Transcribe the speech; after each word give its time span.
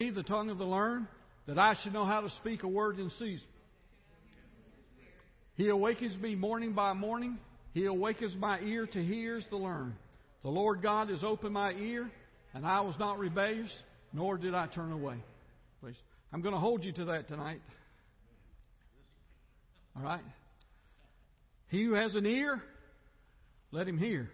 me 0.00 0.10
the 0.10 0.24
tongue 0.24 0.50
of 0.50 0.58
the 0.58 0.64
learned, 0.64 1.06
that 1.46 1.56
I 1.56 1.76
should 1.80 1.92
know 1.92 2.04
how 2.04 2.20
to 2.20 2.30
speak 2.30 2.64
a 2.64 2.68
word 2.68 2.98
in 2.98 3.10
season. 3.10 3.46
He 5.54 5.68
awakens 5.68 6.20
me 6.20 6.34
morning 6.34 6.72
by 6.72 6.94
morning. 6.94 7.38
He 7.74 7.84
awakens 7.84 8.34
my 8.36 8.58
ear 8.60 8.88
to 8.88 9.04
hear 9.04 9.40
the 9.50 9.56
learned. 9.56 9.94
The 10.42 10.48
Lord 10.48 10.82
God 10.82 11.10
has 11.10 11.22
opened 11.22 11.54
my 11.54 11.72
ear, 11.74 12.10
and 12.54 12.66
I 12.66 12.80
was 12.80 12.96
not 12.98 13.20
rebellious, 13.20 13.70
nor 14.12 14.36
did 14.36 14.52
I 14.52 14.66
turn 14.66 14.90
away. 14.90 15.14
Please. 15.80 15.94
I'm 16.32 16.42
going 16.42 16.54
to 16.54 16.60
hold 16.60 16.82
you 16.82 16.90
to 16.90 17.04
that 17.06 17.28
tonight. 17.28 17.60
All 19.96 20.02
right? 20.02 20.24
He 21.68 21.84
who 21.84 21.94
has 21.94 22.16
an 22.16 22.26
ear, 22.26 22.60
let 23.70 23.86
him 23.86 23.98
hear. 23.98 24.28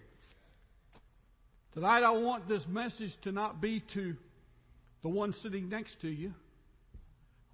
Tonight 1.74 2.02
I 2.02 2.12
want 2.12 2.48
this 2.48 2.62
message 2.66 3.12
to 3.24 3.32
not 3.32 3.60
be 3.60 3.84
to 3.92 4.16
the 5.02 5.08
one 5.08 5.34
sitting 5.42 5.68
next 5.68 6.00
to 6.02 6.08
you. 6.08 6.32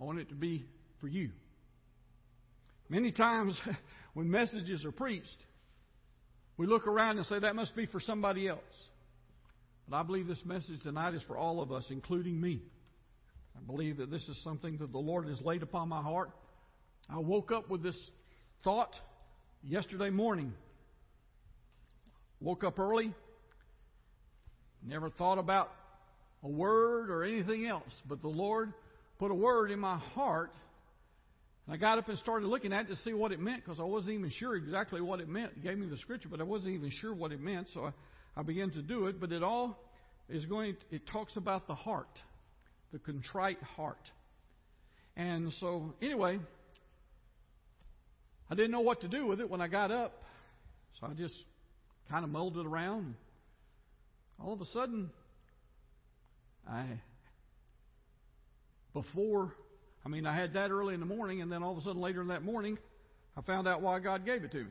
I 0.00 0.04
want 0.04 0.18
it 0.18 0.28
to 0.28 0.34
be 0.34 0.66
for 1.00 1.09
you. 1.09 1.30
Many 2.88 3.12
times 3.12 3.59
when 4.14 4.30
messages 4.30 4.84
are 4.84 4.92
preached, 4.92 5.37
we 6.56 6.66
look 6.66 6.87
around 6.87 7.18
and 7.18 7.27
say 7.27 7.38
that 7.38 7.54
must 7.54 7.77
be 7.77 7.87
for 7.87 8.01
somebody 8.01 8.48
else. 8.48 8.60
But 9.88 9.96
I 9.96 10.02
believe 10.02 10.27
this 10.27 10.45
message 10.45 10.82
tonight 10.82 11.14
is 11.14 11.23
for 11.27 11.37
all 11.37 11.60
of 11.60 11.70
us, 11.70 11.84
including 11.90 12.40
me. 12.40 12.62
I 13.56 13.60
believe 13.66 13.98
that 13.98 14.10
this 14.10 14.26
is 14.28 14.42
something 14.42 14.78
that 14.78 14.92
the 14.92 14.98
Lord 14.98 15.28
has 15.28 15.40
laid 15.40 15.62
upon 15.62 15.88
my 15.88 16.02
heart. 16.02 16.30
I 17.09 17.18
woke 17.18 17.52
up 17.52 17.70
with 17.70 17.82
this 17.82 17.96
thought 18.65 18.95
yesterday 19.62 20.10
morning. 20.10 20.52
Woke 22.40 22.65
up 22.65 22.78
early. 22.78 23.15
Never 24.84 25.10
thought 25.10 25.38
about 25.38 25.70
a 26.42 26.48
word 26.48 27.10
or 27.10 27.24
anything 27.24 27.66
else, 27.66 27.92
but 28.08 28.22
the 28.22 28.28
Lord 28.28 28.72
put 29.18 29.30
a 29.30 29.34
word 29.34 29.70
in 29.70 29.78
my 29.78 29.98
heart. 29.98 30.52
And 31.66 31.74
I 31.74 31.78
got 31.78 31.98
up 31.98 32.09
and 32.09 32.18
started 32.18 32.46
looking 32.46 32.73
at 32.73 32.87
it 32.87 32.88
to 32.88 32.96
see 33.02 33.12
what 33.12 33.32
it 33.32 33.40
meant 33.40 33.65
because 33.65 33.80
I 33.80 33.84
wasn't 33.84 34.15
even 34.15 34.30
sure 34.30 34.54
exactly 34.54 35.01
what 35.01 35.20
it 35.20 35.28
meant. 35.28 35.62
Gave 35.62 35.78
me 35.78 35.88
the 35.88 35.98
scripture, 35.98 36.28
but 36.28 36.40
I 36.40 36.45
wasn't 36.45 36.74
even 36.74 36.90
sure 37.01 37.15
what 37.15 37.32
it 37.32 37.40
meant. 37.40 37.68
So 37.74 37.87
I, 37.87 37.90
I 38.37 38.43
began 38.43 38.70
to 38.73 38.82
do 38.82 39.06
it. 39.06 39.20
But 39.20 39.32
it 39.32 39.43
all 39.43 39.82
is 40.28 40.46
going, 40.46 40.76
it 40.90 41.02
talks 41.09 41.37
about 41.37 41.66
the 41.66 41.74
heart, 41.74 42.20
the 42.93 42.98
contrite 42.98 43.60
heart. 43.62 43.98
And 45.16 45.52
so, 45.60 45.95
anyway, 46.02 46.38
I 48.50 48.54
didn't 48.54 48.71
know 48.71 48.80
what 48.80 49.00
to 49.00 49.09
do 49.09 49.26
with 49.26 49.40
it 49.40 49.50
when 49.50 49.60
I 49.60 49.66
got 49.66 49.90
up. 49.90 50.23
So 51.00 51.09
I 51.09 51.15
just 51.15 51.34
kind 52.10 52.24
of 52.24 52.30
mulled 52.30 52.56
it 52.59 52.66
around. 52.66 53.15
All 54.43 54.52
of 54.52 54.60
a 54.60 54.66
sudden, 54.66 55.10
I, 56.68 56.84
before, 58.92 59.52
I 60.04 60.09
mean, 60.09 60.26
I 60.26 60.34
had 60.34 60.54
that 60.54 60.70
early 60.70 60.95
in 60.95 61.00
the 61.00 61.06
morning, 61.06 61.42
and 61.42 61.50
then 61.50 61.62
all 61.62 61.72
of 61.72 61.78
a 61.78 61.82
sudden 61.82 62.00
later 62.00 62.22
in 62.22 62.28
that 62.28 62.42
morning, 62.42 62.78
I 63.36 63.42
found 63.42 63.68
out 63.68 63.82
why 63.82 63.98
God 64.00 64.25
gave 64.25 64.42
it 64.44 64.53
to 64.53 64.64
me. 64.64 64.70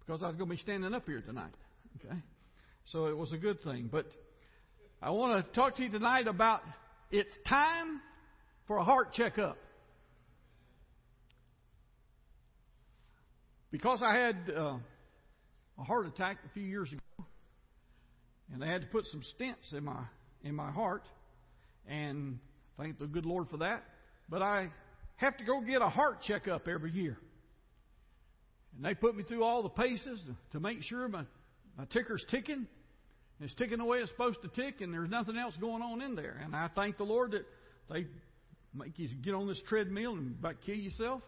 Because 0.00 0.22
I 0.22 0.26
was 0.26 0.36
going 0.36 0.48
to 0.48 0.56
be 0.56 0.62
standing 0.62 0.92
up 0.94 1.06
here 1.06 1.20
tonight. 1.20 1.52
Okay? 1.96 2.16
So 2.86 3.06
it 3.06 3.16
was 3.16 3.32
a 3.32 3.36
good 3.36 3.62
thing. 3.62 3.88
But 3.90 4.06
I 5.00 5.10
want 5.10 5.44
to 5.44 5.52
talk 5.52 5.76
to 5.76 5.82
you 5.82 5.90
tonight 5.90 6.26
about 6.26 6.62
it's 7.10 7.32
time 7.48 8.00
for 8.66 8.78
a 8.78 8.84
heart 8.84 9.12
checkup. 9.12 9.58
Because 13.70 14.00
I 14.02 14.14
had 14.14 14.36
uh, 14.54 14.76
a 15.78 15.84
heart 15.84 16.06
attack 16.06 16.38
a 16.44 16.48
few 16.52 16.64
years 16.64 16.92
ago, 16.92 17.26
and 18.52 18.60
they 18.60 18.66
had 18.66 18.82
to 18.82 18.86
put 18.88 19.06
some 19.06 19.22
stents 19.38 19.76
in 19.76 19.84
my 19.84 20.04
in 20.44 20.54
my 20.54 20.70
heart, 20.70 21.04
and 21.88 22.38
thank 22.78 22.98
the 22.98 23.06
good 23.06 23.26
Lord 23.26 23.48
for 23.48 23.58
that. 23.58 23.84
But 24.28 24.42
I 24.42 24.70
have 25.16 25.36
to 25.38 25.44
go 25.44 25.60
get 25.60 25.82
a 25.82 25.88
heart 25.88 26.22
checkup 26.22 26.68
every 26.68 26.92
year, 26.92 27.18
and 28.76 28.84
they 28.84 28.94
put 28.94 29.16
me 29.16 29.24
through 29.24 29.44
all 29.44 29.62
the 29.62 29.68
paces 29.68 30.20
to, 30.52 30.60
make 30.60 30.82
sure 30.82 31.08
my 31.08 31.24
my 31.76 31.84
ticker's 31.86 32.24
ticking. 32.30 32.66
It's 33.40 33.54
ticking 33.54 33.78
the 33.78 33.84
way 33.84 33.98
it's 33.98 34.10
supposed 34.10 34.40
to 34.42 34.48
tick, 34.48 34.80
and 34.80 34.92
there's 34.92 35.10
nothing 35.10 35.36
else 35.36 35.54
going 35.60 35.82
on 35.82 36.00
in 36.00 36.14
there. 36.14 36.40
And 36.44 36.54
I 36.54 36.68
thank 36.74 36.96
the 36.96 37.04
Lord 37.04 37.32
that 37.32 37.44
they 37.90 38.06
make 38.74 38.98
you 38.98 39.08
get 39.22 39.34
on 39.34 39.48
this 39.48 39.60
treadmill 39.68 40.12
and 40.12 40.36
about 40.38 40.56
kill 40.64 40.76
yourself. 40.76 41.22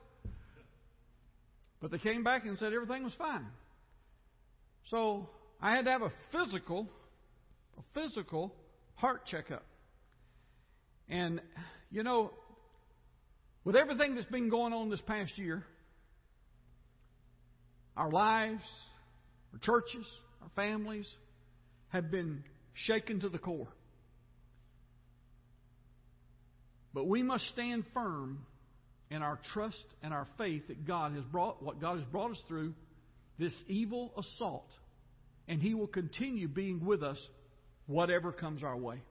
But 1.80 1.90
they 1.90 1.98
came 1.98 2.22
back 2.22 2.44
and 2.46 2.58
said 2.58 2.72
everything 2.72 3.04
was 3.04 3.12
fine. 3.18 3.46
So 4.90 5.28
I 5.60 5.74
had 5.74 5.86
to 5.86 5.90
have 5.90 6.02
a 6.02 6.12
physical, 6.30 6.88
a 7.78 8.00
physical 8.00 8.54
heart 9.04 9.26
checkup. 9.26 9.62
And, 11.10 11.42
you 11.90 12.02
know, 12.02 12.30
with 13.62 13.76
everything 13.76 14.14
that's 14.14 14.26
been 14.28 14.48
going 14.48 14.72
on 14.72 14.88
this 14.88 15.02
past 15.06 15.36
year, 15.36 15.62
our 17.98 18.10
lives, 18.10 18.62
our 19.52 19.58
churches, 19.58 20.06
our 20.40 20.48
families 20.56 21.06
have 21.88 22.10
been 22.10 22.44
shaken 22.72 23.20
to 23.20 23.28
the 23.28 23.36
core. 23.36 23.68
But 26.94 27.06
we 27.06 27.22
must 27.22 27.46
stand 27.52 27.84
firm 27.92 28.38
in 29.10 29.20
our 29.20 29.38
trust 29.52 29.84
and 30.02 30.14
our 30.14 30.26
faith 30.38 30.68
that 30.68 30.86
God 30.86 31.12
has 31.12 31.24
brought 31.24 31.62
what 31.62 31.78
God 31.78 31.98
has 31.98 32.06
brought 32.06 32.30
us 32.30 32.40
through 32.48 32.72
this 33.38 33.52
evil 33.68 34.14
assault 34.16 34.70
and 35.46 35.60
he 35.60 35.74
will 35.74 35.88
continue 35.88 36.48
being 36.48 36.86
with 36.86 37.02
us 37.02 37.18
whatever 37.86 38.32
comes 38.32 38.62
our 38.62 38.76
way. 38.76 39.02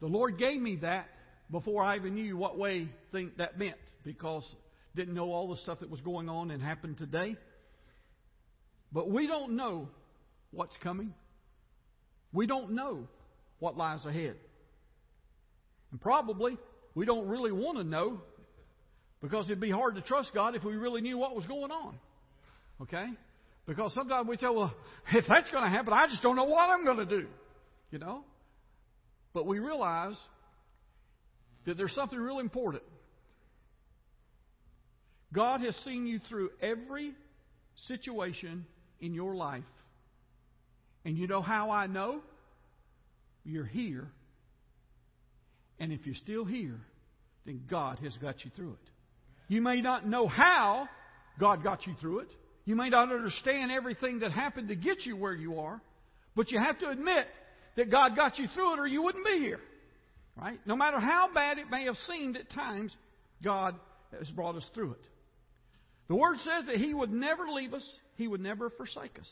The 0.00 0.06
Lord 0.06 0.38
gave 0.38 0.60
me 0.60 0.76
that 0.82 1.08
before 1.50 1.82
I 1.82 1.96
even 1.96 2.14
knew 2.14 2.36
what 2.36 2.58
way 2.58 2.88
that 3.12 3.58
meant 3.58 3.76
because 4.04 4.44
didn't 4.94 5.14
know 5.14 5.32
all 5.32 5.48
the 5.48 5.58
stuff 5.58 5.80
that 5.80 5.90
was 5.90 6.00
going 6.00 6.28
on 6.28 6.50
and 6.50 6.62
happened 6.62 6.98
today. 6.98 7.36
But 8.92 9.10
we 9.10 9.26
don't 9.26 9.56
know 9.56 9.88
what's 10.50 10.76
coming. 10.82 11.14
We 12.32 12.46
don't 12.46 12.72
know 12.72 13.06
what 13.58 13.76
lies 13.76 14.04
ahead. 14.04 14.36
And 15.92 16.00
probably 16.00 16.56
we 16.94 17.04
don't 17.04 17.28
really 17.28 17.52
want 17.52 17.78
to 17.78 17.84
know 17.84 18.20
because 19.20 19.46
it'd 19.46 19.60
be 19.60 19.70
hard 19.70 19.94
to 19.96 20.00
trust 20.02 20.30
God 20.34 20.54
if 20.54 20.64
we 20.64 20.74
really 20.74 21.00
knew 21.00 21.18
what 21.18 21.34
was 21.34 21.46
going 21.46 21.70
on. 21.70 21.94
Okay? 22.82 23.06
Because 23.66 23.92
sometimes 23.94 24.28
we 24.28 24.36
say, 24.36 24.46
well, 24.46 24.74
if 25.12 25.24
that's 25.28 25.50
going 25.50 25.64
to 25.64 25.70
happen, 25.70 25.92
I 25.92 26.06
just 26.08 26.22
don't 26.22 26.36
know 26.36 26.44
what 26.44 26.68
I'm 26.68 26.84
going 26.84 26.98
to 26.98 27.06
do. 27.06 27.26
You 27.90 27.98
know? 27.98 28.24
But 29.32 29.46
we 29.46 29.58
realize 29.58 30.16
that 31.66 31.76
there's 31.76 31.94
something 31.94 32.18
real 32.18 32.38
important. 32.38 32.82
God 35.32 35.60
has 35.60 35.74
seen 35.84 36.06
you 36.06 36.20
through 36.28 36.50
every 36.62 37.12
situation 37.88 38.64
in 39.00 39.12
your 39.12 39.34
life. 39.34 39.64
And 41.04 41.18
you 41.18 41.26
know 41.26 41.42
how 41.42 41.70
I 41.70 41.86
know? 41.86 42.20
You're 43.44 43.66
here. 43.66 44.08
And 45.78 45.92
if 45.92 46.06
you're 46.06 46.14
still 46.14 46.44
here, 46.44 46.80
then 47.44 47.62
God 47.70 47.98
has 48.02 48.12
got 48.20 48.44
you 48.44 48.50
through 48.56 48.72
it. 48.72 48.90
You 49.48 49.60
may 49.60 49.80
not 49.80 50.06
know 50.06 50.26
how 50.26 50.88
God 51.38 51.62
got 51.62 51.86
you 51.86 51.94
through 52.00 52.20
it. 52.20 52.28
You 52.64 52.74
may 52.74 52.88
not 52.88 53.12
understand 53.12 53.70
everything 53.70 54.20
that 54.20 54.32
happened 54.32 54.68
to 54.68 54.74
get 54.74 55.04
you 55.06 55.16
where 55.16 55.34
you 55.34 55.60
are, 55.60 55.80
but 56.34 56.50
you 56.50 56.58
have 56.58 56.78
to 56.80 56.88
admit 56.88 57.26
that 57.76 57.90
God 57.90 58.16
got 58.16 58.38
you 58.38 58.48
through 58.54 58.74
it 58.74 58.78
or 58.78 58.86
you 58.86 59.02
wouldn't 59.02 59.24
be 59.24 59.38
here. 59.38 59.60
Right? 60.36 60.58
No 60.66 60.76
matter 60.76 61.00
how 61.00 61.28
bad 61.32 61.58
it 61.58 61.70
may 61.70 61.84
have 61.84 61.96
seemed 62.08 62.36
at 62.36 62.50
times, 62.50 62.94
God 63.42 63.74
has 64.18 64.28
brought 64.30 64.56
us 64.56 64.68
through 64.74 64.92
it. 64.92 65.04
The 66.08 66.14
Word 66.14 66.36
says 66.38 66.66
that 66.66 66.76
He 66.76 66.92
would 66.92 67.12
never 67.12 67.48
leave 67.48 67.74
us, 67.74 67.84
He 68.16 68.28
would 68.28 68.40
never 68.40 68.70
forsake 68.70 69.18
us. 69.18 69.28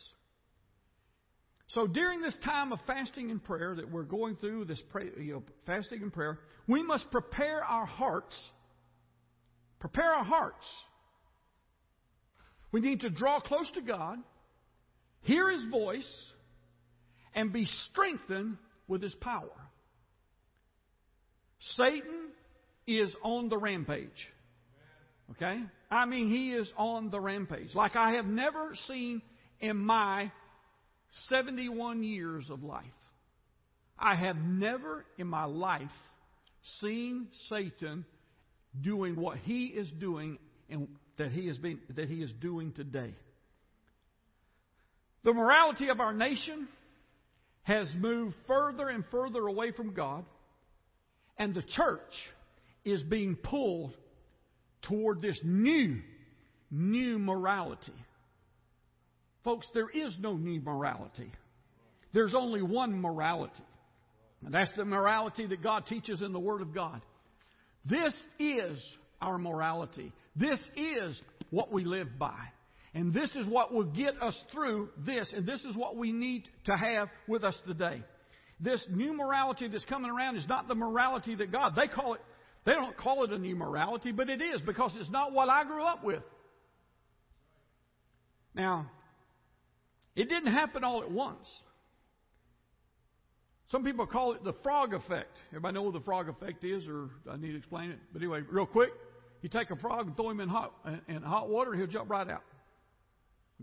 So 1.68 1.86
during 1.86 2.20
this 2.20 2.36
time 2.44 2.72
of 2.72 2.78
fasting 2.86 3.30
and 3.30 3.42
prayer 3.42 3.74
that 3.74 3.90
we're 3.90 4.02
going 4.02 4.36
through, 4.36 4.66
this 4.66 4.80
pray, 4.90 5.08
you 5.18 5.34
know, 5.34 5.42
fasting 5.66 6.02
and 6.02 6.12
prayer, 6.12 6.38
we 6.66 6.82
must 6.82 7.10
prepare 7.10 7.62
our 7.62 7.86
hearts. 7.86 8.34
Prepare 9.80 10.12
our 10.12 10.24
hearts 10.24 10.66
we 12.74 12.80
need 12.80 13.02
to 13.02 13.08
draw 13.08 13.38
close 13.38 13.70
to 13.74 13.80
God, 13.80 14.18
hear 15.20 15.48
His 15.48 15.64
voice, 15.66 16.12
and 17.34 17.52
be 17.52 17.66
strengthened 17.90 18.56
with 18.88 19.02
His 19.02 19.14
power. 19.14 19.50
Satan 21.76 22.30
is 22.86 23.14
on 23.22 23.48
the 23.48 23.56
rampage. 23.56 24.10
Okay? 25.32 25.60
I 25.90 26.04
mean, 26.06 26.28
he 26.28 26.52
is 26.52 26.68
on 26.76 27.10
the 27.10 27.20
rampage. 27.20 27.74
Like 27.74 27.96
I 27.96 28.12
have 28.12 28.26
never 28.26 28.74
seen 28.86 29.22
in 29.60 29.76
my 29.76 30.30
71 31.28 32.02
years 32.02 32.44
of 32.50 32.62
life. 32.62 32.84
I 33.98 34.14
have 34.16 34.36
never 34.36 35.04
in 35.16 35.26
my 35.26 35.44
life 35.44 35.88
seen 36.80 37.28
Satan 37.48 38.04
doing 38.80 39.16
what 39.16 39.38
he 39.38 39.66
is 39.66 39.90
doing 39.98 40.38
and 40.68 40.88
that 41.16 41.30
he 41.30 41.42
is 41.42 41.56
being, 41.58 41.78
that 41.94 42.08
he 42.08 42.16
is 42.16 42.32
doing 42.40 42.72
today. 42.72 43.14
The 45.22 45.32
morality 45.32 45.88
of 45.88 46.00
our 46.00 46.12
nation 46.12 46.68
has 47.64 47.88
moved 47.98 48.34
further 48.46 48.88
and 48.88 49.04
further 49.10 49.46
away 49.46 49.72
from 49.72 49.94
God. 49.94 50.24
And 51.36 51.54
the 51.54 51.62
church 51.62 52.12
is 52.84 53.02
being 53.02 53.36
pulled 53.36 53.94
toward 54.82 55.20
this 55.20 55.38
new, 55.42 56.00
new 56.70 57.18
morality. 57.18 57.94
Folks, 59.42 59.66
there 59.74 59.90
is 59.90 60.14
no 60.20 60.34
new 60.34 60.60
morality. 60.60 61.32
There's 62.12 62.34
only 62.34 62.62
one 62.62 63.00
morality. 63.00 63.64
And 64.44 64.54
that's 64.54 64.70
the 64.76 64.84
morality 64.84 65.46
that 65.46 65.62
God 65.62 65.86
teaches 65.86 66.22
in 66.22 66.32
the 66.32 66.40
Word 66.40 66.62
of 66.62 66.74
God. 66.74 67.00
This 67.84 68.14
is 68.38 68.78
our 69.20 69.38
morality. 69.38 70.12
This 70.36 70.60
is 70.76 71.20
what 71.50 71.72
we 71.72 71.84
live 71.84 72.18
by. 72.18 72.38
And 72.94 73.12
this 73.12 73.30
is 73.34 73.46
what 73.46 73.74
will 73.74 73.84
get 73.84 74.22
us 74.22 74.40
through 74.52 74.88
this. 75.04 75.32
And 75.36 75.46
this 75.46 75.60
is 75.64 75.76
what 75.76 75.96
we 75.96 76.12
need 76.12 76.44
to 76.66 76.76
have 76.76 77.08
with 77.26 77.42
us 77.42 77.56
today. 77.66 78.02
This 78.60 78.84
new 78.88 79.12
morality 79.12 79.66
that's 79.66 79.84
coming 79.86 80.10
around 80.10 80.36
is 80.36 80.46
not 80.48 80.68
the 80.68 80.76
morality 80.76 81.34
that 81.34 81.50
God, 81.50 81.74
they 81.76 81.88
call 81.88 82.14
it, 82.14 82.20
they 82.64 82.72
don't 82.72 82.96
call 82.96 83.24
it 83.24 83.32
a 83.32 83.38
new 83.38 83.56
morality, 83.56 84.12
but 84.12 84.30
it 84.30 84.40
is 84.40 84.60
because 84.60 84.92
it's 84.94 85.10
not 85.10 85.32
what 85.32 85.48
I 85.48 85.64
grew 85.64 85.84
up 85.84 86.04
with. 86.04 86.22
Now, 88.54 88.90
it 90.14 90.28
didn't 90.28 90.52
happen 90.52 90.84
all 90.84 91.02
at 91.02 91.10
once. 91.10 91.48
Some 93.70 93.82
people 93.82 94.06
call 94.06 94.34
it 94.34 94.44
the 94.44 94.52
frog 94.62 94.94
effect. 94.94 95.36
Everybody 95.48 95.74
know 95.74 95.82
what 95.82 95.94
the 95.94 96.00
frog 96.00 96.28
effect 96.28 96.62
is, 96.62 96.84
or 96.86 97.10
I 97.28 97.36
need 97.36 97.52
to 97.52 97.56
explain 97.56 97.90
it? 97.90 97.98
But 98.12 98.22
anyway, 98.22 98.42
real 98.48 98.66
quick, 98.66 98.90
you 99.42 99.48
take 99.48 99.70
a 99.70 99.76
frog 99.76 100.06
and 100.06 100.16
throw 100.16 100.30
him 100.30 100.38
in 100.38 100.48
hot 100.48 100.72
in 101.08 101.22
hot 101.22 101.48
water, 101.48 101.74
he'll 101.74 101.88
jump 101.88 102.08
right 102.08 102.28
out. 102.30 102.44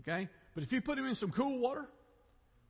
Okay? 0.02 0.28
But 0.54 0.64
if 0.64 0.72
you 0.72 0.80
put 0.80 0.98
him 0.98 1.06
in 1.06 1.14
some 1.16 1.30
cool 1.30 1.58
water, 1.58 1.86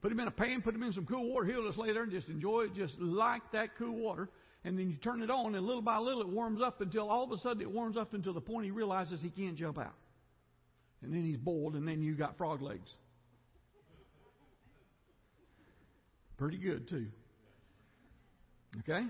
put 0.00 0.12
him 0.12 0.20
in 0.20 0.28
a 0.28 0.32
pan, 0.32 0.62
put 0.62 0.74
him 0.74 0.82
in 0.82 0.92
some 0.92 1.06
cool 1.06 1.32
water, 1.32 1.46
he'll 1.46 1.66
just 1.66 1.78
lay 1.78 1.92
there 1.92 2.02
and 2.02 2.12
just 2.12 2.28
enjoy 2.28 2.62
it, 2.62 2.74
just 2.74 2.94
like 2.98 3.42
that 3.52 3.70
cool 3.78 3.96
water. 3.96 4.28
And 4.64 4.78
then 4.78 4.90
you 4.90 4.96
turn 4.96 5.22
it 5.22 5.30
on, 5.30 5.54
and 5.54 5.66
little 5.66 5.82
by 5.82 5.98
little 5.98 6.22
it 6.22 6.28
warms 6.28 6.60
up 6.62 6.80
until 6.80 7.10
all 7.10 7.24
of 7.24 7.32
a 7.32 7.38
sudden 7.38 7.62
it 7.62 7.70
warms 7.70 7.96
up 7.96 8.14
until 8.14 8.32
the 8.32 8.40
point 8.40 8.64
he 8.64 8.70
realizes 8.70 9.20
he 9.20 9.30
can't 9.30 9.56
jump 9.56 9.78
out. 9.78 9.94
And 11.02 11.12
then 11.12 11.24
he's 11.24 11.36
boiled, 11.36 11.74
and 11.74 11.86
then 11.86 12.02
you 12.02 12.14
got 12.14 12.38
frog 12.38 12.62
legs. 12.62 12.88
Pretty 16.38 16.58
good, 16.58 16.88
too. 16.88 17.06
Okay? 18.80 19.04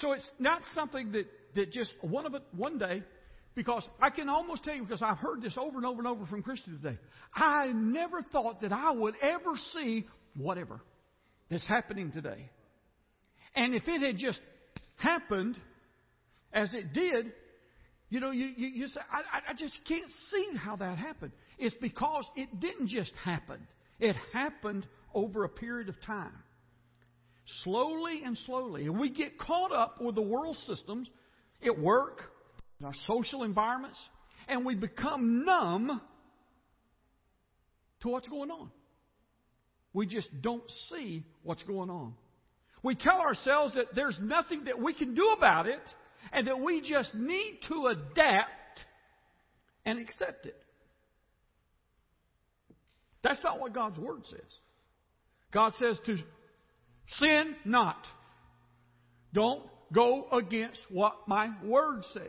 So 0.00 0.12
it's 0.12 0.28
not 0.40 0.62
something 0.74 1.12
that, 1.12 1.26
that 1.54 1.72
just 1.72 1.92
one 2.00 2.26
of 2.26 2.34
it 2.34 2.42
one 2.52 2.78
day, 2.78 3.04
because 3.54 3.84
I 4.00 4.10
can 4.10 4.28
almost 4.28 4.64
tell 4.64 4.74
you, 4.74 4.82
because 4.82 5.02
I've 5.02 5.18
heard 5.18 5.42
this 5.42 5.56
over 5.56 5.76
and 5.76 5.86
over 5.86 5.98
and 5.98 6.08
over 6.08 6.26
from 6.26 6.42
Christians 6.42 6.82
today. 6.82 6.98
I 7.34 7.68
never 7.68 8.22
thought 8.22 8.62
that 8.62 8.72
I 8.72 8.90
would 8.90 9.14
ever 9.22 9.52
see 9.72 10.06
whatever 10.36 10.80
that's 11.50 11.66
happening 11.66 12.10
today. 12.10 12.50
And 13.54 13.74
if 13.74 13.86
it 13.86 14.02
had 14.02 14.18
just 14.18 14.40
happened 14.96 15.56
as 16.52 16.72
it 16.74 16.92
did, 16.92 17.32
you 18.10 18.20
know, 18.20 18.30
you, 18.32 18.46
you, 18.56 18.66
you 18.68 18.88
say, 18.88 19.00
I, 19.10 19.50
I 19.50 19.54
just 19.54 19.78
can't 19.86 20.10
see 20.30 20.56
how 20.56 20.76
that 20.76 20.98
happened. 20.98 21.32
It's 21.58 21.74
because 21.80 22.24
it 22.36 22.60
didn't 22.60 22.88
just 22.88 23.12
happen. 23.22 23.66
It 24.00 24.16
happened 24.32 24.86
over 25.14 25.44
a 25.44 25.48
period 25.48 25.88
of 25.88 26.00
time. 26.02 26.32
Slowly 27.62 28.22
and 28.24 28.36
slowly. 28.46 28.86
And 28.86 28.98
we 28.98 29.10
get 29.10 29.38
caught 29.38 29.72
up 29.72 30.00
with 30.00 30.14
the 30.14 30.22
world 30.22 30.56
systems 30.66 31.08
at 31.64 31.78
work, 31.78 32.22
our 32.82 32.94
social 33.06 33.42
environments, 33.42 33.98
and 34.48 34.64
we 34.64 34.74
become 34.74 35.44
numb 35.44 36.00
to 38.02 38.08
what's 38.08 38.28
going 38.28 38.50
on. 38.50 38.70
We 39.92 40.06
just 40.06 40.28
don't 40.42 40.68
see 40.90 41.24
what's 41.42 41.62
going 41.62 41.90
on. 41.90 42.14
We 42.82 42.94
tell 42.94 43.20
ourselves 43.20 43.74
that 43.74 43.94
there's 43.94 44.18
nothing 44.20 44.64
that 44.64 44.78
we 44.78 44.92
can 44.92 45.14
do 45.14 45.28
about 45.36 45.66
it 45.66 45.80
and 46.32 46.46
that 46.48 46.60
we 46.60 46.82
just 46.82 47.14
need 47.14 47.60
to 47.68 47.86
adapt 47.86 48.80
and 49.86 49.98
accept 49.98 50.46
it. 50.46 50.56
That's 53.22 53.42
not 53.42 53.58
what 53.58 53.72
God's 53.72 53.98
Word 53.98 54.26
says. 54.26 54.40
God 55.52 55.72
says 55.78 55.98
to 56.04 56.18
sin 57.20 57.54
not. 57.64 58.04
Don't 59.32 59.62
go 59.92 60.26
against 60.30 60.80
what 60.90 61.14
my 61.26 61.50
Word 61.64 62.02
says. 62.12 62.24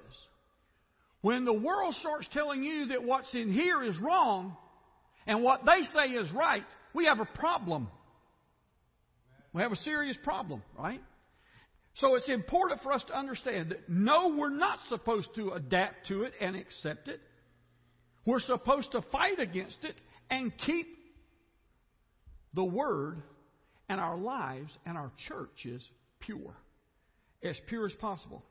When 1.25 1.43
the 1.43 1.53
world 1.53 1.95
starts 1.95 2.27
telling 2.33 2.63
you 2.63 2.89
that 2.89 3.03
what's 3.03 3.33
in 3.33 3.51
here 3.51 3.81
is 3.81 3.97
wrong 3.97 4.55
and 5.25 5.41
what 5.41 5.61
they 5.65 5.81
say 5.91 6.13
is 6.13 6.31
right, 6.31 6.61
we 6.93 7.05
have 7.05 7.19
a 7.19 7.25
problem. 7.25 7.87
We 9.51 9.63
have 9.63 9.71
a 9.71 9.77
serious 9.77 10.15
problem, 10.23 10.61
right? 10.77 11.01
So 11.95 12.13
it's 12.13 12.29
important 12.29 12.83
for 12.83 12.93
us 12.93 13.03
to 13.07 13.17
understand 13.17 13.71
that 13.71 13.89
no, 13.89 14.35
we're 14.37 14.55
not 14.55 14.77
supposed 14.87 15.29
to 15.37 15.53
adapt 15.53 16.09
to 16.09 16.25
it 16.25 16.33
and 16.39 16.55
accept 16.55 17.07
it. 17.07 17.19
We're 18.23 18.39
supposed 18.39 18.91
to 18.91 19.01
fight 19.11 19.39
against 19.39 19.77
it 19.81 19.95
and 20.29 20.51
keep 20.63 20.85
the 22.53 22.65
Word 22.65 23.23
and 23.89 23.99
our 23.99 24.15
lives 24.15 24.69
and 24.85 24.95
our 24.95 25.11
churches 25.27 25.83
pure. 26.19 26.55
As 27.43 27.55
pure 27.67 27.87
as 27.87 27.93
possible. 27.93 28.43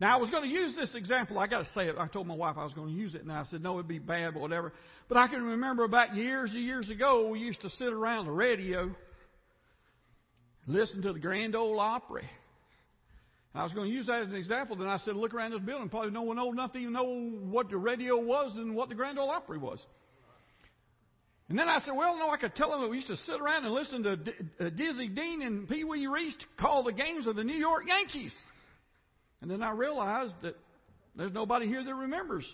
Now, 0.00 0.16
I 0.16 0.20
was 0.20 0.30
going 0.30 0.44
to 0.44 0.48
use 0.48 0.74
this 0.74 0.94
example. 0.94 1.38
I 1.38 1.46
got 1.46 1.60
to 1.60 1.68
say 1.74 1.88
it. 1.88 1.96
I 1.98 2.06
told 2.06 2.26
my 2.26 2.34
wife 2.34 2.56
I 2.56 2.64
was 2.64 2.72
going 2.72 2.88
to 2.88 2.94
use 2.94 3.14
it, 3.14 3.20
and 3.20 3.30
I 3.30 3.44
said, 3.50 3.62
no, 3.62 3.74
it'd 3.74 3.86
be 3.86 3.98
bad, 3.98 4.32
but 4.32 4.40
whatever. 4.40 4.72
But 5.08 5.18
I 5.18 5.28
can 5.28 5.42
remember 5.42 5.84
about 5.84 6.14
years 6.14 6.50
and 6.52 6.64
years 6.64 6.88
ago, 6.88 7.28
we 7.28 7.38
used 7.38 7.60
to 7.60 7.70
sit 7.70 7.88
around 7.88 8.24
the 8.24 8.32
radio, 8.32 8.90
listen 10.66 11.02
to 11.02 11.12
the 11.12 11.18
Grand 11.18 11.54
Ole 11.54 11.78
Opry. 11.78 12.28
I 13.54 13.64
was 13.64 13.72
going 13.72 13.90
to 13.90 13.94
use 13.94 14.06
that 14.06 14.22
as 14.22 14.28
an 14.28 14.36
example. 14.36 14.76
Then 14.76 14.86
I 14.86 14.98
said, 15.04 15.16
look 15.16 15.34
around 15.34 15.50
this 15.50 15.60
building. 15.60 15.88
Probably 15.88 16.12
no 16.12 16.22
one 16.22 16.38
old 16.38 16.54
enough 16.54 16.72
to 16.72 16.78
even 16.78 16.92
know 16.94 17.30
what 17.50 17.68
the 17.68 17.76
radio 17.76 18.16
was 18.16 18.52
and 18.56 18.74
what 18.74 18.88
the 18.88 18.94
Grand 18.94 19.18
Ole 19.18 19.28
Opry 19.28 19.58
was. 19.58 19.80
And 21.50 21.58
then 21.58 21.68
I 21.68 21.80
said, 21.80 21.94
well, 21.96 22.16
no, 22.16 22.30
I 22.30 22.36
could 22.36 22.54
tell 22.54 22.70
them 22.70 22.82
that 22.82 22.88
we 22.88 22.98
used 22.98 23.08
to 23.08 23.16
sit 23.16 23.40
around 23.40 23.64
and 23.64 23.74
listen 23.74 24.04
to 24.04 24.16
D- 24.16 24.32
uh, 24.60 24.70
Dizzy 24.70 25.08
Dean 25.08 25.42
and 25.42 25.68
Pee 25.68 25.82
Wee 25.82 26.06
Reese 26.06 26.36
call 26.58 26.84
the 26.84 26.92
games 26.92 27.26
of 27.26 27.34
the 27.34 27.42
New 27.42 27.58
York 27.58 27.82
Yankees. 27.88 28.32
And 29.42 29.50
then 29.50 29.62
I 29.62 29.72
realized 29.72 30.34
that 30.42 30.56
there's 31.16 31.32
nobody 31.32 31.66
here 31.66 31.82
that 31.82 31.94
remembers 31.94 32.44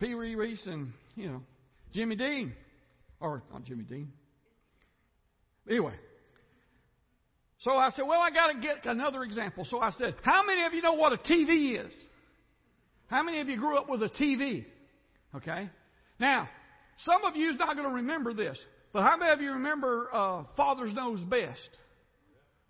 Pee 0.00 0.14
Wee 0.14 0.34
Reese 0.34 0.64
and, 0.66 0.92
you 1.16 1.28
know, 1.28 1.42
Jimmy 1.92 2.16
Dean. 2.16 2.52
Or, 3.20 3.42
not 3.52 3.64
Jimmy 3.64 3.84
Dean. 3.84 4.12
Anyway. 5.68 5.94
So 7.60 7.72
I 7.72 7.90
said, 7.90 8.02
well, 8.06 8.20
I 8.20 8.30
got 8.30 8.48
to 8.48 8.60
get 8.60 8.84
another 8.84 9.22
example. 9.22 9.66
So 9.70 9.80
I 9.80 9.92
said, 9.92 10.14
how 10.22 10.44
many 10.44 10.64
of 10.64 10.74
you 10.74 10.82
know 10.82 10.92
what 10.94 11.12
a 11.12 11.16
TV 11.16 11.82
is? 11.82 11.92
How 13.06 13.22
many 13.22 13.40
of 13.40 13.48
you 13.48 13.56
grew 13.56 13.78
up 13.78 13.88
with 13.88 14.02
a 14.02 14.08
TV? 14.08 14.66
Okay? 15.34 15.70
Now, 16.18 16.48
some 16.98 17.24
of 17.24 17.36
you 17.36 17.50
is 17.50 17.56
not 17.56 17.76
going 17.76 17.88
to 17.88 17.94
remember 17.94 18.34
this, 18.34 18.58
but 18.92 19.02
how 19.02 19.16
many 19.16 19.32
of 19.32 19.40
you 19.40 19.52
remember 19.52 20.08
uh, 20.12 20.44
Father's 20.56 20.92
Knows 20.92 21.20
Best? 21.20 21.60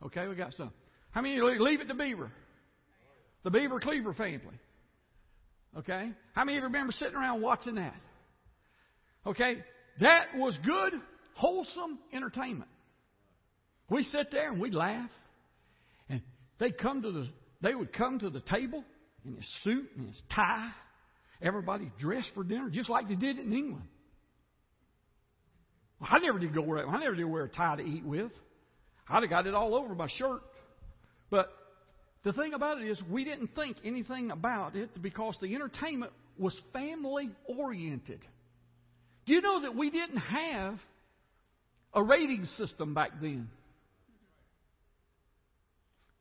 Okay, 0.05 0.27
we 0.29 0.35
got 0.35 0.55
some. 0.57 0.71
How 1.11 1.23
many 1.23 1.41
leave 1.41 1.81
it 1.81 1.89
to 1.89 1.95
Beaver? 1.95 2.31
The 3.45 3.51
Beaver 3.51 3.79
Cleaver 3.79 4.15
family. 4.15 4.59
Okay? 5.79 6.11
How 6.35 6.45
many 6.45 6.57
of 6.59 6.63
you 6.63 6.67
remember 6.67 6.93
sitting 6.93 7.15
around 7.15 7.43
watching 7.43 7.77
that? 7.77 7.97
Okay? 9.27 9.63
That 10.01 10.37
was 10.37 10.57
good, 10.65 10.95
wholesome 11.35 11.99
entertainment. 12.13 12.71
We 13.91 14.03
sit 14.05 14.31
there 14.33 14.51
and 14.51 14.61
we'd 14.61 14.75
laugh. 14.75 15.11
And 16.09 16.23
they'd 16.59 16.79
come 16.79 17.03
to 17.03 17.13
the 17.13 17.29
they 17.61 17.75
would 17.75 17.95
come 17.95 18.19
to 18.19 18.29
the 18.29 18.41
table 18.41 18.85
in 19.25 19.37
his 19.37 19.47
suit 19.63 19.89
and 19.97 20.09
his 20.09 20.21
tie. 20.35 20.71
Everybody 21.41 21.91
dressed 21.99 22.29
for 22.35 22.45
dinner, 22.45 22.69
just 22.71 22.91
like 22.91 23.09
they 23.09 23.15
did 23.15 23.39
in 23.39 23.53
England. 23.53 23.87
I 26.01 26.19
never 26.19 26.39
did 26.39 26.55
go 26.55 26.61
wear. 26.61 26.87
I 26.87 26.99
never 26.99 27.15
did 27.15 27.25
wear 27.25 27.45
a 27.45 27.49
tie 27.49 27.77
to 27.77 27.83
eat 27.83 28.05
with. 28.05 28.33
I'd 29.09 29.23
have 29.23 29.31
got 29.31 29.47
it 29.47 29.55
all 29.55 29.75
over 29.75 29.95
my 29.95 30.09
shirt. 30.19 30.43
But 31.31 31.49
the 32.25 32.33
thing 32.33 32.55
about 32.55 32.81
it 32.81 32.89
is, 32.89 33.01
we 33.09 33.25
didn't 33.25 33.55
think 33.55 33.77
anything 33.85 34.31
about 34.31 34.77
it 34.77 34.91
because 35.01 35.37
the 35.41 35.55
entertainment 35.55 36.13
was 36.39 36.59
family 36.73 37.31
oriented. 37.47 38.21
Do 39.27 39.35
you 39.35 39.41
know 39.41 39.63
that 39.63 39.77
we 39.77 39.91
didn't 39.91 40.19
have 40.19 40.79
a 41.93 42.03
rating 42.03 42.47
system 42.57 42.95
back 42.95 43.21
then? 43.21 43.49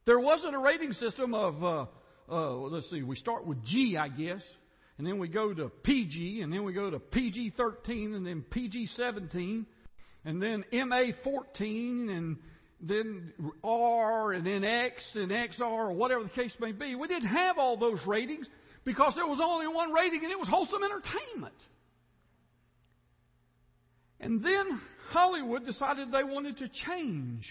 There 0.05 0.19
wasn't 0.19 0.53
a 0.53 0.59
rating 0.59 0.93
system 0.93 1.33
of, 1.33 1.63
uh, 1.63 1.85
uh, 2.29 2.51
let's 2.55 2.89
see, 2.89 3.01
we 3.01 3.15
start 3.15 3.47
with 3.47 3.63
G, 3.65 3.97
I 3.97 4.09
guess 4.09 4.41
and 4.97 5.07
then 5.07 5.17
we 5.17 5.27
go 5.27 5.53
to 5.53 5.69
PG, 5.69 6.41
and 6.41 6.53
then 6.53 6.63
we 6.63 6.73
go 6.73 6.89
to 6.89 6.99
PG 6.99 7.53
13, 7.57 8.13
and 8.13 8.25
then 8.25 8.43
PG 8.49 8.87
17, 8.95 9.65
and 10.25 10.41
then 10.41 10.63
MA 10.71 11.03
14, 11.23 12.09
and 12.09 12.37
then 12.87 13.33
R, 13.63 14.33
and 14.33 14.45
then 14.45 14.63
X, 14.63 15.03
and 15.15 15.31
XR, 15.31 15.61
or 15.61 15.93
whatever 15.93 16.23
the 16.23 16.29
case 16.29 16.53
may 16.59 16.71
be. 16.71 16.95
We 16.95 17.07
didn't 17.07 17.29
have 17.29 17.57
all 17.57 17.77
those 17.77 17.99
ratings 18.05 18.45
because 18.83 19.13
there 19.15 19.25
was 19.25 19.39
only 19.41 19.67
one 19.67 19.91
rating, 19.91 20.23
and 20.23 20.31
it 20.31 20.37
was 20.37 20.47
wholesome 20.47 20.83
entertainment. 20.83 21.55
And 24.19 24.43
then 24.43 24.81
Hollywood 25.09 25.65
decided 25.65 26.11
they 26.11 26.23
wanted 26.23 26.57
to 26.57 26.69
change 26.87 27.45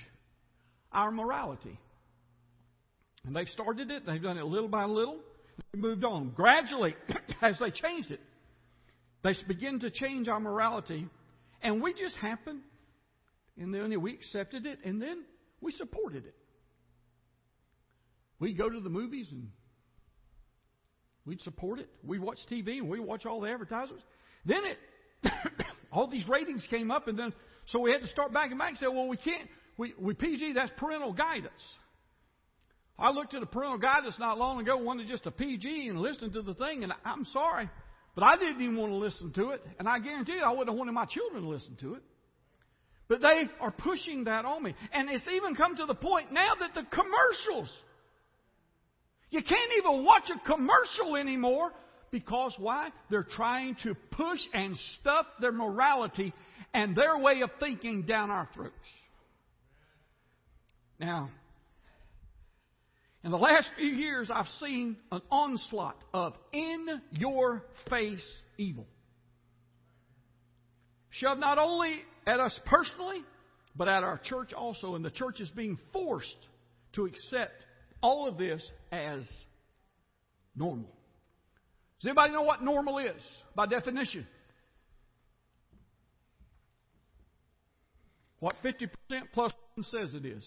our 0.92 1.10
morality. 1.10 1.78
And 3.24 3.34
they've 3.34 3.48
started 3.48 3.90
it, 3.90 4.04
they've 4.04 4.22
done 4.22 4.36
it 4.36 4.44
little 4.44 4.68
by 4.68 4.84
little, 4.84 5.20
they 5.72 5.78
moved 5.78 6.04
on. 6.04 6.30
Gradually, 6.30 6.94
as 7.42 7.58
they 7.58 7.70
changed 7.70 8.10
it, 8.10 8.20
they 9.22 9.34
begin 9.46 9.80
to 9.80 9.90
change 9.90 10.28
our 10.28 10.40
morality, 10.40 11.08
and 11.62 11.80
we 11.80 11.94
just 11.94 12.16
happened, 12.16 12.60
and 13.58 13.72
then 13.74 14.00
we 14.00 14.14
accepted 14.14 14.66
it, 14.66 14.78
and 14.84 15.00
then 15.00 15.24
we 15.60 15.72
supported 15.72 16.26
it. 16.26 16.34
We'd 18.38 18.58
go 18.58 18.68
to 18.68 18.80
the 18.80 18.90
movies 18.90 19.28
and 19.30 19.48
we'd 21.24 21.40
support 21.42 21.78
it. 21.78 21.88
We'd 22.04 22.20
watch 22.20 22.38
TV 22.50 22.78
and 22.78 22.88
we'd 22.88 23.00
watch 23.00 23.24
all 23.24 23.40
the 23.40 23.48
advertisements. 23.48 24.02
Then 24.44 24.62
it, 24.64 24.78
all 25.92 26.08
these 26.08 26.26
ratings 26.28 26.66
came 26.68 26.90
up, 26.90 27.06
and 27.06 27.16
then 27.18 27.32
so 27.66 27.78
we 27.78 27.92
had 27.92 28.00
to 28.00 28.08
start 28.08 28.32
back 28.32 28.50
and 28.50 28.58
back 28.58 28.70
and 28.70 28.78
say, 28.78 28.86
well, 28.88 29.06
we 29.06 29.16
can't. 29.16 29.48
We, 29.76 29.94
we 29.98 30.14
PG, 30.14 30.54
that's 30.54 30.72
parental 30.76 31.12
guidance. 31.12 31.52
I 32.98 33.10
looked 33.10 33.34
at 33.34 33.42
a 33.42 33.46
parental 33.46 33.78
guidance 33.78 34.16
not 34.18 34.38
long 34.38 34.60
ago, 34.60 34.76
wanted 34.76 35.08
just 35.08 35.26
a 35.26 35.30
PG 35.30 35.88
and 35.88 35.98
listened 35.98 36.34
to 36.34 36.42
the 36.42 36.54
thing, 36.54 36.84
and 36.84 36.92
I'm 37.04 37.24
sorry, 37.32 37.70
but 38.14 38.22
I 38.22 38.36
didn't 38.36 38.60
even 38.60 38.76
want 38.76 38.92
to 38.92 38.96
listen 38.96 39.32
to 39.32 39.50
it, 39.50 39.64
and 39.78 39.88
I 39.88 39.98
guarantee 39.98 40.34
you 40.34 40.42
I 40.42 40.50
wouldn't 40.50 40.68
have 40.68 40.76
wanted 40.76 40.92
my 40.92 41.06
children 41.06 41.42
to 41.42 41.48
listen 41.48 41.76
to 41.80 41.94
it. 41.94 42.02
But 43.12 43.20
they 43.20 43.42
are 43.60 43.70
pushing 43.70 44.24
that 44.24 44.46
on 44.46 44.62
me. 44.62 44.74
And 44.90 45.10
it's 45.10 45.26
even 45.30 45.54
come 45.54 45.76
to 45.76 45.84
the 45.84 45.94
point 45.94 46.32
now 46.32 46.54
that 46.58 46.72
the 46.72 46.82
commercials, 46.84 47.70
you 49.28 49.42
can't 49.42 49.72
even 49.76 50.02
watch 50.02 50.30
a 50.34 50.46
commercial 50.46 51.16
anymore 51.16 51.72
because 52.10 52.54
why? 52.56 52.88
They're 53.10 53.22
trying 53.36 53.76
to 53.82 53.94
push 54.12 54.40
and 54.54 54.78
stuff 54.98 55.26
their 55.42 55.52
morality 55.52 56.32
and 56.72 56.96
their 56.96 57.18
way 57.18 57.42
of 57.42 57.50
thinking 57.60 58.06
down 58.06 58.30
our 58.30 58.48
throats. 58.54 58.72
Now, 60.98 61.28
in 63.24 63.30
the 63.30 63.36
last 63.36 63.68
few 63.76 63.90
years, 63.90 64.30
I've 64.32 64.48
seen 64.58 64.96
an 65.10 65.20
onslaught 65.30 66.02
of 66.14 66.32
in 66.54 66.86
your 67.10 67.62
face 67.90 68.26
evil. 68.56 68.86
Shoved 71.12 71.40
not 71.40 71.58
only 71.58 72.02
at 72.26 72.40
us 72.40 72.58
personally, 72.64 73.22
but 73.76 73.88
at 73.88 74.02
our 74.02 74.18
church 74.18 74.52
also. 74.52 74.94
And 74.94 75.04
the 75.04 75.10
church 75.10 75.40
is 75.40 75.48
being 75.50 75.78
forced 75.92 76.36
to 76.94 77.04
accept 77.06 77.64
all 78.02 78.26
of 78.26 78.38
this 78.38 78.62
as 78.90 79.22
normal. 80.56 80.90
Does 82.00 82.08
anybody 82.08 82.32
know 82.32 82.42
what 82.42 82.62
normal 82.62 82.98
is 82.98 83.22
by 83.54 83.66
definition? 83.66 84.26
What 88.40 88.56
50% 88.64 88.88
plus 89.32 89.52
says 89.90 90.14
it 90.14 90.26
is. 90.26 90.42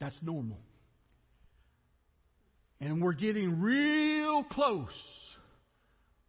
That's 0.00 0.16
normal. 0.22 0.58
And 2.80 3.02
we're 3.02 3.12
getting 3.12 3.60
real 3.60 4.44
close 4.44 4.88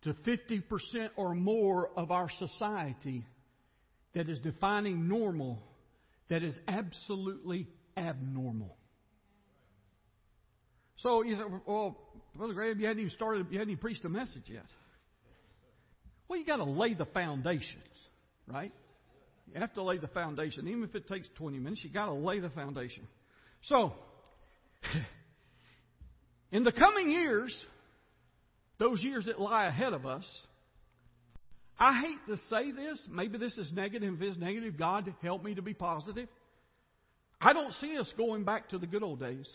to 0.03 0.13
50% 0.13 1.09
or 1.15 1.35
more 1.35 1.89
of 1.95 2.11
our 2.11 2.29
society 2.37 3.25
that 4.13 4.29
is 4.29 4.39
defining 4.39 5.07
normal 5.07 5.59
that 6.29 6.43
is 6.43 6.55
absolutely 6.67 7.67
abnormal. 7.95 8.75
So 10.97 11.23
you 11.23 11.35
say, 11.35 11.43
well, 11.65 11.97
Brother 12.35 12.53
Graham, 12.53 12.79
you 12.79 12.87
hadn't 12.87 13.01
even 13.01 13.11
started, 13.11 13.47
you 13.49 13.59
hadn't 13.59 13.71
even 13.71 13.81
preached 13.81 14.03
a 14.03 14.09
message 14.09 14.43
yet. 14.47 14.65
Well, 16.27 16.39
you 16.39 16.45
got 16.45 16.57
to 16.57 16.65
lay 16.65 16.93
the 16.93 17.05
foundations, 17.05 17.83
right? 18.47 18.73
You 19.53 19.61
have 19.61 19.73
to 19.75 19.83
lay 19.83 19.97
the 19.97 20.07
foundation. 20.07 20.67
Even 20.67 20.83
if 20.83 20.95
it 20.95 21.07
takes 21.07 21.27
20 21.37 21.59
minutes, 21.59 21.81
you 21.83 21.89
got 21.89 22.07
to 22.07 22.13
lay 22.13 22.39
the 22.39 22.49
foundation. 22.49 23.07
So, 23.65 23.93
in 26.51 26.63
the 26.63 26.73
coming 26.73 27.11
years, 27.11 27.55
those 28.79 29.01
years 29.01 29.25
that 29.25 29.39
lie 29.39 29.65
ahead 29.65 29.93
of 29.93 30.05
us, 30.05 30.23
I 31.79 31.99
hate 31.99 32.25
to 32.27 32.37
say 32.49 32.71
this. 32.71 32.99
Maybe 33.09 33.37
this 33.37 33.57
is 33.57 33.71
negative. 33.71 34.15
If 34.15 34.21
it's 34.21 34.37
negative, 34.37 34.77
God 34.77 35.13
help 35.21 35.43
me 35.43 35.55
to 35.55 35.61
be 35.61 35.73
positive. 35.73 36.27
I 37.39 37.53
don't 37.53 37.73
see 37.73 37.97
us 37.97 38.11
going 38.17 38.43
back 38.43 38.69
to 38.69 38.77
the 38.77 38.87
good 38.87 39.03
old 39.03 39.19
days. 39.19 39.47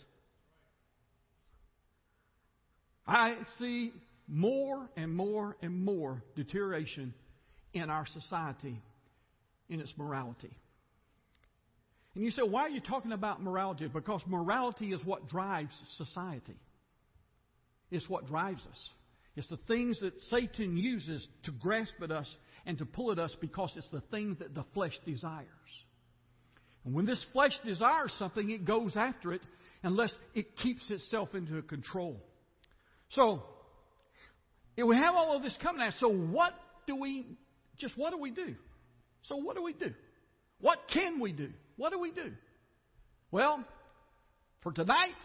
I 3.05 3.35
see 3.59 3.91
more 4.27 4.87
and 4.95 5.13
more 5.13 5.57
and 5.61 5.83
more 5.83 6.23
deterioration 6.35 7.13
in 7.73 7.89
our 7.89 8.05
society 8.05 8.81
in 9.69 9.81
its 9.81 9.91
morality. 9.97 10.55
And 12.15 12.23
you 12.23 12.31
say, 12.31 12.43
why 12.43 12.61
are 12.61 12.69
you 12.69 12.79
talking 12.79 13.11
about 13.11 13.41
morality? 13.41 13.87
Because 13.87 14.21
morality 14.27 14.93
is 14.93 15.03
what 15.03 15.27
drives 15.27 15.75
society. 15.97 16.55
It's 17.91 18.07
what 18.07 18.27
drives 18.27 18.61
us. 18.71 18.89
It's 19.35 19.47
the 19.47 19.57
things 19.67 19.99
that 20.01 20.13
Satan 20.29 20.77
uses 20.77 21.27
to 21.43 21.51
grasp 21.51 21.93
at 22.03 22.11
us 22.11 22.33
and 22.65 22.77
to 22.77 22.85
pull 22.85 23.11
at 23.11 23.19
us 23.19 23.35
because 23.41 23.71
it's 23.75 23.89
the 23.89 24.01
thing 24.11 24.37
that 24.39 24.53
the 24.53 24.63
flesh 24.73 24.97
desires. 25.05 25.47
And 26.85 26.93
when 26.93 27.05
this 27.05 27.23
flesh 27.33 27.53
desires 27.65 28.13
something, 28.19 28.49
it 28.49 28.65
goes 28.65 28.95
after 28.95 29.33
it 29.33 29.41
unless 29.81 30.11
it 30.33 30.57
keeps 30.57 30.89
itself 30.89 31.33
into 31.33 31.61
control. 31.63 32.17
So, 33.09 33.43
we 34.77 34.95
have 34.95 35.15
all 35.15 35.35
of 35.35 35.43
this 35.43 35.57
coming 35.61 35.81
at 35.81 35.89
us. 35.89 35.99
So, 35.99 36.09
what 36.09 36.53
do 36.87 36.95
we, 36.95 37.25
just 37.79 37.97
what 37.97 38.11
do 38.11 38.19
we 38.19 38.31
do? 38.31 38.55
So, 39.23 39.37
what 39.37 39.55
do 39.55 39.63
we 39.63 39.73
do? 39.73 39.93
What 40.59 40.79
can 40.93 41.19
we 41.19 41.31
do? 41.31 41.49
What 41.75 41.91
do 41.91 41.99
we 41.99 42.11
do? 42.11 42.31
Well, 43.31 43.63
for 44.61 44.71
tonight, 44.71 45.15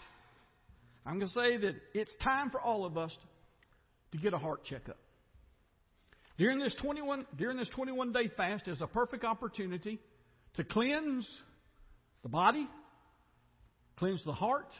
I'm 1.05 1.19
going 1.19 1.31
to 1.31 1.35
say 1.35 1.57
that 1.59 1.75
it's 1.95 2.11
time 2.23 2.51
for 2.51 2.61
all 2.61 2.85
of 2.85 2.97
us 2.97 3.17
to 4.13 4.19
get 4.19 4.33
a 4.33 4.39
heart 4.39 4.65
checkup. 4.65 4.99
During 6.39 6.59
this 6.59 6.75
21 6.81 7.27
during 7.37 7.57
this 7.57 7.69
21 7.71 8.13
day 8.13 8.31
fast 8.37 8.69
is 8.69 8.81
a 8.81 8.87
perfect 8.87 9.25
opportunity 9.25 9.99
to 10.55 10.65
cleanse 10.65 11.29
the 12.23 12.29
body, 12.29 12.69
cleanse 13.97 14.23
the 14.25 14.33
heart, 14.33 14.71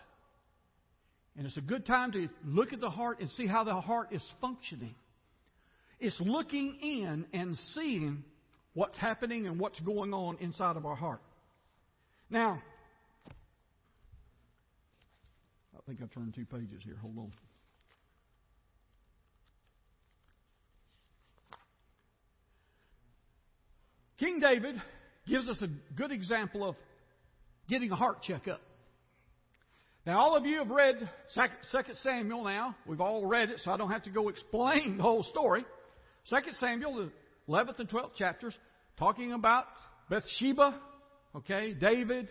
and 1.37 1.47
it's 1.47 1.57
a 1.57 1.63
good 1.63 1.85
time 1.87 2.13
to 2.13 2.29
look 2.45 2.73
at 2.73 2.81
the 2.81 2.91
heart 2.91 3.21
and 3.21 3.31
see 3.37 3.47
how 3.47 3.65
the 3.65 3.75
heart 3.75 4.09
is 4.13 4.23
functioning. 4.41 4.95
It's 6.01 6.19
looking 6.21 6.79
in 6.81 7.27
and 7.33 7.59
seeing 7.75 8.25
what's 8.75 8.99
happening 8.99 9.47
and 9.47 9.59
what's 9.59 9.81
going 9.81 10.15
on 10.15 10.37
inside 10.41 10.77
of 10.77 10.87
our 10.87 10.95
heart. 10.95 11.21
Now, 12.31 12.63
I 15.77 15.81
think 15.87 16.01
I've 16.03 16.13
turned 16.13 16.35
two 16.35 16.45
pages 16.45 16.83
here. 16.85 16.97
Hold 17.01 17.19
on. 17.19 17.33
King 24.19 24.41
David 24.41 24.81
gives 25.29 25.49
us 25.49 25.57
a 25.63 25.69
good 25.95 26.11
example 26.11 26.69
of 26.69 26.75
getting 27.69 27.93
a 27.93 27.97
heart 27.97 28.23
checkup. 28.23 28.61
Now, 30.07 30.21
all 30.21 30.37
of 30.37 30.47
you 30.47 30.59
have 30.59 30.71
read 30.71 31.09
2 31.35 31.79
Samuel 32.03 32.45
now. 32.45 32.75
We've 32.87 33.01
all 33.01 33.27
read 33.27 33.51
it, 33.51 33.61
so 33.63 33.71
I 33.71 33.77
don't 33.77 33.91
have 33.91 34.05
to 34.05 34.11
go 34.11 34.29
explain 34.29 34.97
the 34.97 35.03
whole 35.03 35.23
story. 35.23 35.65
2 36.31 36.37
Samuel, 36.59 36.97
the 36.97 37.53
11th 37.53 37.79
and 37.79 37.89
12th 37.89 38.15
chapters, 38.17 38.55
talking 38.99 39.33
about 39.33 39.67
Bathsheba, 40.11 40.81
okay, 41.37 41.75
David, 41.75 42.29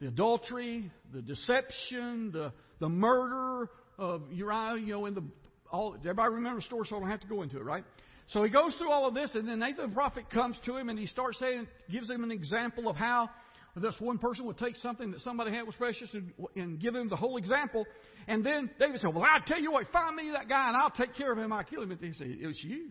the 0.00 0.08
adultery, 0.08 0.90
the 1.12 1.22
deception, 1.22 2.32
the, 2.32 2.52
the 2.80 2.88
murder 2.88 3.68
of 3.98 4.22
Uriah, 4.32 4.76
you 4.80 4.92
know, 4.94 5.06
in 5.06 5.14
the, 5.14 5.24
all, 5.70 5.94
everybody 5.94 6.34
remember 6.34 6.60
the 6.60 6.66
story, 6.66 6.86
so 6.88 6.96
I 6.96 7.00
don't 7.00 7.10
have 7.10 7.20
to 7.20 7.26
go 7.26 7.42
into 7.42 7.58
it, 7.58 7.64
right? 7.64 7.84
So 8.28 8.42
he 8.42 8.50
goes 8.50 8.74
through 8.74 8.90
all 8.90 9.08
of 9.08 9.14
this, 9.14 9.30
and 9.34 9.48
then 9.48 9.58
Nathan 9.58 9.88
the 9.88 9.94
prophet 9.94 10.28
comes 10.30 10.56
to 10.66 10.76
him 10.76 10.90
and 10.90 10.98
he 10.98 11.06
starts 11.06 11.38
saying, 11.38 11.66
gives 11.90 12.10
him 12.10 12.24
an 12.24 12.30
example 12.30 12.88
of 12.88 12.96
how 12.96 13.30
this 13.76 13.94
one 14.00 14.18
person 14.18 14.44
would 14.46 14.58
take 14.58 14.76
something 14.76 15.12
that 15.12 15.20
somebody 15.20 15.52
had 15.52 15.64
was 15.64 15.74
precious 15.76 16.08
and, 16.12 16.32
and 16.56 16.80
give 16.80 16.94
him 16.94 17.08
the 17.08 17.16
whole 17.16 17.36
example. 17.36 17.84
And 18.26 18.44
then 18.44 18.70
David 18.78 19.00
said, 19.00 19.14
Well, 19.14 19.24
I'll 19.24 19.42
tell 19.46 19.60
you 19.60 19.72
what, 19.72 19.86
find 19.92 20.16
me 20.16 20.30
that 20.32 20.48
guy 20.48 20.68
and 20.68 20.76
I'll 20.76 20.90
take 20.90 21.14
care 21.14 21.32
of 21.32 21.38
him. 21.38 21.52
I'll 21.52 21.64
kill 21.64 21.82
him. 21.82 21.90
And 21.90 22.00
he 22.00 22.12
said, 22.12 22.26
It 22.26 22.46
was 22.46 22.62
you. 22.62 22.90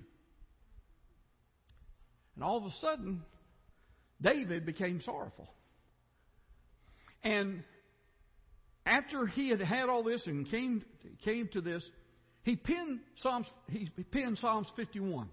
And 2.35 2.43
all 2.43 2.57
of 2.57 2.65
a 2.65 2.75
sudden, 2.81 3.23
David 4.21 4.65
became 4.65 5.01
sorrowful. 5.01 5.49
And 7.23 7.63
after 8.85 9.25
he 9.27 9.49
had 9.49 9.59
had 9.59 9.89
all 9.89 10.03
this 10.03 10.25
and 10.25 10.49
came, 10.49 10.83
came 11.25 11.49
to 11.53 11.61
this, 11.61 11.83
he 12.47 12.55
penned 12.55 12.99
Psalms, 13.17 13.45
he 13.67 13.89
penned 14.09 14.37
Psalms 14.37 14.67
51. 14.77 15.27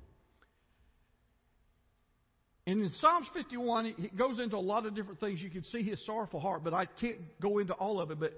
And 2.67 2.83
in 2.83 2.91
Psalms 3.01 3.29
51, 3.35 3.87
it 3.87 4.17
goes 4.17 4.41
into 4.41 4.57
a 4.57 4.59
lot 4.59 4.85
of 4.85 4.97
different 4.97 5.21
things. 5.21 5.41
You 5.41 5.49
can 5.49 5.63
see 5.65 5.85
his 5.85 6.05
sorrowful 6.07 6.41
heart, 6.41 6.65
but 6.65 6.75
I 6.75 6.87
can't 6.87 7.19
go 7.41 7.59
into 7.59 7.73
all 7.75 8.01
of 8.01 8.11
it. 8.11 8.19
But 8.19 8.33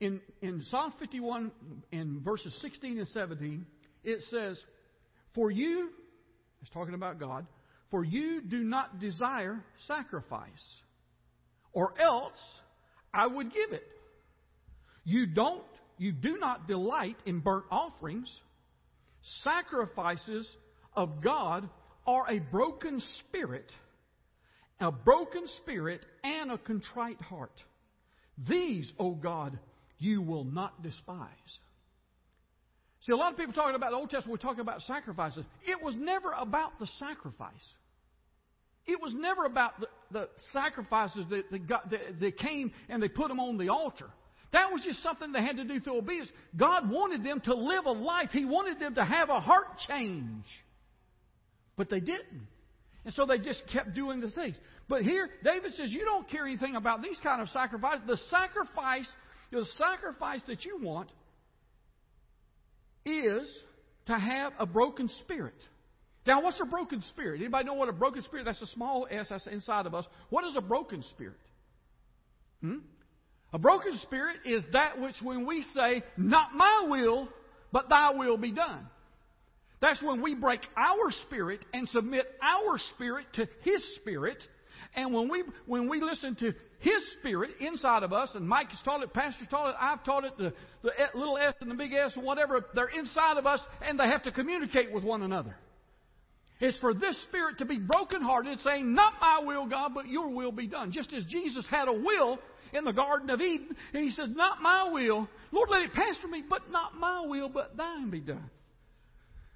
in, 0.00 0.18
in 0.40 0.64
Psalm 0.70 0.94
51, 0.98 1.52
in 1.90 2.22
verses 2.24 2.56
16 2.62 3.00
and 3.00 3.08
17, 3.08 3.66
it 4.02 4.20
says, 4.30 4.58
For 5.34 5.50
you, 5.50 5.90
it's 6.62 6.70
talking 6.70 6.94
about 6.94 7.20
God, 7.20 7.46
for 7.90 8.02
you 8.02 8.40
do 8.40 8.64
not 8.64 8.98
desire 8.98 9.62
sacrifice, 9.86 10.48
or 11.74 11.92
else 12.00 12.38
I 13.12 13.26
would 13.26 13.52
give 13.52 13.72
it. 13.72 13.86
You 15.04 15.26
don't, 15.26 15.64
you 15.98 16.12
do 16.12 16.38
not 16.38 16.66
delight 16.66 17.16
in 17.26 17.40
burnt 17.40 17.64
offerings. 17.70 18.30
Sacrifices 19.42 20.48
of 20.94 21.22
God 21.22 21.68
are 22.06 22.28
a 22.28 22.38
broken 22.38 23.02
spirit, 23.18 23.70
a 24.80 24.90
broken 24.90 25.46
spirit, 25.62 26.04
and 26.24 26.50
a 26.50 26.58
contrite 26.58 27.20
heart. 27.20 27.62
These, 28.48 28.92
O 28.98 29.12
God, 29.12 29.58
you 29.98 30.22
will 30.22 30.44
not 30.44 30.82
despise. 30.82 31.28
See, 33.06 33.12
a 33.12 33.16
lot 33.16 33.32
of 33.32 33.38
people 33.38 33.52
talking 33.52 33.74
about 33.74 33.90
the 33.90 33.96
Old 33.96 34.10
Testament, 34.10 34.40
we're 34.40 34.48
talking 34.48 34.60
about 34.60 34.82
sacrifices. 34.82 35.44
It 35.66 35.82
was 35.82 35.94
never 35.96 36.32
about 36.32 36.78
the 36.78 36.86
sacrifice. 36.98 37.52
It 38.86 39.00
was 39.00 39.12
never 39.14 39.44
about 39.44 39.80
the, 39.80 39.86
the 40.10 40.28
sacrifices 40.52 41.24
that, 41.30 41.50
that, 41.50 41.68
got, 41.68 41.90
that, 41.90 42.20
that 42.20 42.38
came 42.38 42.72
and 42.88 43.02
they 43.02 43.08
put 43.08 43.28
them 43.28 43.38
on 43.38 43.58
the 43.58 43.68
altar. 43.68 44.10
That 44.52 44.70
was 44.70 44.82
just 44.82 45.02
something 45.02 45.32
they 45.32 45.42
had 45.42 45.56
to 45.56 45.64
do 45.64 45.80
through 45.80 45.98
obedience. 45.98 46.28
God 46.56 46.90
wanted 46.90 47.24
them 47.24 47.40
to 47.40 47.54
live 47.54 47.86
a 47.86 47.92
life. 47.92 48.30
He 48.32 48.44
wanted 48.44 48.78
them 48.78 48.94
to 48.96 49.04
have 49.04 49.30
a 49.30 49.40
heart 49.40 49.78
change. 49.88 50.44
But 51.76 51.88
they 51.88 52.00
didn't. 52.00 52.48
And 53.04 53.14
so 53.14 53.26
they 53.26 53.38
just 53.38 53.62
kept 53.72 53.94
doing 53.94 54.20
the 54.20 54.30
things. 54.30 54.54
But 54.88 55.02
here, 55.02 55.28
David 55.42 55.72
says, 55.76 55.90
You 55.90 56.04
don't 56.04 56.28
care 56.28 56.46
anything 56.46 56.76
about 56.76 57.02
these 57.02 57.16
kind 57.22 57.40
of 57.40 57.48
sacrifices. 57.48 58.02
The 58.06 58.18
sacrifice, 58.30 59.08
the 59.50 59.66
sacrifice 59.78 60.40
that 60.46 60.64
you 60.64 60.78
want 60.82 61.08
is 63.06 63.48
to 64.06 64.18
have 64.18 64.52
a 64.58 64.66
broken 64.66 65.08
spirit. 65.20 65.54
Now, 66.26 66.42
what's 66.42 66.60
a 66.60 66.66
broken 66.66 67.02
spirit? 67.10 67.40
Anybody 67.40 67.64
know 67.64 67.74
what 67.74 67.88
a 67.88 67.92
broken 67.92 68.22
spirit? 68.22 68.42
Is? 68.42 68.58
That's 68.60 68.70
a 68.70 68.74
small 68.74 69.08
s 69.10 69.26
that's 69.30 69.46
inside 69.46 69.86
of 69.86 69.94
us. 69.94 70.04
What 70.28 70.44
is 70.46 70.54
a 70.56 70.60
broken 70.60 71.02
spirit? 71.10 71.40
Hmm? 72.60 72.78
A 73.52 73.58
broken 73.58 73.98
spirit 73.98 74.36
is 74.44 74.64
that 74.72 74.98
which 74.98 75.16
when 75.22 75.46
we 75.46 75.62
say, 75.74 76.02
"Not 76.16 76.54
my 76.54 76.86
will, 76.88 77.28
but 77.70 77.88
Thy 77.88 78.12
will 78.12 78.38
be 78.38 78.50
done." 78.52 78.88
That's 79.80 80.00
when 80.00 80.22
we 80.22 80.34
break 80.34 80.60
our 80.76 81.10
spirit 81.26 81.64
and 81.74 81.88
submit 81.88 82.24
our 82.40 82.78
spirit 82.94 83.26
to 83.34 83.48
His 83.62 83.82
spirit. 83.96 84.38
And 84.94 85.12
when 85.12 85.28
we 85.28 85.42
when 85.66 85.88
we 85.88 86.00
listen 86.00 86.34
to 86.36 86.54
His 86.78 87.02
Spirit 87.18 87.50
inside 87.60 88.02
of 88.02 88.12
us, 88.12 88.30
and 88.34 88.48
Mike 88.48 88.70
has 88.70 88.80
taught 88.82 89.02
it, 89.02 89.12
Pastor 89.12 89.44
taught 89.46 89.70
it, 89.70 89.76
I've 89.78 90.04
taught 90.04 90.24
it, 90.24 90.36
the, 90.38 90.52
the 90.82 90.90
little 91.14 91.36
S 91.36 91.54
and 91.60 91.70
the 91.70 91.74
big 91.74 91.92
S 91.92 92.12
and 92.14 92.24
whatever, 92.24 92.64
they're 92.74 92.88
inside 92.88 93.38
of 93.38 93.46
us, 93.46 93.60
and 93.86 93.98
they 93.98 94.06
have 94.06 94.22
to 94.24 94.32
communicate 94.32 94.92
with 94.92 95.04
one 95.04 95.22
another. 95.22 95.56
It's 96.60 96.78
for 96.78 96.94
this 96.94 97.20
spirit 97.24 97.58
to 97.58 97.64
be 97.64 97.78
brokenhearted, 97.78 98.60
saying, 98.60 98.94
Not 98.94 99.14
my 99.20 99.40
will, 99.44 99.66
God, 99.66 99.92
but 99.94 100.06
your 100.06 100.28
will 100.28 100.52
be 100.52 100.68
done. 100.68 100.92
Just 100.92 101.12
as 101.12 101.24
Jesus 101.24 101.66
had 101.68 101.88
a 101.88 101.92
will 101.92 102.38
in 102.72 102.84
the 102.84 102.92
Garden 102.92 103.30
of 103.30 103.40
Eden, 103.40 103.76
and 103.92 104.04
he 104.04 104.10
said, 104.10 104.34
Not 104.34 104.62
my 104.62 104.90
will. 104.90 105.28
Lord, 105.50 105.68
let 105.70 105.82
it 105.82 105.92
pass 105.92 106.16
from 106.20 106.30
me, 106.30 106.42
but 106.48 106.70
not 106.70 106.98
my 106.98 107.24
will, 107.26 107.48
but 107.48 107.76
thine 107.76 108.10
be 108.10 108.20
done. 108.20 108.50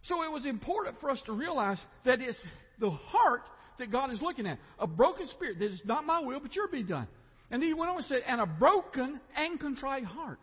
So 0.05 0.23
it 0.23 0.31
was 0.31 0.47
important 0.47 1.01
for 1.01 1.11
us 1.11 1.21
to 1.27 1.33
realize 1.33 1.79
that 2.05 2.21
it's 2.21 2.39
the 2.79 2.91
heart 2.91 3.43
that 3.79 3.91
God 3.91 4.13
is 4.13 4.21
looking 4.23 4.47
at. 4.47 4.59
A 4.79 4.87
broken 4.87 5.27
spirit 5.29 5.59
that 5.59 5.73
is 5.73 5.81
not 5.85 6.05
my 6.05 6.21
will, 6.21 6.41
but 6.41 6.55
your 6.55 6.69
be 6.69 6.83
done. 6.83 7.09
And 7.51 7.63
then 7.63 7.69
he 7.69 7.75
went 7.75 7.91
on 7.91 7.99
and 7.99 8.07
said, 8.07 8.23
and 8.27 8.41
a 8.41 8.47
broken 8.47 9.21
and 9.37 9.61
contrite 9.61 10.05
heart. 10.05 10.41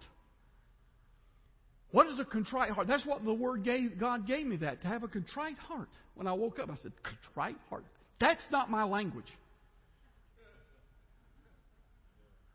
What 1.92 2.08
is 2.08 2.18
a 2.20 2.25
contrite 2.25 2.72
heart? 2.72 2.88
That's 2.88 3.06
what 3.06 3.24
the 3.24 3.34
word 3.34 3.63
gave, 3.63 4.00
God 4.00 4.25
gave 4.25 4.46
me 4.48 4.58
that, 4.58 4.82
to 4.82 4.88
have 4.88 5.03
a 5.03 5.08
contrite 5.08 5.58
heart. 5.60 5.89
When 6.15 6.27
I 6.27 6.34
woke 6.34 6.60
up, 6.60 6.70
I 6.72 6.75
said, 6.75 6.92
contrite 7.03 7.58
heart. 7.70 7.86
That's 8.20 8.44
not 8.51 8.72
my 8.72 8.84
language. 8.84 9.32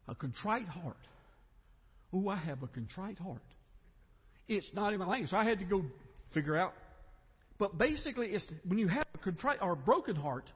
A 0.08 0.14
contrite 0.14 0.66
heart. 0.66 0.96
Oh, 2.12 2.28
I 2.28 2.36
have 2.36 2.62
a 2.62 2.66
contrite 2.66 3.18
heart. 3.18 3.42
It's 4.48 4.66
not 4.72 4.92
in 4.92 4.98
my 4.98 5.06
language. 5.06 5.30
So 5.30 5.36
I 5.36 5.44
had 5.44 5.58
to 5.58 5.64
go 5.64 5.84
figure 6.32 6.56
out. 6.56 6.72
But 7.58 7.76
basically, 7.76 8.28
it's 8.28 8.44
when 8.66 8.78
you 8.78 8.88
have 8.88 9.06
a 9.14 9.18
contrite 9.18 9.58
or 9.60 9.72
a 9.72 9.76
broken 9.76 10.16
heart, 10.16 10.48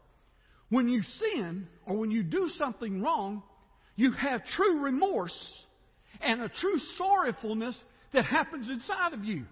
when 0.71 0.88
you 0.88 1.03
sin 1.03 1.67
or 1.85 1.97
when 1.97 2.11
you 2.11 2.23
do 2.23 2.49
something 2.57 3.03
wrong, 3.03 3.43
you 3.97 4.12
have 4.12 4.45
true 4.57 4.81
remorse 4.81 5.37
and 6.23 6.41
a 6.41 6.49
true 6.49 6.79
sorrowfulness 6.97 7.75
that 8.15 8.25
happens 8.25 8.69
inside 8.69 9.12
of 9.12 9.25
you. 9.25 9.45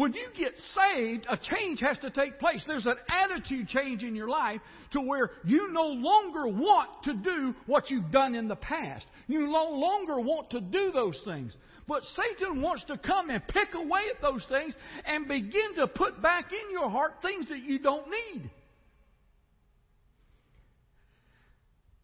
When 0.00 0.14
you 0.14 0.28
get 0.34 0.54
saved, 0.74 1.26
a 1.28 1.36
change 1.36 1.80
has 1.80 1.98
to 1.98 2.08
take 2.08 2.38
place. 2.38 2.64
There's 2.66 2.86
an 2.86 2.96
attitude 3.10 3.68
change 3.68 4.02
in 4.02 4.16
your 4.16 4.30
life 4.30 4.62
to 4.92 5.00
where 5.02 5.32
you 5.44 5.70
no 5.72 5.88
longer 5.88 6.48
want 6.48 7.02
to 7.04 7.12
do 7.12 7.54
what 7.66 7.90
you've 7.90 8.10
done 8.10 8.34
in 8.34 8.48
the 8.48 8.56
past. 8.56 9.04
You 9.26 9.40
no 9.40 9.68
longer 9.68 10.18
want 10.18 10.52
to 10.52 10.60
do 10.62 10.90
those 10.90 11.20
things. 11.26 11.52
But 11.86 12.02
Satan 12.16 12.62
wants 12.62 12.82
to 12.84 12.96
come 12.96 13.28
and 13.28 13.46
pick 13.46 13.74
away 13.74 14.00
at 14.16 14.22
those 14.22 14.42
things 14.48 14.72
and 15.04 15.28
begin 15.28 15.74
to 15.76 15.86
put 15.86 16.22
back 16.22 16.46
in 16.50 16.72
your 16.72 16.88
heart 16.88 17.16
things 17.20 17.50
that 17.50 17.62
you 17.62 17.78
don't 17.78 18.06
need. 18.06 18.50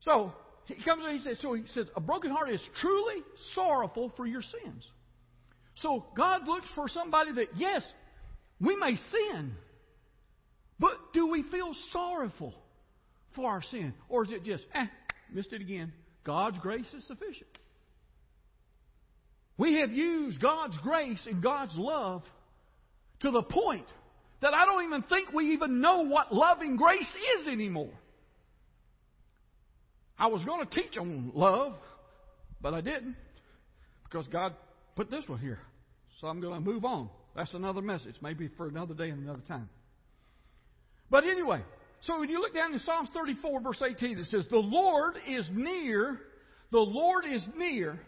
So 0.03 0.35
he 0.67 0.75
comes 0.85 1.03
and 1.03 1.19
he 1.19 1.25
says, 1.27 1.39
so 1.41 1.55
he 1.55 1.63
says, 1.73 1.87
a 1.97 2.01
broken 2.03 2.31
heart 2.31 2.51
is 2.51 2.61
truly 2.79 3.23
sorrowful 3.55 4.13
for 4.19 4.27
your 4.27 4.43
sins. 4.43 4.85
So 5.83 6.07
God 6.17 6.47
looks 6.47 6.67
for 6.75 6.89
somebody 6.89 7.33
that, 7.33 7.49
yes, 7.57 7.83
we 8.61 8.77
may 8.77 8.97
sin, 9.11 9.53
but 10.79 11.13
do 11.13 11.27
we 11.29 11.43
feel 11.43 11.73
sorrowful 11.93 12.55
for 13.35 13.51
our 13.51 13.63
sin? 13.63 13.93
Or 14.09 14.25
is 14.25 14.31
it 14.31 14.45
just, 14.45 14.65
eh, 14.75 14.87
missed 15.33 15.53
it 15.53 15.61
again? 15.61 15.93
God's 16.25 16.59
grace 16.59 16.87
is 16.97 17.07
sufficient. 17.07 17.51
We 19.59 19.81
have 19.81 19.91
used 19.91 20.41
God's 20.41 20.77
grace 20.79 21.21
and 21.27 21.43
God's 21.43 21.75
love 21.77 22.23
to 23.21 23.31
the 23.31 23.43
point 23.43 23.87
that 24.41 24.53
I 24.53 24.67
don't 24.67 24.85
even 24.85 25.03
think 25.03 25.33
we 25.33 25.53
even 25.53 25.81
know 25.81 26.03
what 26.03 26.33
loving 26.33 26.77
grace 26.77 27.11
is 27.39 27.49
anymore. 27.49 27.93
I 30.19 30.29
was 30.29 30.43
going 30.43 30.67
to 30.67 30.75
teach 30.75 30.97
on 30.97 31.33
love, 31.35 31.75
but 32.61 32.75
I 32.75 32.81
didn't 32.81 33.17
because 34.05 34.27
God 34.29 34.55
put 34.97 35.11
this 35.11 35.29
one 35.29 35.39
here. 35.39 35.61
So 36.21 36.27
I'm 36.27 36.41
going 36.41 36.55
to 36.55 36.61
move 36.61 36.85
on. 36.85 37.09
That's 37.37 37.53
another 37.53 37.83
message, 37.83 38.15
maybe 38.23 38.49
for 38.57 38.67
another 38.67 38.95
day 38.95 39.11
and 39.11 39.23
another 39.23 39.43
time. 39.47 39.69
But 41.11 41.25
anyway, 41.25 41.63
so 42.01 42.19
when 42.19 42.31
you 42.31 42.41
look 42.41 42.55
down 42.55 42.73
in 42.73 42.79
Psalms 42.81 43.11
34, 43.15 43.61
verse 43.61 43.83
18, 43.83 44.19
it 44.19 44.27
says, 44.27 44.47
The 44.51 44.57
Lord 44.57 45.17
is 45.29 45.47
near. 45.53 46.19
The 46.73 46.79
Lord 46.79 47.25
is 47.31 47.47
near. 47.57 48.01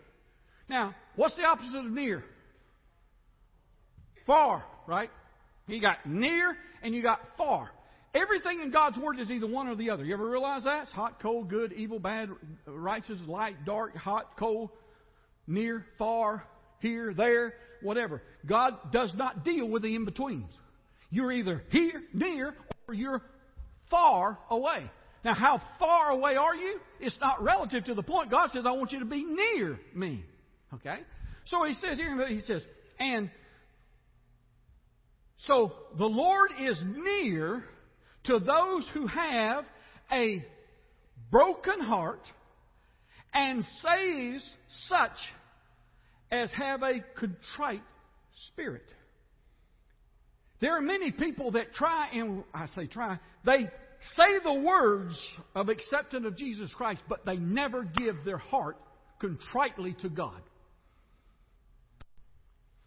Now, 0.68 0.94
what's 1.16 1.36
the 1.36 1.44
opposite 1.44 1.76
of 1.76 1.92
near? 1.92 2.24
Far, 4.26 4.64
right? 4.86 5.10
You 5.66 5.80
got 5.80 6.06
near 6.06 6.56
and 6.82 6.94
you 6.94 7.02
got 7.02 7.20
far. 7.36 7.70
Everything 8.14 8.60
in 8.60 8.70
God's 8.70 8.98
Word 8.98 9.20
is 9.20 9.30
either 9.30 9.46
one 9.46 9.68
or 9.68 9.76
the 9.76 9.90
other. 9.90 10.04
You 10.04 10.14
ever 10.14 10.28
realize 10.28 10.64
that? 10.64 10.84
It's 10.84 10.92
hot, 10.92 11.20
cold, 11.20 11.50
good, 11.50 11.72
evil, 11.74 11.98
bad, 11.98 12.30
righteous, 12.66 13.18
light, 13.26 13.64
dark, 13.66 13.94
hot, 13.96 14.38
cold, 14.38 14.70
near, 15.46 15.84
far, 15.98 16.44
here, 16.80 17.12
there, 17.14 17.54
whatever. 17.82 18.22
God 18.46 18.92
does 18.92 19.12
not 19.14 19.44
deal 19.44 19.68
with 19.68 19.82
the 19.82 19.94
in 19.94 20.04
betweens. 20.04 20.52
You're 21.10 21.32
either 21.32 21.62
here, 21.70 22.02
near, 22.12 22.54
or 22.86 22.94
you're 22.94 23.22
far 23.90 24.38
away. 24.50 24.90
Now, 25.24 25.34
how 25.34 25.60
far 25.78 26.10
away 26.10 26.36
are 26.36 26.54
you? 26.54 26.78
It's 27.00 27.16
not 27.20 27.42
relative 27.42 27.84
to 27.86 27.94
the 27.94 28.02
point. 28.02 28.30
God 28.30 28.50
says, 28.52 28.64
I 28.66 28.72
want 28.72 28.92
you 28.92 29.00
to 29.00 29.04
be 29.04 29.24
near 29.24 29.80
me. 29.94 30.24
Okay? 30.74 30.98
So 31.46 31.64
he 31.64 31.74
says 31.74 31.98
here, 31.98 32.26
he 32.28 32.40
says, 32.42 32.62
and 33.00 33.30
so 35.46 35.72
the 35.96 36.06
Lord 36.06 36.50
is 36.60 36.80
near 36.84 37.64
to 38.24 38.38
those 38.38 38.86
who 38.92 39.06
have 39.06 39.64
a 40.12 40.44
broken 41.30 41.80
heart 41.80 42.22
and 43.32 43.64
saves 43.82 44.48
such 44.88 45.16
as 46.30 46.50
have 46.50 46.82
a 46.82 47.04
contrite 47.18 47.82
spirit. 48.48 48.84
There 50.60 50.76
are 50.76 50.82
many 50.82 51.12
people 51.12 51.52
that 51.52 51.72
try, 51.72 52.08
and 52.12 52.44
I 52.52 52.66
say 52.74 52.86
try, 52.86 53.18
they 53.44 53.70
say 54.16 54.38
the 54.42 54.54
words 54.54 55.16
of 55.54 55.68
acceptance 55.68 56.26
of 56.26 56.36
Jesus 56.36 56.70
Christ, 56.74 57.00
but 57.08 57.24
they 57.24 57.36
never 57.36 57.84
give 57.84 58.24
their 58.24 58.38
heart 58.38 58.76
contritely 59.20 59.94
to 60.02 60.08
God. 60.08 60.40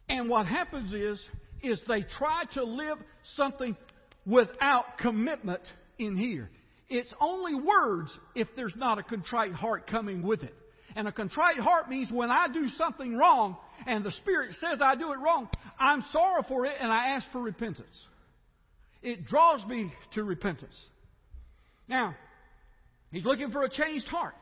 And 0.10 0.30
what 0.30 0.46
happens 0.46 0.94
is, 0.94 1.24
is 1.64 1.80
they 1.88 2.02
try 2.02 2.44
to 2.54 2.64
live 2.64 2.98
something 3.38 3.78
without 4.26 4.98
commitment 5.00 5.62
in 5.98 6.18
here. 6.18 6.50
It's 6.90 7.14
only 7.22 7.56
words 7.56 8.12
if 8.36 8.50
there's 8.56 8.74
not 8.76 9.00
a 9.00 9.04
contrite 9.04 9.54
heart 9.54 9.88
coming 9.88 10.22
with 10.22 10.44
it. 10.44 10.54
And 10.96 11.08
a 11.08 11.12
contrite 11.12 11.58
heart 11.58 11.90
means 11.90 12.12
when 12.12 12.30
I 12.32 12.48
do 12.52 12.68
something 12.70 13.16
wrong 13.16 13.58
and 13.86 14.04
the 14.04 14.12
Spirit 14.12 14.56
says 14.60 14.80
I 14.84 14.96
do 14.96 15.12
it 15.14 15.18
wrong, 15.18 15.50
I'm 15.80 16.04
sorry 16.12 16.44
for 16.48 16.66
it 16.66 16.76
and 16.80 16.92
I 16.92 17.16
ask 17.16 17.30
for 17.32 17.42
repentance. 17.42 17.88
It 19.02 19.26
draws 19.26 19.66
me 19.66 19.94
to 20.14 20.24
repentance. 20.24 20.76
Now, 21.88 22.16
he's 23.12 23.26
looking 23.26 23.52
for 23.52 23.64
a 23.64 23.70
changed 23.70 24.08
heart. 24.08 24.36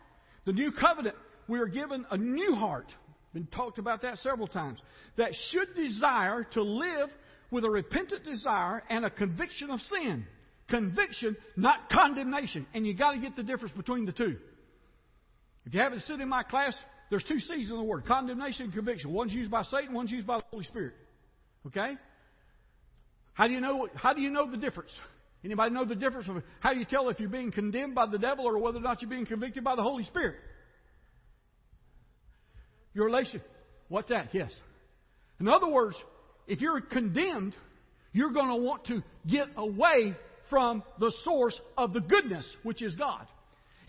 The 0.45 0.53
new 0.53 0.71
covenant 0.71 1.15
we 1.49 1.59
are 1.59 1.67
given 1.67 2.05
a 2.11 2.17
new 2.17 2.55
heart. 2.55 2.87
Been 3.33 3.47
talked 3.47 3.79
about 3.79 4.03
that 4.03 4.19
several 4.19 4.47
times. 4.47 4.79
That 5.17 5.31
should 5.51 5.75
desire 5.75 6.45
to 6.53 6.61
live 6.61 7.09
with 7.51 7.63
a 7.63 7.69
repentant 7.69 8.23
desire 8.23 8.83
and 8.89 9.03
a 9.03 9.09
conviction 9.09 9.71
of 9.71 9.79
sin. 9.81 10.25
Conviction, 10.69 11.35
not 11.57 11.89
condemnation. 11.89 12.67
And 12.73 12.85
you 12.85 12.93
got 12.93 13.13
to 13.13 13.19
get 13.19 13.35
the 13.35 13.43
difference 13.43 13.73
between 13.75 14.05
the 14.05 14.11
two. 14.11 14.37
If 15.69 15.75
you 15.75 15.81
haven't 15.81 16.01
stood 16.01 16.19
in 16.19 16.27
my 16.27 16.41
class, 16.41 16.73
there's 17.11 17.23
two 17.23 17.39
C's 17.39 17.69
in 17.69 17.77
the 17.77 17.83
word 17.83 18.07
condemnation 18.07 18.65
and 18.65 18.73
conviction. 18.73 19.13
One's 19.13 19.31
used 19.31 19.51
by 19.51 19.61
Satan, 19.61 19.93
one's 19.93 20.09
used 20.09 20.25
by 20.25 20.39
the 20.39 20.43
Holy 20.49 20.63
Spirit. 20.63 20.95
Okay? 21.67 21.93
How 23.33 23.47
do 23.47 23.53
you 23.53 23.61
know, 23.61 23.87
how 23.93 24.13
do 24.13 24.21
you 24.21 24.31
know 24.31 24.49
the 24.49 24.57
difference? 24.57 24.89
Anybody 25.45 25.71
know 25.71 25.85
the 25.85 25.93
difference? 25.93 26.27
Of 26.27 26.41
how 26.59 26.73
do 26.73 26.79
you 26.79 26.85
tell 26.85 27.07
if 27.09 27.19
you're 27.19 27.29
being 27.29 27.51
condemned 27.51 27.93
by 27.93 28.07
the 28.07 28.17
devil 28.17 28.45
or 28.45 28.57
whether 28.57 28.79
or 28.79 28.81
not 28.81 29.03
you're 29.03 29.11
being 29.11 29.27
convicted 29.27 29.63
by 29.63 29.75
the 29.75 29.83
Holy 29.83 30.05
Spirit? 30.05 30.37
Your 32.95 33.05
relation. 33.05 33.39
What's 33.89 34.09
that? 34.09 34.29
Yes. 34.33 34.51
In 35.39 35.47
other 35.47 35.67
words, 35.67 35.95
if 36.47 36.61
you're 36.61 36.81
condemned, 36.81 37.53
you're 38.11 38.31
going 38.31 38.49
to 38.49 38.55
want 38.55 38.85
to 38.85 39.03
get 39.27 39.49
away 39.55 40.15
from 40.49 40.81
the 40.99 41.13
source 41.23 41.57
of 41.77 41.93
the 41.93 41.99
goodness, 41.99 42.45
which 42.63 42.81
is 42.81 42.95
God. 42.95 43.27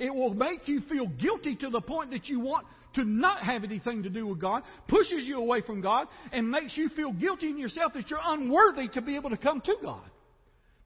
It 0.00 0.14
will 0.14 0.34
make 0.34 0.66
you 0.66 0.80
feel 0.88 1.06
guilty 1.06 1.54
to 1.56 1.68
the 1.68 1.82
point 1.82 2.10
that 2.10 2.26
you 2.26 2.40
want 2.40 2.66
to 2.94 3.04
not 3.04 3.42
have 3.42 3.62
anything 3.62 4.02
to 4.02 4.08
do 4.08 4.26
with 4.26 4.40
God, 4.40 4.62
pushes 4.88 5.24
you 5.24 5.38
away 5.38 5.60
from 5.60 5.80
God, 5.80 6.08
and 6.32 6.50
makes 6.50 6.76
you 6.76 6.88
feel 6.88 7.12
guilty 7.12 7.50
in 7.50 7.58
yourself 7.58 7.92
that 7.92 8.10
you're 8.10 8.18
unworthy 8.24 8.88
to 8.88 9.02
be 9.02 9.14
able 9.14 9.30
to 9.30 9.36
come 9.36 9.60
to 9.60 9.74
God. 9.82 10.02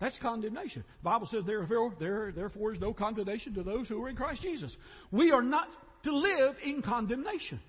That's 0.00 0.18
condemnation. 0.20 0.84
The 1.02 1.04
Bible 1.04 1.28
says, 1.30 1.44
therefore, 1.46 1.94
there, 1.98 2.32
therefore 2.32 2.74
is 2.74 2.80
no 2.80 2.92
condemnation 2.92 3.54
to 3.54 3.62
those 3.62 3.88
who 3.88 4.02
are 4.02 4.08
in 4.08 4.16
Christ 4.16 4.42
Jesus. 4.42 4.76
We 5.12 5.30
are 5.30 5.42
not 5.42 5.68
to 6.02 6.14
live 6.14 6.56
in 6.62 6.82
condemnation, 6.82 7.60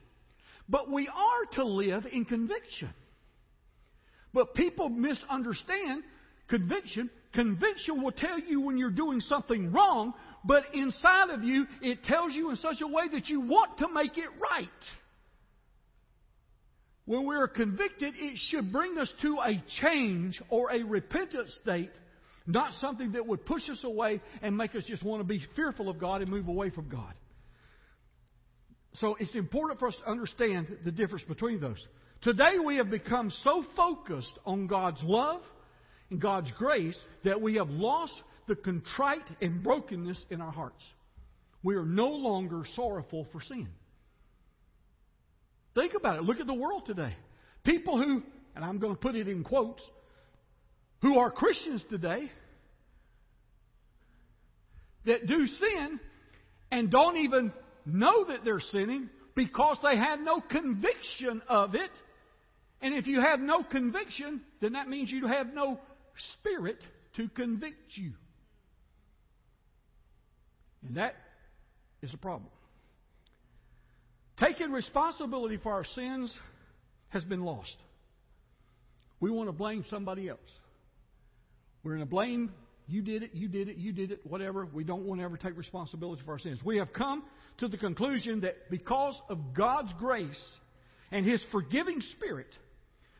but 0.67 0.89
we 0.89 1.07
are 1.07 1.45
to 1.53 1.63
live 1.63 2.05
in 2.11 2.25
conviction. 2.25 2.89
But 4.33 4.55
people 4.55 4.89
misunderstand 4.89 6.03
conviction. 6.49 7.09
Conviction 7.33 8.01
will 8.01 8.11
tell 8.11 8.39
you 8.39 8.61
when 8.61 8.77
you're 8.77 8.89
doing 8.89 9.21
something 9.21 9.71
wrong, 9.71 10.13
but 10.45 10.63
inside 10.73 11.31
of 11.31 11.43
you, 11.43 11.65
it 11.81 12.03
tells 12.03 12.33
you 12.33 12.51
in 12.51 12.57
such 12.57 12.81
a 12.81 12.87
way 12.87 13.05
that 13.11 13.27
you 13.27 13.41
want 13.41 13.79
to 13.79 13.87
make 13.91 14.17
it 14.17 14.29
right. 14.39 14.69
When 17.05 17.25
we 17.25 17.35
are 17.35 17.47
convicted, 17.47 18.13
it 18.17 18.37
should 18.49 18.71
bring 18.71 18.97
us 18.97 19.11
to 19.23 19.39
a 19.43 19.63
change 19.81 20.41
or 20.49 20.71
a 20.71 20.83
repentant 20.83 21.49
state, 21.61 21.91
not 22.45 22.73
something 22.79 23.13
that 23.13 23.25
would 23.25 23.45
push 23.45 23.67
us 23.69 23.83
away 23.83 24.21
and 24.41 24.55
make 24.55 24.75
us 24.75 24.83
just 24.85 25.03
want 25.03 25.19
to 25.19 25.23
be 25.23 25.43
fearful 25.55 25.89
of 25.89 25.99
God 25.99 26.21
and 26.21 26.29
move 26.29 26.47
away 26.47 26.69
from 26.69 26.89
God. 26.89 27.13
So 28.99 29.15
it's 29.19 29.35
important 29.35 29.79
for 29.79 29.87
us 29.87 29.95
to 30.03 30.09
understand 30.09 30.67
the 30.85 30.91
difference 30.91 31.25
between 31.27 31.59
those. 31.59 31.83
Today 32.21 32.57
we 32.63 32.77
have 32.77 32.89
become 32.89 33.31
so 33.43 33.63
focused 33.75 34.31
on 34.45 34.67
God's 34.67 35.01
love 35.03 35.41
and 36.09 36.21
God's 36.21 36.51
grace 36.57 36.97
that 37.23 37.41
we 37.41 37.55
have 37.55 37.69
lost 37.69 38.13
the 38.47 38.55
contrite 38.55 39.27
and 39.41 39.63
brokenness 39.63 40.23
in 40.29 40.41
our 40.41 40.51
hearts. 40.51 40.83
We 41.63 41.75
are 41.75 41.85
no 41.85 42.09
longer 42.09 42.63
sorrowful 42.75 43.27
for 43.31 43.41
sin. 43.41 43.67
Think 45.73 45.93
about 45.93 46.17
it. 46.17 46.23
Look 46.23 46.39
at 46.39 46.47
the 46.47 46.53
world 46.53 46.83
today. 46.85 47.15
People 47.63 47.97
who, 47.97 48.21
and 48.55 48.63
I'm 48.63 48.79
going 48.79 48.93
to 48.93 48.99
put 48.99 49.15
it 49.15 49.27
in 49.27 49.43
quotes, 49.43 49.83
who 51.01 51.19
are 51.19 51.31
Christians 51.31 51.83
today 51.89 52.31
that 55.05 55.27
do 55.27 55.47
sin 55.47 55.99
and 56.71 56.89
don't 56.89 57.17
even 57.17 57.51
know 57.85 58.25
that 58.25 58.43
they're 58.43 58.59
sinning 58.71 59.09
because 59.35 59.77
they 59.83 59.97
have 59.97 60.19
no 60.19 60.41
conviction 60.41 61.41
of 61.47 61.75
it. 61.75 61.91
And 62.81 62.93
if 62.93 63.07
you 63.07 63.21
have 63.21 63.39
no 63.39 63.63
conviction, 63.63 64.41
then 64.61 64.73
that 64.73 64.87
means 64.87 65.11
you 65.11 65.27
have 65.27 65.53
no 65.53 65.79
spirit 66.33 66.77
to 67.17 67.27
convict 67.29 67.95
you. 67.95 68.13
And 70.85 70.97
that 70.97 71.15
is 72.01 72.13
a 72.13 72.17
problem. 72.17 72.49
Taking 74.37 74.71
responsibility 74.71 75.57
for 75.57 75.71
our 75.71 75.85
sins 75.85 76.33
has 77.09 77.23
been 77.23 77.43
lost. 77.43 77.75
We 79.19 79.31
want 79.31 79.47
to 79.47 79.53
blame 79.53 79.85
somebody 79.89 80.27
else. 80.27 80.39
We're 81.83 81.91
going 81.91 82.05
to 82.05 82.09
blame 82.09 82.51
you 82.87 83.01
did 83.01 83.23
it, 83.23 83.31
you 83.33 83.47
did 83.47 83.67
it, 83.67 83.77
you 83.77 83.91
did 83.91 84.11
it, 84.11 84.19
whatever. 84.25 84.67
We 84.71 84.83
don't 84.83 85.05
want 85.05 85.19
to 85.19 85.25
ever 85.25 85.37
take 85.37 85.57
responsibility 85.57 86.21
for 86.23 86.33
our 86.33 86.39
sins. 86.39 86.59
We 86.63 86.77
have 86.77 86.93
come 86.93 87.23
to 87.57 87.67
the 87.67 87.77
conclusion 87.77 88.41
that 88.41 88.69
because 88.69 89.19
of 89.27 89.53
God's 89.55 89.91
grace 89.97 90.39
and 91.11 91.25
His 91.25 91.41
forgiving 91.51 92.01
Spirit, 92.15 92.49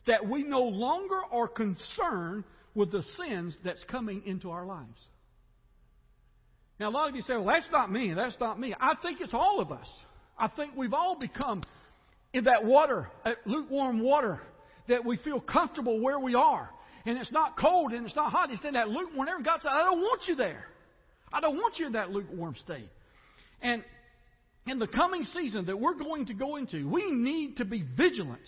that 0.06 0.28
we 0.30 0.44
no 0.44 0.62
longer 0.62 1.20
are 1.32 1.48
concerned 1.48 2.44
with 2.76 2.92
the 2.92 3.04
sins 3.18 3.56
that's 3.64 3.84
coming 3.86 4.22
into 4.26 4.52
our 4.52 4.66
lives. 4.66 5.00
Now, 6.80 6.90
a 6.90 6.92
lot 6.92 7.10
of 7.10 7.16
you 7.16 7.22
say, 7.22 7.34
well, 7.34 7.46
that's 7.46 7.70
not 7.72 7.92
me, 7.92 8.14
that's 8.14 8.36
not 8.40 8.60
me. 8.60 8.76
I 8.80 8.96
think 9.02 9.22
it's 9.22 9.34
all 9.34 9.62
of 9.62 9.72
us. 9.72 9.88
I 10.38 10.50
think 10.50 10.76
we've 10.76 10.94
all 10.94 11.18
become 11.18 11.64
in 12.34 12.46
that 12.46 12.66
water, 12.66 13.10
that 13.24 13.38
lukewarm 13.46 14.02
water, 14.02 14.42
that 14.90 15.06
we 15.06 15.18
feel 15.18 15.40
comfortable 15.40 16.02
where 16.02 16.20
we 16.20 16.36
are. 16.36 16.70
And 17.06 17.18
it's 17.18 17.32
not 17.32 17.58
cold 17.58 17.94
and 17.94 18.06
it's 18.06 18.16
not 18.16 18.32
hot. 18.32 18.52
It's 18.52 18.66
in 18.66 18.74
that 18.74 18.90
lukewarm. 18.90 19.28
And 19.28 19.46
God 19.46 19.60
said, 19.62 19.70
I 19.70 19.84
don't 19.84 20.02
want 20.02 20.24
you 20.28 20.36
there. 20.36 20.66
I 21.32 21.40
don't 21.40 21.56
want 21.56 21.78
you 21.78 21.86
in 21.88 21.94
that 21.94 22.12
lukewarm 22.12 22.56
state. 22.56 22.90
And 23.62 23.84
in 24.68 24.80
the 24.80 24.88
coming 24.88 25.24
season 25.34 25.66
that 25.68 25.80
we're 25.80 25.94
going 25.96 26.26
to 26.26 26.34
go 26.34 26.56
into, 26.56 26.90
we 26.90 27.12
need 27.12 27.58
to 27.58 27.66
be 27.66 27.86
vigilant 27.96 28.42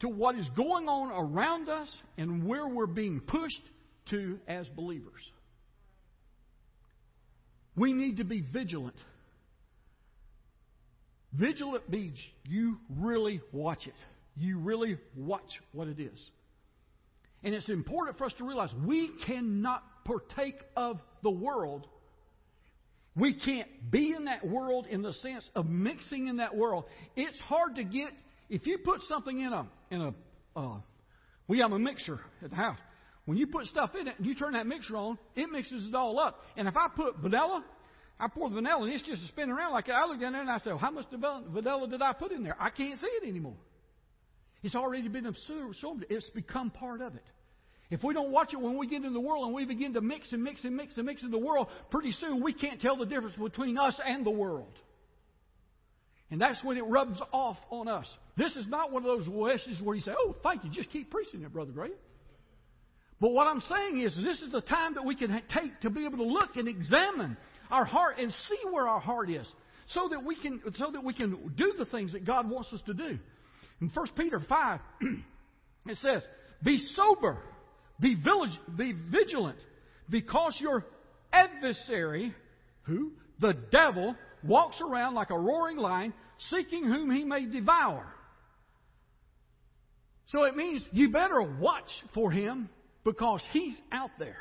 to 0.00 0.08
what 0.08 0.36
is 0.36 0.46
going 0.56 0.88
on 0.88 1.10
around 1.10 1.68
us 1.68 1.88
and 2.16 2.46
where 2.46 2.68
we're 2.68 2.86
being 2.86 3.20
pushed 3.20 3.60
to 4.10 4.38
as 4.46 4.66
believers. 4.68 5.20
We 7.80 7.94
need 7.94 8.18
to 8.18 8.24
be 8.24 8.42
vigilant. 8.42 8.96
Vigilant 11.32 11.88
means 11.88 12.18
you 12.44 12.76
really 12.98 13.40
watch 13.52 13.86
it. 13.86 13.94
You 14.36 14.58
really 14.58 14.98
watch 15.16 15.50
what 15.72 15.88
it 15.88 15.98
is. 15.98 16.18
And 17.42 17.54
it's 17.54 17.70
important 17.70 18.18
for 18.18 18.26
us 18.26 18.34
to 18.36 18.44
realize 18.44 18.68
we 18.86 19.10
cannot 19.26 19.82
partake 20.04 20.56
of 20.76 21.00
the 21.22 21.30
world. 21.30 21.86
We 23.16 23.32
can't 23.32 23.90
be 23.90 24.12
in 24.14 24.26
that 24.26 24.46
world 24.46 24.86
in 24.86 25.00
the 25.00 25.14
sense 25.14 25.48
of 25.54 25.64
mixing 25.66 26.28
in 26.28 26.36
that 26.36 26.54
world. 26.54 26.84
It's 27.16 27.38
hard 27.38 27.76
to 27.76 27.84
get 27.84 28.10
if 28.50 28.66
you 28.66 28.76
put 28.84 29.00
something 29.08 29.40
in 29.40 29.54
a 29.54 29.66
in 29.90 30.02
a 30.02 30.14
uh, 30.54 30.80
we 31.48 31.60
have 31.60 31.72
a 31.72 31.78
mixer 31.78 32.20
at 32.44 32.50
the 32.50 32.56
house. 32.56 32.78
When 33.30 33.38
you 33.38 33.46
put 33.46 33.66
stuff 33.66 33.92
in 33.94 34.08
it 34.08 34.16
and 34.18 34.26
you 34.26 34.34
turn 34.34 34.54
that 34.54 34.66
mixer 34.66 34.96
on, 34.96 35.16
it 35.36 35.48
mixes 35.52 35.86
it 35.86 35.94
all 35.94 36.18
up. 36.18 36.42
And 36.56 36.66
if 36.66 36.76
I 36.76 36.88
put 36.88 37.18
vanilla, 37.18 37.64
I 38.18 38.26
pour 38.26 38.48
the 38.48 38.56
vanilla 38.56 38.82
and 38.82 38.92
it's 38.92 39.04
just 39.04 39.24
spinning 39.28 39.52
around 39.52 39.70
like 39.70 39.86
that. 39.86 39.94
I 39.94 40.06
look 40.06 40.20
down 40.20 40.32
there 40.32 40.40
and 40.40 40.50
I 40.50 40.58
say, 40.58 40.70
well, 40.70 40.78
how 40.78 40.90
much 40.90 41.06
vanilla 41.12 41.86
did 41.88 42.02
I 42.02 42.12
put 42.12 42.32
in 42.32 42.42
there? 42.42 42.56
I 42.58 42.70
can't 42.70 42.98
see 42.98 43.06
it 43.06 43.28
anymore. 43.28 43.54
It's 44.64 44.74
already 44.74 45.06
been 45.06 45.26
absorbed. 45.26 46.06
It's 46.10 46.28
become 46.30 46.70
part 46.70 47.00
of 47.00 47.14
it. 47.14 47.22
If 47.88 48.02
we 48.02 48.14
don't 48.14 48.32
watch 48.32 48.52
it 48.52 48.60
when 48.60 48.76
we 48.76 48.88
get 48.88 49.04
in 49.04 49.12
the 49.12 49.20
world 49.20 49.44
and 49.44 49.54
we 49.54 49.64
begin 49.64 49.94
to 49.94 50.00
mix 50.00 50.32
and 50.32 50.42
mix 50.42 50.64
and 50.64 50.74
mix 50.74 50.96
and 50.96 51.06
mix 51.06 51.22
in 51.22 51.30
the 51.30 51.38
world, 51.38 51.68
pretty 51.92 52.10
soon 52.10 52.42
we 52.42 52.52
can't 52.52 52.80
tell 52.80 52.96
the 52.96 53.06
difference 53.06 53.36
between 53.36 53.78
us 53.78 53.94
and 54.04 54.26
the 54.26 54.32
world. 54.32 54.76
And 56.32 56.40
that's 56.40 56.64
when 56.64 56.76
it 56.76 56.84
rubs 56.84 57.20
off 57.32 57.58
on 57.70 57.86
us. 57.86 58.08
This 58.36 58.56
is 58.56 58.66
not 58.66 58.90
one 58.90 59.04
of 59.06 59.24
those 59.24 59.28
messages 59.28 59.80
where 59.80 59.94
you 59.94 60.02
say, 60.02 60.14
oh, 60.18 60.34
thank 60.42 60.64
you, 60.64 60.70
just 60.70 60.90
keep 60.90 61.12
preaching 61.12 61.44
it, 61.44 61.52
Brother 61.52 61.70
Graham. 61.70 61.92
But 63.20 63.32
what 63.32 63.46
I'm 63.46 63.62
saying 63.68 64.00
is, 64.00 64.16
this 64.16 64.40
is 64.40 64.50
the 64.50 64.62
time 64.62 64.94
that 64.94 65.04
we 65.04 65.14
can 65.14 65.42
take 65.52 65.80
to 65.82 65.90
be 65.90 66.06
able 66.06 66.18
to 66.18 66.24
look 66.24 66.56
and 66.56 66.66
examine 66.66 67.36
our 67.70 67.84
heart 67.84 68.18
and 68.18 68.32
see 68.48 68.58
where 68.70 68.88
our 68.88 69.00
heart 69.00 69.28
is, 69.28 69.46
so 69.88 70.08
that 70.10 70.24
we 70.24 70.36
can 70.40 70.60
so 70.76 70.90
that 70.92 71.04
we 71.04 71.12
can 71.12 71.52
do 71.56 71.74
the 71.78 71.84
things 71.84 72.12
that 72.12 72.24
God 72.24 72.48
wants 72.48 72.72
us 72.72 72.80
to 72.86 72.94
do. 72.94 73.18
In 73.80 73.90
1 73.92 74.06
Peter 74.16 74.40
5, 74.48 74.80
it 75.86 75.98
says, 76.02 76.22
Be 76.62 76.86
sober, 76.94 77.38
be, 78.00 78.16
be 78.76 78.94
vigilant, 79.10 79.58
because 80.08 80.56
your 80.58 80.86
adversary, 81.32 82.34
who? 82.82 83.12
The 83.40 83.54
devil, 83.70 84.16
walks 84.42 84.80
around 84.80 85.14
like 85.14 85.30
a 85.30 85.38
roaring 85.38 85.76
lion, 85.76 86.12
seeking 86.50 86.84
whom 86.84 87.10
he 87.10 87.24
may 87.24 87.46
devour. 87.46 88.06
So 90.28 90.44
it 90.44 90.56
means 90.56 90.82
you 90.92 91.10
better 91.10 91.42
watch 91.42 91.88
for 92.14 92.30
him 92.30 92.68
because 93.04 93.40
he's 93.52 93.76
out 93.92 94.10
there. 94.18 94.36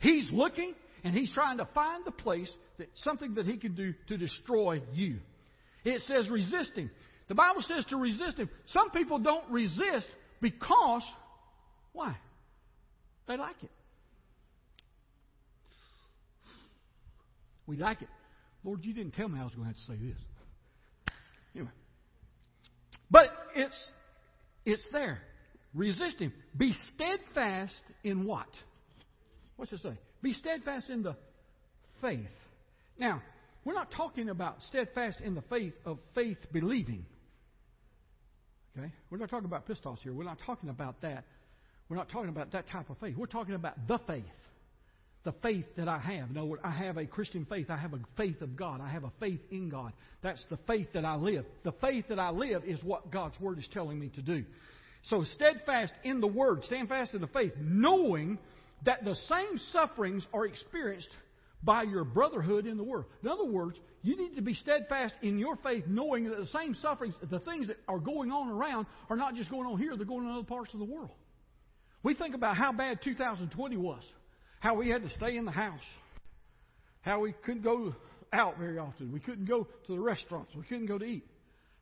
He's 0.00 0.28
looking 0.30 0.74
and 1.04 1.14
he's 1.14 1.32
trying 1.32 1.58
to 1.58 1.68
find 1.74 2.04
the 2.04 2.10
place 2.10 2.50
that 2.78 2.88
something 3.04 3.34
that 3.34 3.46
he 3.46 3.56
can 3.56 3.74
do 3.74 3.94
to 4.08 4.16
destroy 4.16 4.82
you. 4.92 5.18
It 5.84 6.02
says 6.06 6.28
resist 6.28 6.72
him. 6.74 6.90
The 7.28 7.34
Bible 7.34 7.62
says 7.62 7.84
to 7.86 7.96
resist 7.96 8.36
him. 8.36 8.50
Some 8.66 8.90
people 8.90 9.18
don't 9.18 9.50
resist 9.50 10.06
because, 10.40 11.02
why? 11.92 12.16
They 13.26 13.36
like 13.36 13.62
it. 13.62 13.70
We 17.66 17.76
like 17.76 18.02
it. 18.02 18.08
Lord, 18.64 18.84
you 18.84 18.92
didn't 18.92 19.12
tell 19.12 19.28
me 19.28 19.40
I 19.40 19.44
was 19.44 19.54
going 19.54 19.68
to 19.68 19.74
have 19.74 19.76
to 19.76 19.92
say 19.92 20.08
this. 20.08 20.18
Anyway. 21.54 21.70
But 23.10 23.26
it's 23.54 23.76
it's 24.64 24.82
there. 24.92 25.20
Resist 25.74 26.18
him. 26.18 26.32
Be 26.56 26.74
steadfast 26.94 27.82
in 28.04 28.24
what? 28.24 28.48
What's 29.56 29.72
it 29.72 29.80
say? 29.82 29.96
Be 30.22 30.34
steadfast 30.34 30.90
in 30.90 31.02
the 31.02 31.16
faith. 32.00 32.26
Now, 32.98 33.22
we're 33.64 33.74
not 33.74 33.90
talking 33.92 34.28
about 34.28 34.56
steadfast 34.68 35.20
in 35.20 35.34
the 35.34 35.42
faith 35.42 35.74
of 35.86 35.98
faith 36.14 36.38
believing. 36.52 37.06
Okay? 38.76 38.92
We're 39.10 39.18
not 39.18 39.30
talking 39.30 39.46
about 39.46 39.66
pistos 39.66 39.98
here. 40.02 40.12
We're 40.12 40.24
not 40.24 40.38
talking 40.44 40.68
about 40.68 41.00
that. 41.02 41.24
We're 41.88 41.96
not 41.96 42.10
talking 42.10 42.30
about 42.30 42.52
that 42.52 42.68
type 42.68 42.90
of 42.90 42.98
faith. 42.98 43.16
We're 43.16 43.26
talking 43.26 43.54
about 43.54 43.86
the 43.86 43.98
faith. 44.06 44.24
The 45.24 45.32
faith 45.42 45.66
that 45.76 45.88
I 45.88 45.98
have. 45.98 46.30
In 46.30 46.36
other 46.36 46.46
words, 46.46 46.62
I 46.64 46.70
have 46.70 46.96
a 46.96 47.06
Christian 47.06 47.46
faith. 47.46 47.70
I 47.70 47.76
have 47.76 47.92
a 47.92 48.00
faith 48.16 48.40
of 48.40 48.56
God. 48.56 48.80
I 48.80 48.88
have 48.88 49.04
a 49.04 49.12
faith 49.20 49.40
in 49.50 49.68
God. 49.68 49.92
That's 50.22 50.44
the 50.50 50.58
faith 50.66 50.88
that 50.94 51.04
I 51.04 51.14
live. 51.14 51.44
The 51.64 51.72
faith 51.72 52.06
that 52.08 52.18
I 52.18 52.30
live 52.30 52.64
is 52.64 52.82
what 52.82 53.12
God's 53.12 53.38
Word 53.38 53.58
is 53.58 53.68
telling 53.72 54.00
me 54.00 54.08
to 54.16 54.22
do. 54.22 54.44
So 55.02 55.24
steadfast 55.24 55.92
in 56.04 56.20
the 56.20 56.26
Word, 56.26 56.64
stand 56.64 56.88
fast 56.88 57.14
in 57.14 57.20
the 57.20 57.26
faith, 57.26 57.52
knowing 57.58 58.38
that 58.84 59.04
the 59.04 59.14
same 59.28 59.58
sufferings 59.72 60.26
are 60.32 60.46
experienced 60.46 61.08
by 61.62 61.82
your 61.82 62.04
brotherhood 62.04 62.66
in 62.66 62.76
the 62.76 62.82
world. 62.82 63.06
In 63.22 63.28
other 63.28 63.44
words, 63.44 63.78
you 64.02 64.16
need 64.16 64.34
to 64.34 64.42
be 64.42 64.54
steadfast 64.54 65.14
in 65.22 65.38
your 65.38 65.56
faith, 65.56 65.84
knowing 65.86 66.28
that 66.28 66.38
the 66.38 66.46
same 66.46 66.74
sufferings, 66.74 67.14
the 67.30 67.38
things 67.40 67.68
that 67.68 67.78
are 67.86 67.98
going 67.98 68.32
on 68.32 68.48
around, 68.48 68.86
are 69.08 69.16
not 69.16 69.34
just 69.34 69.50
going 69.50 69.66
on 69.66 69.78
here, 69.78 69.96
they're 69.96 70.04
going 70.04 70.24
on 70.26 70.32
in 70.32 70.38
other 70.38 70.46
parts 70.46 70.72
of 70.72 70.80
the 70.80 70.84
world. 70.84 71.10
We 72.02 72.14
think 72.14 72.34
about 72.34 72.56
how 72.56 72.72
bad 72.72 73.00
2020 73.02 73.76
was, 73.76 74.02
how 74.58 74.74
we 74.74 74.88
had 74.88 75.02
to 75.02 75.10
stay 75.10 75.36
in 75.36 75.44
the 75.44 75.52
house, 75.52 75.80
how 77.02 77.20
we 77.20 77.32
couldn't 77.44 77.62
go 77.62 77.94
out 78.32 78.58
very 78.58 78.78
often, 78.78 79.12
we 79.12 79.20
couldn't 79.20 79.44
go 79.44 79.68
to 79.86 79.92
the 79.92 80.00
restaurants, 80.00 80.52
we 80.56 80.64
couldn't 80.64 80.86
go 80.86 80.98
to 80.98 81.04
eat. 81.04 81.24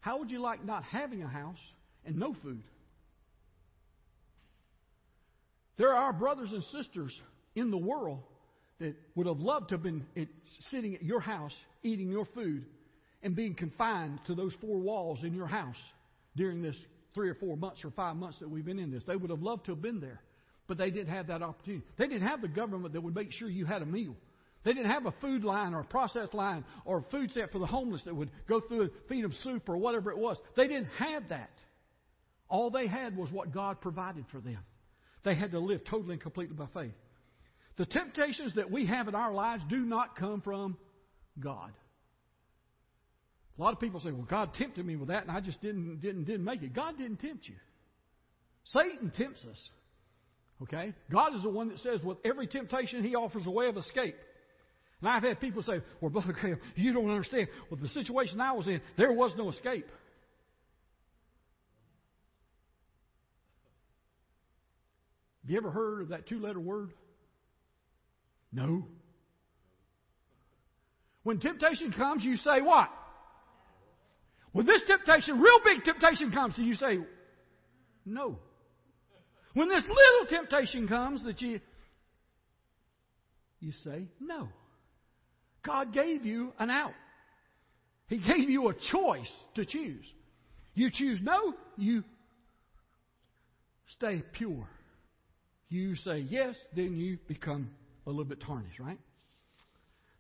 How 0.01 0.19
would 0.19 0.31
you 0.31 0.41
like 0.41 0.65
not 0.65 0.85
having 0.85 1.23
a 1.23 1.29
house 1.29 1.59
and 2.05 2.17
no 2.17 2.35
food? 2.43 2.63
There 5.81 5.95
are 5.95 6.12
brothers 6.12 6.51
and 6.53 6.62
sisters 6.64 7.11
in 7.55 7.71
the 7.71 7.79
world 7.79 8.21
that 8.81 8.95
would 9.14 9.27
have 9.27 9.40
loved 9.40 9.71
to 9.71 9.77
have 9.77 9.83
been 9.83 10.05
sitting 10.71 10.95
at 10.95 11.03
your 11.03 11.21
house 11.21 11.55
eating 11.83 12.11
your 12.11 12.27
food 12.35 12.66
and 13.23 13.35
being 13.35 13.55
confined 13.55 14.19
to 14.27 14.35
those 14.35 14.53
four 14.61 14.79
walls 14.79 15.21
in 15.23 15.33
your 15.33 15.47
house 15.47 15.79
during 16.37 16.61
this 16.61 16.77
three 17.14 17.31
or 17.31 17.35
four 17.35 17.57
months 17.57 17.83
or 17.83 17.90
five 17.93 18.16
months 18.16 18.38
that 18.40 18.51
we've 18.51 18.66
been 18.66 18.79
in 18.79 18.90
this. 18.90 19.03
They 19.07 19.16
would 19.16 19.31
have 19.31 19.40
loved 19.40 19.64
to 19.64 19.73
have 19.73 19.81
been 19.81 20.01
there, 20.01 20.21
but 20.69 20.77
they 20.77 20.90
didn't 20.90 21.14
have 21.14 21.29
that 21.29 21.43
opportunity. 21.43 21.83
They 21.97 22.09
didn't 22.09 22.29
have 22.29 22.43
the 22.43 22.49
government 22.49 22.93
that 22.93 23.01
would 23.01 23.14
make 23.14 23.33
sure 23.33 23.49
you 23.49 23.64
had 23.64 23.81
a 23.81 23.87
meal. 23.87 24.14
They 24.64 24.75
didn't 24.75 24.90
have 24.90 25.07
a 25.07 25.14
food 25.23 25.45
line 25.45 25.73
or 25.73 25.81
a 25.81 25.85
process 25.85 26.29
line 26.35 26.62
or 26.85 26.99
a 26.99 27.11
food 27.11 27.31
set 27.33 27.53
for 27.53 27.59
the 27.59 27.64
homeless 27.64 28.03
that 28.05 28.14
would 28.14 28.31
go 28.47 28.61
through 28.61 28.83
and 28.83 28.90
feed 29.09 29.25
them 29.25 29.33
soup 29.43 29.66
or 29.66 29.79
whatever 29.79 30.11
it 30.11 30.19
was. 30.19 30.37
They 30.59 30.69
didn't 30.69 30.90
have 30.99 31.31
that. 31.31 31.53
All 32.51 32.71
they 32.71 32.87
had 32.87 33.16
was 33.16 33.33
what 33.33 33.55
God 33.55 33.81
provided 33.81 34.27
for 34.31 34.40
them. 34.40 34.59
They 35.23 35.35
had 35.35 35.51
to 35.53 35.59
live 35.59 35.85
totally 35.85 36.15
and 36.15 36.23
completely 36.23 36.57
by 36.57 36.67
faith. 36.73 36.95
The 37.77 37.87
temptations 37.87 38.55
that 38.55 38.71
we 38.71 38.87
have 38.87 39.09
in 39.09 39.15
our 39.15 39.33
lives 39.33 39.63
do 39.69 39.79
not 39.79 40.17
come 40.17 40.41
from 40.41 40.77
God. 41.39 41.73
A 43.59 43.63
lot 43.63 43.73
of 43.73 43.81
people 43.81 44.01
say, 44.01 44.11
"Well, 44.11 44.27
God 44.29 44.55
tempted 44.55 44.85
me 44.85 44.97
with 44.97 45.09
that, 45.09 45.23
and 45.23 45.31
I 45.31 45.41
just 45.41 45.61
didn't 45.61 46.01
didn't 46.01 46.25
didn't 46.25 46.45
make 46.45 46.63
it." 46.63 46.73
God 46.73 46.97
didn't 46.97 47.19
tempt 47.19 47.47
you. 47.47 47.57
Satan 48.65 49.11
tempts 49.11 49.45
us. 49.45 49.71
Okay? 50.63 50.95
God 51.11 51.35
is 51.35 51.43
the 51.43 51.49
one 51.49 51.69
that 51.69 51.79
says, 51.79 52.03
with 52.03 52.19
every 52.25 52.47
temptation, 52.47 53.03
He 53.03 53.15
offers 53.15 53.47
a 53.47 53.51
way 53.51 53.69
of 53.69 53.77
escape. 53.77 54.17
And 55.01 55.09
I've 55.09 55.23
had 55.23 55.41
people 55.41 55.63
say, 55.63 55.81
"Well, 56.01 56.11
Brother 56.11 56.33
Graham, 56.33 56.61
you 56.75 56.93
don't 56.93 57.09
understand. 57.09 57.49
Well, 57.71 57.81
the 57.81 57.89
situation 57.89 58.41
I 58.41 58.53
was 58.53 58.67
in, 58.67 58.83
there 58.97 59.13
was 59.13 59.35
no 59.37 59.49
escape." 59.49 59.87
Have 65.42 65.50
you 65.50 65.57
ever 65.57 65.70
heard 65.70 66.03
of 66.03 66.09
that 66.09 66.29
two-letter 66.29 66.61
word? 66.61 66.92
No. 68.53 68.85
When 71.22 71.38
temptation 71.38 71.92
comes, 71.92 72.24
you 72.24 72.37
say 72.37 72.61
what? 72.61 72.88
When 74.53 74.66
this 74.66 74.83
temptation, 74.87 75.38
real 75.38 75.61
big 75.64 75.85
temptation 75.85 76.33
comes, 76.33 76.55
you 76.57 76.74
say, 76.74 76.98
no. 78.05 78.38
When 79.55 79.68
this 79.68 79.83
little 79.83 80.38
temptation 80.40 80.88
comes 80.88 81.22
that 81.24 81.40
you, 81.40 81.61
you 83.61 83.72
say, 83.85 84.09
no. 84.20 84.48
God 85.64 85.92
gave 85.92 86.24
you 86.24 86.53
an 86.59 86.70
out. 86.70 86.94
He 88.09 88.18
gave 88.18 88.48
you 88.48 88.68
a 88.68 88.74
choice 88.90 89.31
to 89.55 89.64
choose. 89.64 90.05
You 90.74 90.90
choose 90.90 91.20
no, 91.22 91.55
you 91.76 92.03
stay 93.88 94.22
pure. 94.33 94.68
You 95.71 95.95
say 95.95 96.19
yes, 96.19 96.57
then 96.75 96.97
you 96.97 97.19
become 97.29 97.71
a 98.07 98.11
little 98.11 98.25
bit 98.25 98.41
tarnished, 98.45 98.81
right? 98.81 98.99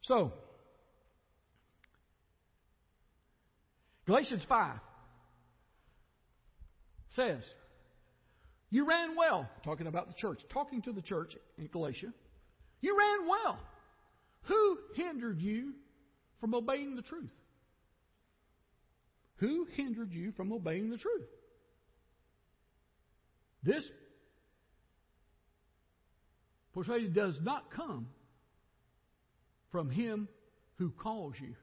So, 0.02 0.32
Galatians 4.06 4.42
5 4.48 4.76
says, 7.10 7.42
You 8.70 8.88
ran 8.88 9.16
well, 9.16 9.50
talking 9.64 9.88
about 9.88 10.06
the 10.06 10.14
church, 10.14 10.40
talking 10.52 10.82
to 10.82 10.92
the 10.92 11.02
church 11.02 11.32
in 11.58 11.66
Galatia. 11.66 12.12
You 12.80 12.96
ran 12.96 13.28
well. 13.28 13.58
Who 14.42 14.78
hindered 14.94 15.40
you 15.40 15.72
from 16.40 16.54
obeying 16.54 16.94
the 16.94 17.02
truth? 17.02 17.30
Who 19.36 19.66
hindered 19.74 20.12
you 20.12 20.30
from 20.32 20.52
obeying 20.52 20.90
the 20.90 20.96
truth? 20.96 21.28
This 23.64 23.82
does 27.08 27.38
not 27.42 27.70
come 27.70 28.08
from 29.72 29.90
him 29.90 30.28
who 30.78 30.90
calls 30.90 31.34
you. 31.40 31.54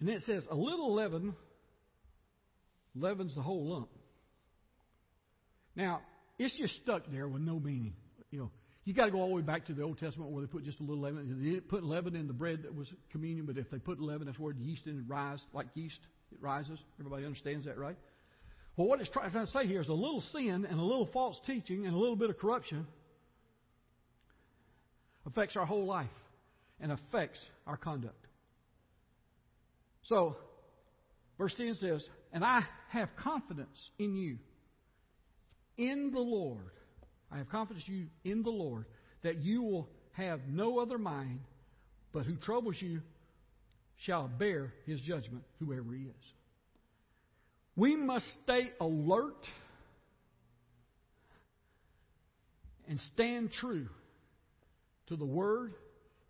And 0.00 0.08
then 0.08 0.16
it 0.16 0.22
says, 0.26 0.44
a 0.50 0.54
little 0.54 0.94
leaven 0.94 1.34
leavens 2.94 3.34
the 3.34 3.42
whole 3.42 3.66
lump. 3.66 3.88
Now, 5.76 6.00
it's 6.38 6.56
just 6.58 6.74
stuck 6.82 7.02
there 7.10 7.28
with 7.28 7.42
no 7.42 7.58
meaning. 7.58 7.94
You 8.30 8.38
know, 8.40 8.50
you 8.84 8.94
got 8.94 9.06
to 9.06 9.10
go 9.10 9.20
all 9.20 9.28
the 9.28 9.34
way 9.34 9.42
back 9.42 9.66
to 9.66 9.74
the 9.74 9.82
Old 9.82 9.98
Testament 9.98 10.30
where 10.30 10.42
they 10.42 10.50
put 10.50 10.64
just 10.64 10.80
a 10.80 10.82
little 10.82 11.02
leaven. 11.02 11.40
They 11.42 11.50
didn't 11.50 11.68
put 11.68 11.84
leaven 11.84 12.16
in 12.16 12.26
the 12.26 12.32
bread 12.32 12.64
that 12.64 12.74
was 12.74 12.88
communion, 13.10 13.46
but 13.46 13.56
if 13.56 13.70
they 13.70 13.78
put 13.78 14.00
leaven, 14.00 14.26
that's 14.26 14.38
where 14.38 14.52
yeast 14.54 14.86
in 14.86 14.98
it 14.98 15.04
rise, 15.06 15.38
like 15.52 15.66
yeast, 15.74 16.00
it 16.32 16.38
rises. 16.40 16.78
Everybody 16.98 17.24
understands 17.24 17.66
that, 17.66 17.78
right? 17.78 17.96
Well, 18.76 18.88
what 18.88 19.00
it's 19.00 19.10
trying 19.10 19.30
to 19.30 19.46
say 19.48 19.66
here 19.66 19.80
is 19.80 19.88
a 19.88 19.92
little 19.92 20.22
sin 20.32 20.66
and 20.68 20.80
a 20.80 20.82
little 20.82 21.08
false 21.12 21.38
teaching 21.46 21.86
and 21.86 21.94
a 21.94 21.98
little 21.98 22.16
bit 22.16 22.30
of 22.30 22.38
corruption 22.38 22.86
affects 25.26 25.56
our 25.56 25.66
whole 25.66 25.86
life 25.86 26.08
and 26.80 26.92
affects 26.92 27.38
our 27.66 27.76
conduct. 27.76 28.26
So, 30.04 30.36
verse 31.38 31.54
10 31.56 31.76
says, 31.80 32.04
And 32.32 32.44
I 32.44 32.62
have 32.90 33.08
confidence 33.22 33.78
in 33.98 34.16
you, 34.16 34.38
in 35.76 36.10
the 36.10 36.20
Lord. 36.20 36.70
I 37.30 37.38
have 37.38 37.48
confidence 37.48 37.84
in 37.88 37.94
you 37.94 38.30
in 38.30 38.42
the 38.42 38.50
Lord 38.50 38.84
that 39.22 39.42
you 39.42 39.62
will 39.62 39.88
have 40.12 40.40
no 40.48 40.80
other 40.80 40.98
mind, 40.98 41.40
but 42.12 42.26
who 42.26 42.36
troubles 42.36 42.76
you 42.80 43.00
shall 44.04 44.28
bear 44.28 44.72
his 44.86 45.00
judgment, 45.00 45.44
whoever 45.60 45.94
he 45.94 46.02
is. 46.02 46.32
We 47.76 47.96
must 47.96 48.26
stay 48.42 48.72
alert 48.80 49.36
and 52.88 52.98
stand 53.14 53.52
true 53.52 53.88
to 55.08 55.16
the 55.16 55.24
Word 55.24 55.74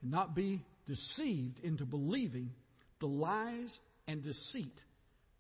and 0.03 0.11
not 0.11 0.35
be 0.35 0.65
deceived 0.87 1.59
into 1.63 1.85
believing 1.85 2.51
the 3.01 3.07
lies 3.07 3.71
and 4.07 4.23
deceit 4.23 4.79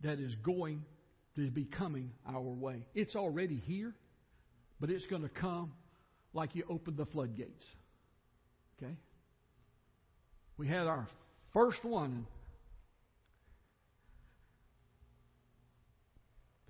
that 0.02 0.18
is 0.18 0.34
going 0.44 0.82
to 1.36 1.50
be 1.50 1.64
coming 1.64 2.10
our 2.28 2.40
way. 2.40 2.86
It's 2.94 3.16
already 3.16 3.56
here, 3.56 3.94
but 4.80 4.90
it's 4.90 5.06
going 5.06 5.22
to 5.22 5.28
come 5.28 5.72
like 6.34 6.54
you 6.54 6.64
open 6.68 6.96
the 6.96 7.06
floodgates. 7.06 7.64
Okay? 8.78 8.94
We 10.56 10.68
had 10.68 10.86
our 10.86 11.08
first 11.52 11.84
one. 11.84 12.26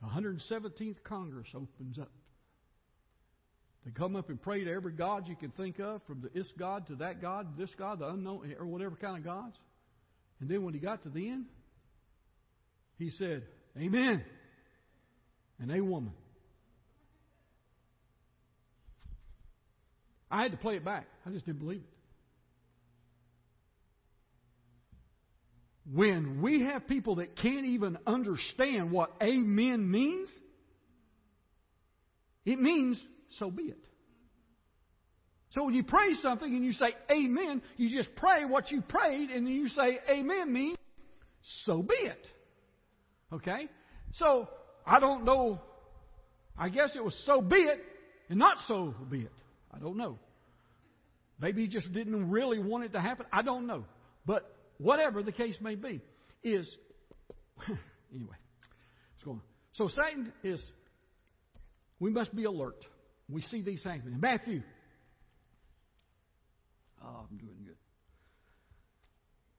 The 0.01 0.09
117th 0.09 0.97
Congress 1.05 1.49
opens 1.55 1.99
up. 1.99 2.11
They 3.85 3.91
come 3.91 4.15
up 4.15 4.29
and 4.29 4.41
pray 4.41 4.65
to 4.65 4.73
every 4.73 4.93
God 4.93 5.27
you 5.27 5.35
can 5.35 5.51
think 5.51 5.81
of, 5.81 6.03
from 6.07 6.21
the 6.21 6.29
this 6.29 6.47
God 6.59 6.87
to 6.87 6.97
that 6.97 7.21
God, 7.21 7.59
this 7.59 7.71
God, 7.77 7.99
the 7.99 8.09
unknown, 8.09 8.55
or 8.59 8.67
whatever 8.67 8.97
kind 8.97 9.17
of 9.17 9.25
gods. 9.25 9.57
And 10.41 10.49
then 10.49 10.63
when 10.63 10.75
he 10.75 10.81
got 10.81 11.03
to 11.03 11.09
the 11.09 11.29
end, 11.29 11.47
he 12.99 13.11
said, 13.11 13.43
Amen. 13.77 14.25
And 15.61 15.71
a 15.71 15.81
woman. 15.81 16.13
I 20.31 20.43
had 20.43 20.53
to 20.53 20.59
play 20.59 20.77
it 20.77 20.85
back. 20.85 21.07
I 21.27 21.31
just 21.31 21.45
didn't 21.45 21.61
believe 21.61 21.81
it. 21.81 21.93
when 25.91 26.41
we 26.41 26.63
have 26.63 26.87
people 26.87 27.17
that 27.17 27.37
can't 27.37 27.67
even 27.67 27.99
understand 28.07 28.91
what 28.91 29.11
amen 29.23 29.91
means, 29.91 30.31
it 32.45 32.61
means 32.61 33.01
so 33.39 33.51
be 33.51 33.65
it. 33.65 33.85
So 35.51 35.65
when 35.65 35.75
you 35.75 35.85
pray 35.85 36.15
something 36.23 36.55
and 36.55 36.65
you 36.65 36.73
say 36.73 36.95
amen, 37.11 37.63
you 37.77 37.91
just 37.97 38.15
pray 38.17 38.45
what 38.45 38.71
you 38.71 38.81
prayed 38.81 39.31
and 39.31 39.47
then 39.47 39.53
you 39.53 39.69
say 39.69 39.99
amen 40.09 40.53
means 40.53 40.79
so 41.65 41.83
be 41.83 41.95
it. 41.95 42.27
Okay? 43.33 43.69
So 44.15 44.49
I 44.87 44.99
don't 44.99 45.25
know. 45.25 45.61
I 46.57 46.69
guess 46.69 46.91
it 46.95 47.05
was 47.05 47.15
so 47.27 47.41
be 47.41 47.57
it 47.57 47.81
and 48.29 48.39
not 48.39 48.57
so 48.67 48.95
be 49.11 49.21
it. 49.21 49.33
I 49.75 49.79
don't 49.79 49.97
know. 49.97 50.19
Maybe 51.41 51.63
he 51.63 51.69
just 51.69 51.93
didn't 51.93 52.31
really 52.31 52.59
want 52.59 52.85
it 52.85 52.93
to 52.93 53.01
happen. 53.01 53.27
I 53.33 53.43
don't 53.43 53.67
know. 53.67 53.85
But 54.25 54.51
whatever 54.79 55.23
the 55.23 55.33
case 55.33 55.57
may 55.61 55.75
be, 55.75 56.01
is 56.43 56.69
anyway. 58.15 58.37
Let's 59.15 59.25
go 59.25 59.33
on. 59.33 59.41
So 59.75 59.89
Satan 59.89 60.33
is. 60.43 60.63
We 61.99 62.11
must 62.11 62.35
be 62.35 62.45
alert. 62.45 62.85
We 63.29 63.43
see 63.43 63.63
these 63.63 63.83
things. 63.83 64.05
In 64.07 64.21
Matthew. 64.21 64.63
Oh, 67.03 67.27
I'm 67.31 67.39
doing 67.39 67.57
good. 67.65 67.77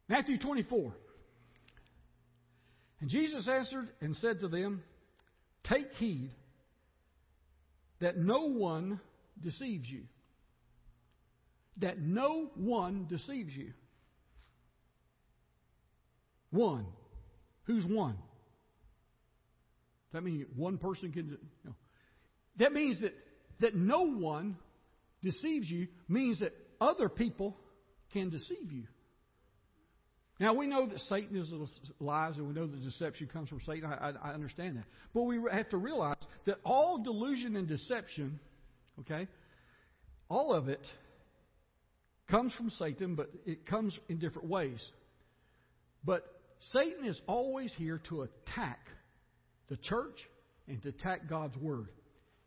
Matthew 0.07 0.37
24. 0.37 0.93
And 3.01 3.09
Jesus 3.09 3.47
answered 3.47 3.89
and 4.01 4.15
said 4.17 4.39
to 4.41 4.47
them, 4.47 4.83
Take 5.63 5.91
heed 5.97 6.31
that 7.99 8.17
no 8.17 8.49
one 8.49 8.99
deceives 9.41 9.89
you. 9.89 10.03
That 11.77 11.99
no 11.99 12.51
one 12.55 13.07
deceives 13.09 13.53
you. 13.55 13.71
One. 16.51 16.85
Who's 17.63 17.85
one? 17.85 18.17
That 20.11 20.23
means 20.23 20.45
one 20.55 20.77
person 20.77 21.11
can. 21.11 21.37
No. 21.65 21.73
That 22.59 22.71
means 22.71 23.01
that, 23.01 23.13
that 23.63 23.75
no 23.75 24.01
one 24.01 24.57
deceives 25.23 25.69
you, 25.69 25.87
means 26.09 26.39
that 26.41 26.53
other 26.81 27.07
people 27.07 27.55
can 28.11 28.29
deceive 28.29 28.71
you. 28.71 28.83
Now, 30.39 30.53
we 30.53 30.67
know 30.67 30.85
that 30.85 30.99
Satan 31.07 31.37
is 31.37 31.49
lies 32.01 32.35
and 32.35 32.47
we 32.47 32.53
know 32.53 32.67
that 32.67 32.83
deception 32.83 33.27
comes 33.31 33.47
from 33.47 33.61
Satan. 33.65 33.89
I, 33.89 34.09
I, 34.09 34.31
I 34.31 34.33
understand 34.33 34.75
that. 34.77 34.83
But 35.13 35.23
we 35.23 35.39
have 35.49 35.69
to 35.69 35.77
realize 35.77 36.17
that 36.45 36.57
all 36.65 37.01
delusion 37.01 37.55
and 37.55 37.65
deception, 37.65 38.39
okay, 38.99 39.27
all 40.27 40.53
of 40.53 40.67
it 40.67 40.81
comes 42.29 42.51
from 42.53 42.69
Satan, 42.71 43.15
but 43.15 43.29
it 43.45 43.65
comes 43.65 43.97
in 44.09 44.19
different 44.19 44.49
ways. 44.49 44.79
But 46.03 46.25
Satan 46.73 47.05
is 47.05 47.21
always 47.27 47.71
here 47.77 48.01
to 48.09 48.23
attack 48.23 48.79
the 49.69 49.77
church 49.77 50.19
and 50.67 50.81
to 50.81 50.89
attack 50.89 51.29
God's 51.29 51.55
Word. 51.55 51.87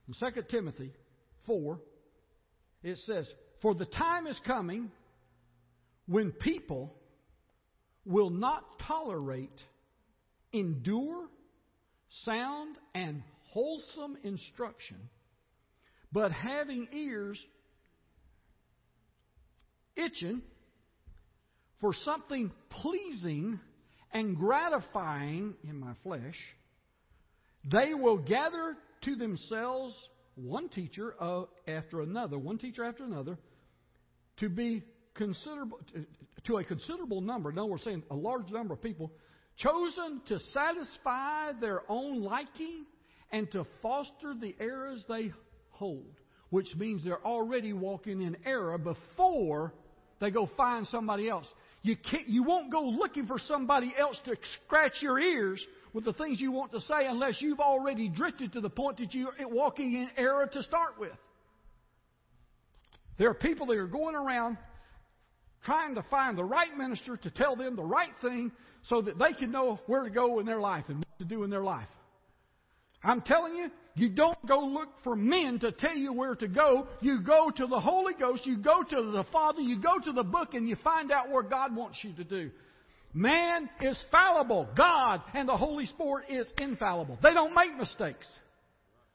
In 0.09 0.14
2 0.14 0.42
Timothy 0.50 0.92
4, 1.47 1.79
it 2.83 2.99
says, 3.07 3.29
For 3.63 3.75
the 3.75 3.87
time 3.87 4.27
is 4.27 4.39
coming 4.47 4.91
when 6.07 6.33
people 6.33 6.95
will 8.05 8.31
not 8.31 8.65
tolerate, 8.87 9.61
endure, 10.53 11.27
sound, 12.25 12.77
and 12.95 13.23
wholesome 13.53 14.17
instruction, 14.23 14.97
but 16.13 16.31
having 16.31 16.89
ears 16.93 17.39
itching 19.97 20.43
for 21.81 21.93
something 22.05 22.53
pleasing 22.71 23.59
and 24.13 24.37
gratifying 24.37 25.55
in 25.69 25.79
my 25.79 25.93
flesh, 26.03 26.37
they 27.71 27.93
will 27.95 28.19
gather 28.19 28.77
to 29.03 29.17
themselves 29.17 29.95
one 30.37 30.68
teacher 30.68 31.14
uh, 31.18 31.44
after 31.66 32.03
another, 32.03 32.38
one 32.38 32.59
teacher 32.59 32.85
after 32.85 33.05
another, 33.05 33.38
to 34.38 34.49
be 34.49 34.83
considerable 35.14 35.81
to 36.44 36.59
a 36.59 36.64
considerable 36.64 37.20
number. 37.20 37.51
No, 37.51 37.66
we're 37.66 37.79
saying 37.79 38.03
a 38.11 38.14
large 38.14 38.51
number 38.51 38.75
of 38.75 38.83
people 38.83 39.11
chosen 39.57 40.20
to 40.29 40.38
satisfy 40.53 41.53
their 41.61 41.83
own 41.88 42.22
liking 42.22 42.85
and 43.33 43.51
to 43.53 43.66
foster 43.83 44.35
the 44.38 44.55
errors 44.61 45.03
they 45.09 45.33
hold, 45.70 46.12
which 46.51 46.68
means 46.77 47.03
they're 47.03 47.25
already 47.25 47.72
walking 47.72 48.22
in 48.22 48.37
error 48.44 48.77
before 48.79 49.72
they 50.20 50.31
go 50.31 50.49
find 50.57 50.87
somebody 50.88 51.29
else. 51.29 51.46
You, 51.83 51.96
can't, 51.96 52.29
you 52.29 52.42
won't 52.42 52.70
go 52.70 52.83
looking 52.83 53.27
for 53.27 53.38
somebody 53.46 53.94
else 53.99 54.18
to 54.27 54.37
scratch 54.64 54.94
your 55.01 55.18
ears 55.18 55.64
with 55.97 56.05
the 56.05 56.13
things 56.13 56.39
you 56.39 56.53
want 56.53 56.73
to 56.73 56.81
say 56.83 57.07
unless 57.07 57.41
you've 57.41 57.59
already 57.59 58.11
drifted 58.11 58.53
to 58.53 58.61
the 58.61 58.69
point 58.69 58.99
that 58.99 59.15
you're 59.15 59.33
walking 59.49 59.95
in 59.95 60.11
error 60.19 60.47
to 60.47 60.63
start 60.63 61.01
with. 61.01 61.17
There 63.17 63.31
are 63.31 63.35
people 63.35 63.69
that 63.69 63.79
are 63.79 63.87
going 63.87 64.15
around 64.15 64.59
trying 65.65 65.95
to 65.95 66.03
find 66.11 66.37
the 66.37 66.45
right 66.45 66.77
minister 66.77 67.17
to 67.17 67.31
tell 67.31 67.57
them 67.57 67.77
the 67.77 67.83
right 67.83 68.11
thing 68.21 68.53
so 68.83 69.01
that 69.01 69.19
they 69.19 69.33
can 69.33 69.51
know 69.51 69.81
where 69.87 70.03
to 70.03 70.11
go 70.11 70.39
in 70.39 70.45
their 70.45 70.61
life 70.61 70.85
and 70.89 70.99
what 70.99 71.19
to 71.19 71.25
do 71.25 71.45
in 71.45 71.49
their 71.49 71.65
life. 71.65 71.89
I'm 73.03 73.23
telling 73.23 73.55
you, 73.55 73.71
you 73.95 74.11
don't 74.11 74.47
go 74.47 74.59
look 74.59 74.91
for 75.03 75.17
men 75.17 75.61
to 75.61 75.73
tell 75.73 75.97
you 75.97 76.13
where 76.13 76.35
to 76.35 76.47
go. 76.47 76.89
You 77.01 77.23
go 77.23 77.51
to 77.57 77.67
the 77.67 77.81
Holy 77.81 78.13
Ghost, 78.13 78.45
you 78.45 78.59
go 78.59 78.83
to 78.83 79.13
the 79.13 79.25
Father, 79.33 79.63
you 79.63 79.81
go 79.81 79.99
to 79.99 80.13
the 80.13 80.25
book, 80.25 80.53
and 80.53 80.69
you 80.69 80.77
find 80.85 81.11
out 81.11 81.31
where 81.31 81.43
God 81.43 81.75
wants 81.75 82.01
you 82.03 82.13
to 82.13 82.25
do. 82.25 82.51
Man 83.16 83.70
is 83.81 83.98
fallible. 84.11 84.68
God 84.76 85.22
and 85.33 85.48
the 85.48 85.57
Holy 85.57 85.87
Spirit 85.87 86.26
is 86.29 86.46
infallible. 86.59 87.18
They 87.22 87.33
don't 87.33 87.55
make 87.55 87.74
mistakes. 87.74 88.29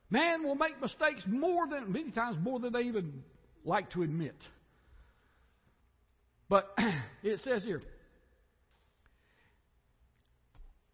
Man 0.10 0.44
will 0.44 0.56
make 0.56 0.82
mistakes 0.82 1.22
more 1.28 1.68
than, 1.68 1.92
many 1.92 2.10
times 2.10 2.38
more 2.42 2.60
than 2.60 2.74
they 2.74 2.82
even 2.82 3.22
like 3.64 3.92
to 3.92 4.02
admit. 4.02 4.36
But 6.50 6.76
it 7.24 7.42
says 7.44 7.64
here, 7.64 7.84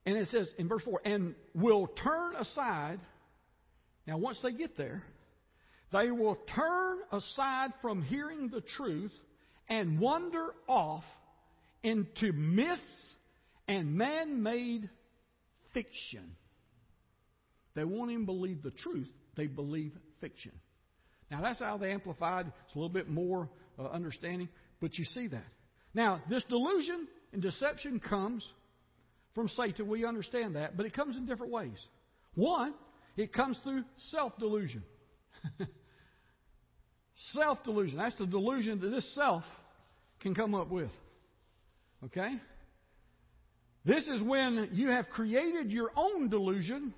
and 0.05 0.17
it 0.17 0.27
says 0.27 0.49
in 0.57 0.67
verse 0.67 0.83
4, 0.83 1.01
and 1.05 1.33
will 1.55 1.87
turn 1.87 2.35
aside. 2.35 2.99
Now, 4.05 4.17
once 4.17 4.37
they 4.43 4.51
get 4.51 4.75
there, 4.75 5.01
they 5.93 6.11
will 6.11 6.37
turn 6.53 6.97
aside 7.13 7.71
from 7.81 8.01
hearing 8.01 8.49
the 8.49 8.61
truth 8.75 9.13
and 9.69 9.97
wander 9.97 10.49
off 10.67 11.05
into 11.87 12.33
myths 12.33 12.81
and 13.67 13.95
man 13.95 14.43
made 14.43 14.89
fiction. 15.73 16.35
They 17.75 17.85
won't 17.85 18.11
even 18.11 18.25
believe 18.25 18.61
the 18.61 18.71
truth, 18.71 19.07
they 19.37 19.47
believe 19.47 19.93
fiction. 20.19 20.51
Now, 21.31 21.41
that's 21.41 21.59
how 21.59 21.77
they 21.77 21.91
amplified. 21.91 22.51
It's 22.65 22.75
a 22.75 22.77
little 22.77 22.93
bit 22.93 23.09
more 23.09 23.49
uh, 23.79 23.87
understanding, 23.87 24.49
but 24.81 24.97
you 24.97 25.05
see 25.05 25.27
that. 25.27 25.45
Now, 25.93 26.21
this 26.29 26.43
delusion 26.49 27.07
and 27.31 27.41
deception 27.41 27.99
comes 27.99 28.43
from 29.33 29.49
Satan. 29.49 29.87
We 29.87 30.05
understand 30.05 30.55
that, 30.55 30.75
but 30.75 30.85
it 30.85 30.93
comes 30.93 31.15
in 31.15 31.25
different 31.25 31.53
ways. 31.53 31.77
One, 32.35 32.73
it 33.15 33.33
comes 33.33 33.57
through 33.63 33.83
self 34.11 34.37
delusion. 34.39 34.83
self 37.33 37.63
delusion. 37.63 37.97
That's 37.97 38.17
the 38.17 38.25
delusion 38.25 38.79
that 38.81 38.89
this 38.89 39.09
self 39.15 39.43
can 40.19 40.35
come 40.35 40.53
up 40.53 40.69
with. 40.69 40.91
Okay? 42.05 42.29
This 43.85 44.07
is 44.07 44.21
when 44.21 44.69
you 44.73 44.89
have 44.89 45.09
created 45.09 45.71
your 45.71 45.91
own 45.95 46.29
delusion 46.29 46.93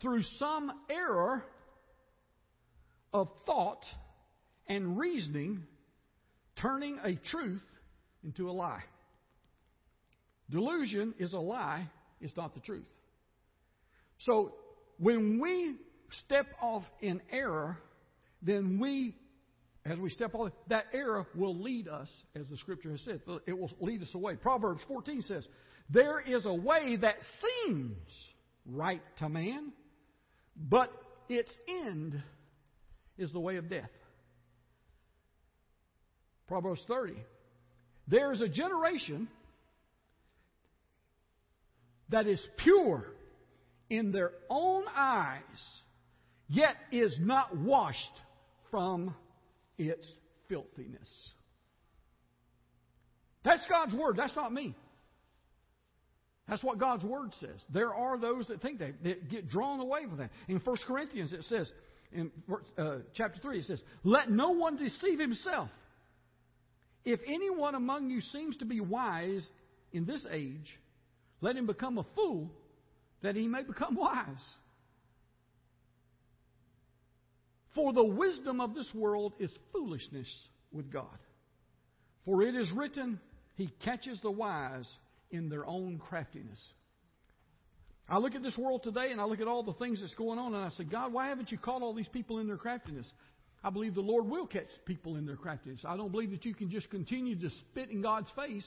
through 0.00 0.22
some 0.38 0.70
error 0.90 1.44
of 3.12 3.28
thought 3.46 3.84
and 4.66 4.98
reasoning, 4.98 5.62
turning 6.56 6.98
a 7.02 7.14
truth 7.14 7.62
into 8.22 8.50
a 8.50 8.52
lie. 8.52 8.82
Delusion 10.50 11.14
is 11.18 11.32
a 11.32 11.38
lie, 11.38 11.88
it's 12.20 12.36
not 12.36 12.54
the 12.54 12.60
truth. 12.60 12.84
So 14.20 14.54
when 14.98 15.40
we 15.40 15.76
step 16.24 16.46
off 16.60 16.84
in 17.00 17.20
error, 17.30 17.78
then 18.42 18.78
we, 18.78 19.16
as 19.86 19.98
we 19.98 20.10
step 20.10 20.34
off, 20.34 20.50
that 20.68 20.86
error 20.94 21.26
will 21.34 21.60
lead 21.60 21.88
us, 21.88 22.08
as 22.34 22.46
the 22.48 22.56
scripture 22.56 22.90
has 22.90 23.00
said, 23.02 23.20
it 23.46 23.52
will 23.52 23.70
lead 23.80 24.02
us 24.02 24.14
away. 24.14 24.34
Proverbs 24.36 24.80
14 24.88 25.22
says, 25.28 25.44
There 25.90 26.20
is 26.20 26.46
a 26.46 26.54
way 26.54 26.96
that 26.96 27.16
seems 27.66 27.98
right 28.66 29.02
to 29.18 29.28
man, 29.28 29.72
but 30.56 30.90
its 31.28 31.50
end 31.68 32.22
is 33.18 33.30
the 33.32 33.40
way 33.40 33.56
of 33.56 33.68
death. 33.68 33.90
Proverbs 36.48 36.80
30. 36.88 37.14
There 38.08 38.32
is 38.32 38.40
a 38.40 38.48
generation 38.48 39.28
that 42.08 42.26
is 42.26 42.40
pure 42.58 43.04
in 43.90 44.12
their 44.12 44.30
own 44.48 44.84
eyes, 44.94 45.40
yet 46.48 46.76
is 46.90 47.14
not 47.18 47.56
washed 47.56 47.98
from 48.70 49.14
its 49.78 50.06
filthiness. 50.48 51.08
That's 53.44 53.64
God's 53.68 53.94
word. 53.94 54.16
That's 54.16 54.34
not 54.34 54.52
me. 54.52 54.74
That's 56.48 56.62
what 56.62 56.78
God's 56.78 57.04
Word 57.04 57.32
says. 57.40 57.58
There 57.72 57.94
are 57.94 58.18
those 58.18 58.46
that 58.48 58.60
think 58.60 58.78
they, 58.78 58.92
that 59.02 59.30
get 59.30 59.48
drawn 59.48 59.80
away 59.80 60.02
from 60.06 60.18
that. 60.18 60.30
In 60.46 60.58
1 60.58 60.76
Corinthians, 60.86 61.32
it 61.32 61.44
says, 61.44 61.70
in 62.12 62.30
uh, 62.78 62.98
chapter 63.14 63.40
3, 63.40 63.60
it 63.60 63.66
says, 63.66 63.80
Let 64.02 64.30
no 64.30 64.50
one 64.50 64.76
deceive 64.76 65.18
himself. 65.18 65.70
If 67.04 67.20
anyone 67.26 67.74
among 67.74 68.10
you 68.10 68.20
seems 68.20 68.56
to 68.58 68.64
be 68.64 68.80
wise 68.80 69.46
in 69.92 70.04
this 70.04 70.24
age, 70.30 70.68
let 71.40 71.56
him 71.56 71.66
become 71.66 71.98
a 71.98 72.06
fool 72.14 72.50
that 73.22 73.36
he 73.36 73.48
may 73.48 73.62
become 73.62 73.94
wise. 73.94 74.26
For 77.74 77.92
the 77.92 78.04
wisdom 78.04 78.60
of 78.60 78.74
this 78.74 78.88
world 78.94 79.34
is 79.38 79.50
foolishness 79.72 80.28
with 80.72 80.92
God. 80.92 81.18
For 82.24 82.42
it 82.42 82.54
is 82.54 82.70
written, 82.72 83.20
He 83.54 83.68
catches 83.84 84.20
the 84.20 84.30
wise 84.30 84.88
in 85.30 85.48
their 85.48 85.66
own 85.66 85.98
craftiness. 85.98 86.58
I 88.08 88.18
look 88.18 88.34
at 88.34 88.42
this 88.42 88.56
world 88.58 88.82
today 88.82 89.12
and 89.12 89.20
I 89.20 89.24
look 89.24 89.40
at 89.40 89.48
all 89.48 89.62
the 89.62 89.72
things 89.74 90.00
that's 90.00 90.14
going 90.14 90.38
on 90.38 90.54
and 90.54 90.64
I 90.64 90.68
say, 90.70 90.84
God, 90.84 91.12
why 91.12 91.28
haven't 91.28 91.50
you 91.50 91.58
caught 91.58 91.82
all 91.82 91.94
these 91.94 92.08
people 92.08 92.38
in 92.38 92.46
their 92.46 92.58
craftiness? 92.58 93.06
I 93.62 93.70
believe 93.70 93.94
the 93.94 94.02
Lord 94.02 94.26
will 94.26 94.46
catch 94.46 94.68
people 94.84 95.16
in 95.16 95.24
their 95.24 95.36
craftiness. 95.36 95.80
I 95.86 95.96
don't 95.96 96.12
believe 96.12 96.30
that 96.32 96.44
you 96.44 96.54
can 96.54 96.70
just 96.70 96.90
continue 96.90 97.34
to 97.40 97.48
spit 97.48 97.90
in 97.90 98.02
God's 98.02 98.30
face 98.36 98.66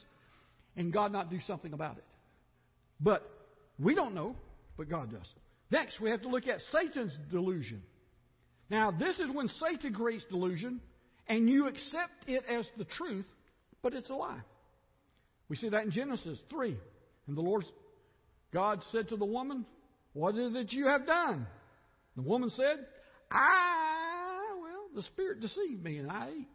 and 0.75 0.91
God 0.91 1.11
not 1.11 1.29
do 1.29 1.39
something 1.45 1.71
about 1.71 1.97
it. 1.97 2.03
But 2.99 3.29
we 3.79 3.93
don't 3.93 4.15
know, 4.15 4.35
but 4.75 4.89
God 4.89 5.11
does. 5.11 5.27
Next, 5.69 5.99
we 6.01 6.09
have 6.09 6.23
to 6.23 6.29
look 6.29 6.47
at 6.47 6.59
Satan's 6.71 7.15
delusion. 7.31 7.83
Now, 8.69 8.91
this 8.91 9.17
is 9.19 9.29
when 9.31 9.47
Satan 9.47 9.93
creates 9.93 10.25
delusion 10.29 10.81
and 11.27 11.49
you 11.49 11.67
accept 11.67 12.27
it 12.27 12.43
as 12.49 12.65
the 12.77 12.85
truth, 12.85 13.25
but 13.81 13.93
it's 13.93 14.09
a 14.09 14.13
lie. 14.13 14.41
We 15.49 15.55
see 15.55 15.69
that 15.69 15.83
in 15.83 15.91
Genesis 15.91 16.39
3. 16.49 16.77
And 17.27 17.37
the 17.37 17.41
Lord 17.41 17.63
God 18.53 18.81
said 18.91 19.09
to 19.09 19.17
the 19.17 19.25
woman, 19.25 19.65
What 20.13 20.35
is 20.35 20.51
it 20.51 20.53
that 20.53 20.73
you 20.73 20.87
have 20.87 21.05
done? 21.05 21.47
The 22.15 22.21
woman 22.21 22.49
said, 22.49 22.85
I, 23.31 24.39
well, 24.61 24.87
the 24.95 25.03
Spirit 25.03 25.41
deceived 25.41 25.83
me 25.83 25.97
and 25.97 26.09
I 26.09 26.29
ate. 26.29 26.47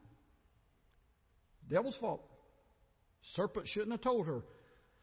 Devil's 1.71 1.97
fault. 2.01 2.23
Serpent 3.37 3.69
shouldn't 3.69 3.93
have 3.93 4.01
told 4.01 4.27
her. 4.27 4.43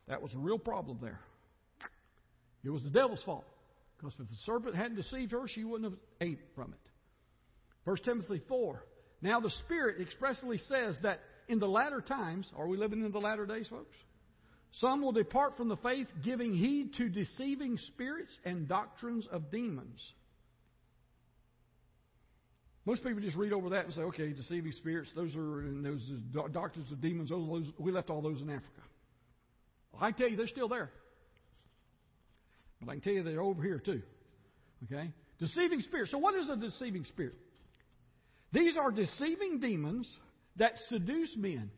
That 0.08 0.22
was 0.22 0.34
a 0.34 0.38
real 0.38 0.60
problem 0.60 1.00
there. 1.02 1.20
It 2.64 2.70
was 2.70 2.84
the 2.84 2.90
devil's 2.90 3.22
fault. 3.24 3.46
Because 3.98 4.14
if 4.20 4.28
the 4.28 4.36
serpent 4.46 4.76
hadn't 4.76 4.96
deceived 4.96 5.32
her, 5.32 5.48
she 5.48 5.64
wouldn't 5.64 5.92
have 5.92 6.00
ate 6.22 6.40
from 6.56 6.74
it. 6.74 6.89
1 7.90 7.98
Timothy 8.06 8.40
4. 8.48 8.84
Now 9.24 9.40
the 9.40 9.50
Spirit 9.66 10.00
expressly 10.00 10.60
says 10.70 10.96
that 11.02 11.22
in 11.48 11.58
the 11.58 11.68
latter 11.68 12.02
times, 12.02 12.46
are 12.56 12.68
we 12.68 12.78
living 12.78 13.04
in 13.04 13.12
the 13.12 13.18
latter 13.18 13.48
days, 13.48 13.66
folks? 13.68 13.96
Some 14.74 15.02
will 15.02 15.12
depart 15.12 15.58
from 15.58 15.70
the 15.70 15.78
faith, 15.78 16.06
giving 16.24 16.54
heed 16.54 16.94
to 16.98 17.10
deceiving 17.10 17.80
spirits 17.88 18.32
and 18.46 18.68
doctrines 18.68 19.26
of 19.32 19.50
demons. 19.50 20.00
Most 22.86 23.04
people 23.04 23.22
just 23.22 23.36
read 23.36 23.54
over 23.54 23.70
that 23.70 23.86
and 23.86 23.94
say, 23.96 24.02
okay, 24.02 24.34
deceiving 24.34 24.72
spirits, 24.74 25.10
those 25.16 25.36
are 25.36 25.64
those 25.82 26.02
doctrines 26.54 26.92
of 26.92 27.02
demons, 27.02 27.32
those, 27.32 27.48
those, 27.48 27.74
we 27.80 27.92
left 27.92 28.12
all 28.12 28.22
those 28.22 28.40
in 28.40 28.52
Africa. 28.52 28.82
Well, 29.92 30.04
I 30.04 30.12
tell 30.12 30.30
you, 30.30 30.38
they're 30.38 30.48
still 30.48 30.70
there. 30.70 30.92
But 32.80 32.92
I 32.92 32.94
can 32.94 33.02
tell 33.02 33.14
you 33.14 33.24
they're 33.24 33.42
over 33.42 33.64
here 33.64 33.80
too. 33.80 34.04
Okay? 34.84 35.10
Deceiving 35.40 35.82
spirits. 35.82 36.12
So 36.12 36.20
what 36.20 36.36
is 36.36 36.48
a 36.50 36.56
deceiving 36.56 37.06
spirit? 37.06 37.34
These 38.52 38.78
are 38.78 38.92
deceiving 38.92 39.60
demons 39.60 40.10
that 40.56 40.74
seduce 40.90 41.36
men. 41.36 41.72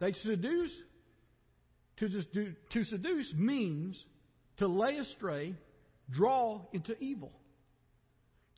They 0.00 0.12
seduce, 0.12 0.70
to, 1.98 2.08
to 2.72 2.84
seduce 2.84 3.32
means 3.34 3.96
to 4.58 4.66
lay 4.66 4.96
astray, 4.96 5.54
draw 6.10 6.62
into 6.72 6.96
evil. 6.98 7.32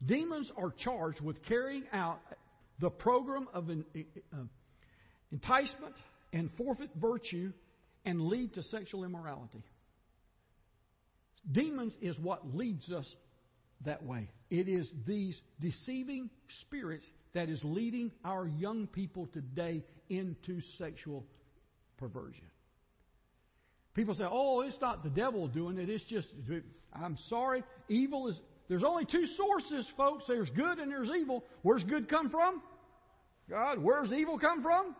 Demons 0.04 0.50
are 0.56 0.72
charged 0.84 1.20
with 1.20 1.42
carrying 1.44 1.84
out 1.92 2.20
the 2.80 2.90
program 2.90 3.48
of 3.54 3.70
uh, 3.70 4.36
enticement 5.32 5.94
and 6.32 6.50
forfeit 6.58 6.90
virtue 7.00 7.52
and 8.04 8.20
lead 8.20 8.54
to 8.54 8.62
sexual 8.64 9.04
immorality. 9.04 9.62
Demons 11.50 11.94
is 12.00 12.18
what 12.18 12.54
leads 12.54 12.90
us 12.90 13.06
that 13.84 14.04
way. 14.04 14.28
It 14.50 14.68
is 14.68 14.88
these 15.06 15.38
deceiving 15.60 16.30
spirits 16.62 17.04
that 17.34 17.48
is 17.48 17.60
leading 17.62 18.12
our 18.24 18.46
young 18.46 18.86
people 18.86 19.28
today 19.32 19.82
into 20.08 20.60
sexual 20.78 21.24
perversion. 21.98 22.44
People 23.94 24.14
say, 24.14 24.24
oh, 24.28 24.60
it's 24.60 24.80
not 24.80 25.02
the 25.02 25.10
devil 25.10 25.48
doing 25.48 25.78
it. 25.78 25.88
It's 25.88 26.04
just, 26.04 26.28
I'm 26.92 27.16
sorry, 27.28 27.64
evil 27.88 28.28
is, 28.28 28.38
there's 28.68 28.84
only 28.84 29.04
two 29.06 29.24
sources, 29.36 29.86
folks. 29.96 30.24
There's 30.28 30.50
good 30.50 30.78
and 30.78 30.90
there's 30.90 31.10
evil. 31.18 31.44
Where's 31.62 31.82
good 31.84 32.08
come 32.08 32.30
from? 32.30 32.62
God. 33.48 33.78
Where's 33.82 34.12
evil 34.12 34.38
come 34.38 34.62
from? 34.62 34.94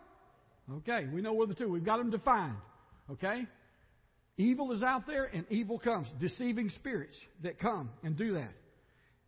Okay, 0.77 1.07
we 1.13 1.21
know 1.21 1.33
where 1.33 1.47
the 1.47 1.53
two, 1.53 1.69
we've 1.69 1.85
got 1.85 1.97
them 1.97 2.09
defined. 2.09 2.57
Okay? 3.09 3.45
Evil 4.37 4.71
is 4.73 4.83
out 4.83 5.07
there 5.07 5.25
and 5.25 5.45
evil 5.49 5.79
comes. 5.79 6.07
Deceiving 6.19 6.69
spirits 6.71 7.17
that 7.43 7.59
come 7.59 7.89
and 8.03 8.17
do 8.17 8.33
that. 8.33 8.51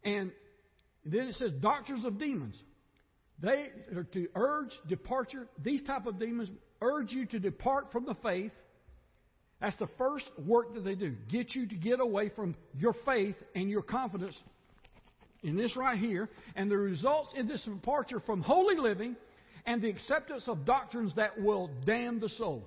And 0.04 0.32
then 1.06 1.28
it 1.28 1.36
says 1.36 1.52
doctors 1.60 2.06
of 2.06 2.18
demons. 2.18 2.56
They 3.42 3.70
are 3.96 4.04
to 4.04 4.28
urge 4.36 4.72
departure. 4.88 5.48
These 5.64 5.84
type 5.84 6.06
of 6.06 6.20
demons 6.20 6.50
urge 6.82 7.12
you 7.12 7.26
to 7.28 7.40
depart 7.40 7.92
from 7.92 8.06
the 8.06 8.16
faith. 8.16 8.52
That's 9.62 9.76
the 9.78 9.90
first 9.98 10.26
work 10.46 10.74
that 10.74 10.84
they 10.84 10.96
do. 10.96 11.16
Get 11.30 11.54
you 11.54 11.68
to 11.68 11.76
get 11.76 12.00
away 12.00 12.30
from 12.30 12.56
your 12.78 12.94
faith 13.06 13.36
and 13.56 13.70
your 13.70 13.82
confidence 13.82 14.36
in 15.44 15.58
this 15.58 15.76
right 15.76 15.98
here. 15.98 16.30
And 16.56 16.70
the 16.72 16.78
results 16.78 17.32
in 17.36 17.48
this 17.48 17.62
departure 17.64 18.20
from 18.22 18.42
holy 18.42 18.76
living 18.76 19.16
and 19.66 19.82
the 19.82 19.90
acceptance 19.90 20.44
of 20.48 20.66
doctrines 20.66 21.14
that 21.16 21.42
will 21.42 21.70
damn 21.86 22.20
the 22.20 22.30
soul. 22.30 22.64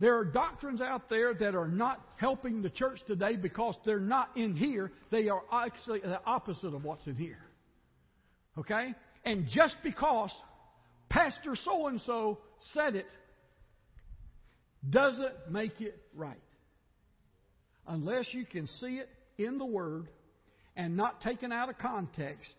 There 0.00 0.16
are 0.16 0.24
doctrines 0.24 0.80
out 0.80 1.10
there 1.10 1.34
that 1.34 1.54
are 1.54 1.68
not 1.68 2.00
helping 2.16 2.62
the 2.62 2.70
church 2.70 3.00
today 3.06 3.36
because 3.36 3.74
they're 3.84 4.00
not 4.00 4.30
in 4.34 4.56
here. 4.56 4.92
They 5.10 5.28
are 5.28 5.42
actually 5.52 6.00
the 6.00 6.20
opposite 6.24 6.74
of 6.74 6.84
what's 6.84 7.06
in 7.06 7.16
here. 7.16 7.44
Okay? 8.58 8.94
And 9.24 9.46
just 9.50 9.76
because 9.82 10.30
Pastor 11.10 11.54
so 11.64 11.88
and 11.88 12.00
so 12.06 12.38
said 12.72 12.96
it 12.96 13.06
doesn't 14.88 15.50
make 15.50 15.80
it 15.80 16.00
right. 16.14 16.40
Unless 17.86 18.32
you 18.32 18.46
can 18.46 18.66
see 18.80 19.00
it 19.00 19.08
in 19.36 19.58
the 19.58 19.66
Word 19.66 20.08
and 20.76 20.96
not 20.96 21.20
taken 21.20 21.52
out 21.52 21.68
of 21.68 21.76
context, 21.76 22.54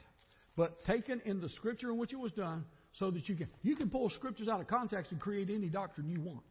but 0.55 0.83
taken 0.83 1.21
in 1.25 1.41
the 1.41 1.49
Scripture 1.49 1.89
in 1.89 1.97
which 1.97 2.13
it 2.13 2.19
was 2.19 2.33
done, 2.33 2.65
so 2.99 3.09
that 3.09 3.27
you 3.29 3.35
can 3.35 3.47
you 3.63 3.75
can 3.75 3.89
pull 3.89 4.09
Scriptures 4.09 4.49
out 4.49 4.59
of 4.59 4.67
context 4.67 5.11
and 5.11 5.21
create 5.21 5.49
any 5.49 5.67
doctrine 5.67 6.09
you 6.09 6.19
want. 6.21 6.43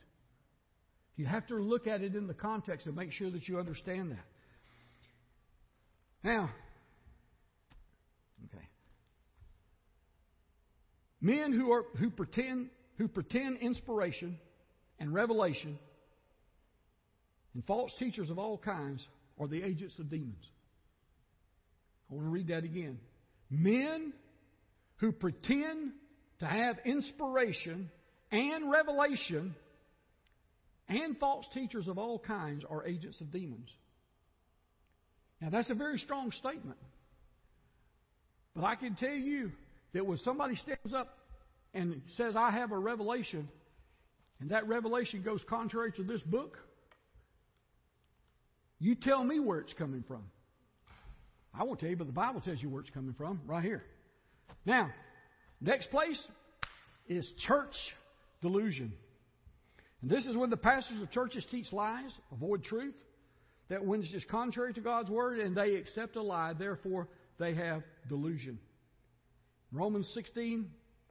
You 1.17 1.27
have 1.27 1.47
to 1.49 1.57
look 1.57 1.87
at 1.87 2.03
it 2.03 2.15
in 2.15 2.27
the 2.27 2.35
context 2.35 2.87
and 2.87 2.97
make 2.97 3.13
sure 3.13 3.31
that 3.31 3.47
you 3.47 3.59
understand 3.59 4.13
that. 4.13 4.25
Now, 6.23 6.51
okay. 8.47 8.65
Men 11.21 11.53
who 11.53 11.73
are 11.73 11.85
who 11.99 12.11
pretend 12.11 12.69
who 12.99 13.09
pretend 13.09 13.59
inspiration 13.59 14.39
and 14.99 15.13
revelation 15.15 15.79
and 17.55 17.65
false 17.65 17.93
teachers 17.99 18.31
of 18.31 18.39
all 18.39 18.59
kinds 18.59 19.05
are 19.39 19.49
the 19.49 19.63
agents 19.63 19.99
of 19.99 20.11
demons. 20.11 20.45
I 22.11 22.15
want 22.15 22.27
to 22.27 22.31
read 22.31 22.49
that 22.49 22.65
again. 22.65 22.99
Men 23.49 24.13
who 24.97 25.13
pretend 25.13 25.93
to 26.41 26.47
have 26.47 26.77
inspiration 26.85 27.91
and 28.31 28.71
revelation 28.71 29.55
and 30.91 31.17
false 31.19 31.47
teachers 31.55 31.89
of 31.89 31.99
all 31.99 32.19
kinds 32.19 32.65
are 32.69 32.85
agents 32.85 33.21
of 33.21 33.31
demons. 33.33 33.71
Now, 35.41 35.49
that's 35.49 35.71
a 35.71 35.75
very 35.75 35.99
strong 35.99 36.33
statement. 36.33 36.77
But 38.55 38.65
I 38.65 38.75
can 38.75 38.97
tell 38.97 39.09
you 39.09 39.53
that 39.95 40.05
when 40.05 40.19
somebody 40.19 40.57
stands 40.57 40.93
up 40.93 41.17
and 41.73 42.03
says, 42.17 42.35
I 42.37 42.51
have 42.51 42.73
a 42.73 42.79
revelation, 42.79 43.49
and 44.41 44.51
that 44.51 44.67
revelation 44.67 45.23
goes 45.23 45.41
contrary 45.49 45.93
to 45.93 46.03
this 46.03 46.21
book, 46.23 46.59
you 48.81 48.97
tell 48.97 49.23
me 49.23 49.39
where 49.39 49.61
it's 49.61 49.73
coming 49.75 50.05
from. 50.07 50.25
I 51.55 51.65
won't 51.65 51.81
tell 51.81 51.89
you, 51.89 51.97
but 51.97 52.07
the 52.07 52.13
Bible 52.13 52.41
tells 52.41 52.61
you 52.61 52.69
where 52.69 52.81
it's 52.81 52.91
coming 52.91 53.15
from, 53.17 53.41
right 53.47 53.63
here. 53.63 53.85
Now, 54.67 54.91
next 55.61 55.91
place 55.91 56.21
is 57.09 57.31
church 57.47 57.75
delusion. 58.43 58.93
And 60.03 60.11
this 60.11 60.25
is 60.27 60.37
when 60.37 60.51
the 60.51 60.57
pastors 60.57 61.01
of 61.03 61.11
churches 61.11 61.47
teach 61.51 61.73
lies, 61.73 62.11
avoid 62.33 62.65
truth, 62.65 62.95
that 63.69 63.85
when 63.85 64.01
it's 64.01 64.11
just 64.11 64.29
contrary 64.29 64.73
to 64.75 64.81
God's 64.81 65.11
word 65.11 65.39
and 65.39 65.57
they 65.57 65.75
accept 65.75 66.17
a 66.17 66.23
lie, 66.23 66.55
therefore 66.55 67.09
they 67.39 67.55
have 67.55 67.83
delusion. 68.09 68.59
Romans 69.73 70.11
16 70.15 70.69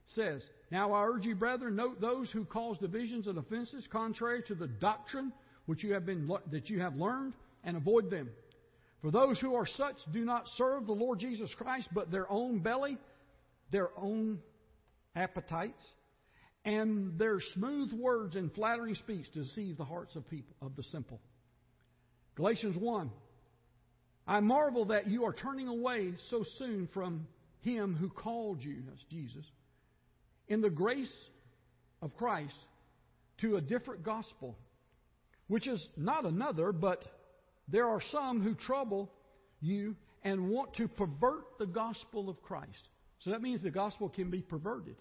says, 0.08 0.42
Now 0.70 0.92
I 0.92 1.04
urge 1.04 1.24
you, 1.24 1.34
brethren, 1.34 1.76
note 1.76 2.00
those 2.00 2.30
who 2.30 2.44
cause 2.44 2.76
divisions 2.78 3.26
and 3.26 3.38
offenses 3.38 3.86
contrary 3.90 4.42
to 4.48 4.54
the 4.54 4.66
doctrine 4.66 5.32
which 5.66 5.84
you 5.84 5.94
have 5.94 6.04
been 6.04 6.28
that 6.50 6.68
you 6.68 6.80
have 6.80 6.96
learned, 6.96 7.34
and 7.62 7.76
avoid 7.76 8.10
them. 8.10 8.28
For 9.02 9.10
those 9.10 9.38
who 9.38 9.54
are 9.54 9.66
such 9.66 9.96
do 10.12 10.24
not 10.24 10.48
serve 10.56 10.86
the 10.86 10.92
Lord 10.92 11.20
Jesus 11.20 11.50
Christ, 11.56 11.88
but 11.94 12.10
their 12.10 12.30
own 12.30 12.58
belly, 12.58 12.98
their 13.70 13.90
own 13.96 14.40
appetites, 15.14 15.86
and 16.64 17.18
their 17.18 17.40
smooth 17.54 17.92
words 17.92 18.36
and 18.36 18.52
flattering 18.52 18.94
speech 18.94 19.26
deceive 19.32 19.76
the 19.76 19.84
hearts 19.84 20.14
of 20.16 20.28
people 20.28 20.54
of 20.60 20.76
the 20.76 20.82
simple. 20.84 21.20
Galatians 22.36 22.76
1 22.76 23.10
I 24.26 24.40
marvel 24.40 24.84
that 24.86 25.08
you 25.08 25.24
are 25.24 25.32
turning 25.32 25.66
away 25.66 26.14
so 26.28 26.44
soon 26.58 26.88
from 26.94 27.26
him 27.62 27.96
who 27.96 28.08
called 28.08 28.62
you, 28.62 28.76
that's 28.88 29.02
Jesus, 29.10 29.44
in 30.48 30.60
the 30.60 30.70
grace 30.70 31.12
of 32.00 32.16
Christ 32.16 32.54
to 33.40 33.56
a 33.56 33.60
different 33.60 34.04
gospel, 34.04 34.56
which 35.48 35.66
is 35.66 35.84
not 35.96 36.24
another, 36.24 36.72
but 36.72 37.02
there 37.68 37.88
are 37.88 38.00
some 38.12 38.40
who 38.40 38.54
trouble 38.54 39.10
you 39.60 39.96
and 40.22 40.48
want 40.48 40.74
to 40.74 40.88
pervert 40.88 41.58
the 41.58 41.66
gospel 41.66 42.28
of 42.28 42.42
Christ. 42.42 42.88
So 43.20 43.30
that 43.30 43.42
means 43.42 43.62
the 43.62 43.70
gospel 43.70 44.08
can 44.08 44.30
be 44.30 44.42
perverted. 44.42 44.96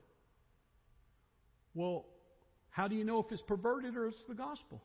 Well, 1.80 2.04
how 2.72 2.90
do 2.90 2.96
you 2.96 3.06
know 3.06 3.20
if 3.20 3.32
it's 3.32 3.42
perverted 3.42 3.96
or 3.96 4.08
it's 4.08 4.18
the 4.28 4.34
gospel? 4.34 4.82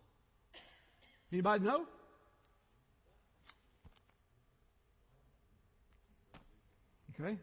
Anybody 1.32 1.64
know? 1.64 1.86
Okay? 7.18 7.36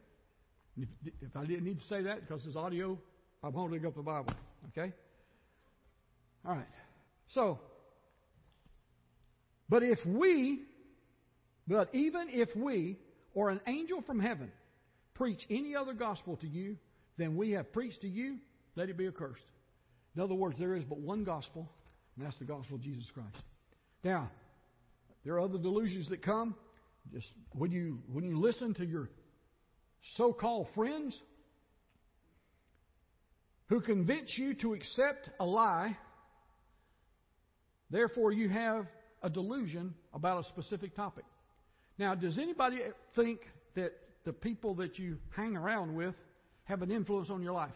If, 0.77 0.87
if, 1.21 1.35
I 1.35 1.43
didn't 1.43 1.65
need 1.65 1.81
to 1.81 1.85
say 1.87 2.01
that 2.03 2.25
because 2.25 2.45
it's 2.45 2.55
audio, 2.55 2.97
I'm 3.43 3.51
holding 3.51 3.85
up 3.85 3.93
the 3.93 4.01
Bible. 4.01 4.33
Okay? 4.69 4.93
All 6.45 6.55
right. 6.55 6.65
So, 7.33 7.59
but 9.67 9.83
if 9.83 9.99
we, 10.05 10.61
but 11.67 11.93
even 11.93 12.29
if 12.29 12.55
we, 12.55 12.97
or 13.33 13.49
an 13.49 13.59
angel 13.67 14.01
from 14.01 14.21
heaven, 14.21 14.49
preach 15.13 15.45
any 15.49 15.75
other 15.75 15.91
gospel 15.93 16.37
to 16.37 16.47
you 16.47 16.77
than 17.17 17.35
we 17.35 17.51
have 17.51 17.73
preached 17.73 17.99
to 18.03 18.07
you, 18.07 18.37
let 18.75 18.89
it 18.89 18.97
be 18.97 19.07
accursed. 19.07 19.43
In 20.15 20.21
other 20.21 20.35
words, 20.35 20.57
there 20.59 20.75
is 20.75 20.83
but 20.83 20.99
one 20.99 21.23
gospel, 21.23 21.69
and 22.15 22.25
that's 22.25 22.37
the 22.37 22.45
gospel 22.45 22.75
of 22.75 22.81
Jesus 22.81 23.05
Christ. 23.13 23.43
Now, 24.03 24.29
there 25.23 25.35
are 25.35 25.39
other 25.39 25.57
delusions 25.57 26.09
that 26.09 26.21
come. 26.21 26.55
Just 27.13 27.27
when 27.53 27.71
you 27.71 27.99
when 28.11 28.23
you 28.23 28.39
listen 28.39 28.73
to 28.75 28.85
your 28.85 29.09
so-called 30.17 30.67
friends 30.75 31.17
who 33.69 33.81
convince 33.81 34.31
you 34.37 34.53
to 34.55 34.73
accept 34.73 35.29
a 35.39 35.45
lie, 35.45 35.97
therefore 37.89 38.31
you 38.31 38.49
have 38.49 38.85
a 39.23 39.29
delusion 39.29 39.93
about 40.13 40.45
a 40.45 40.49
specific 40.49 40.95
topic. 40.95 41.25
Now, 41.97 42.15
does 42.15 42.37
anybody 42.37 42.79
think 43.15 43.39
that 43.75 43.91
the 44.25 44.33
people 44.33 44.75
that 44.75 44.99
you 44.99 45.17
hang 45.35 45.55
around 45.55 45.95
with 45.95 46.15
have 46.65 46.81
an 46.81 46.91
influence 46.91 47.29
on 47.29 47.41
your 47.41 47.53
life? 47.53 47.71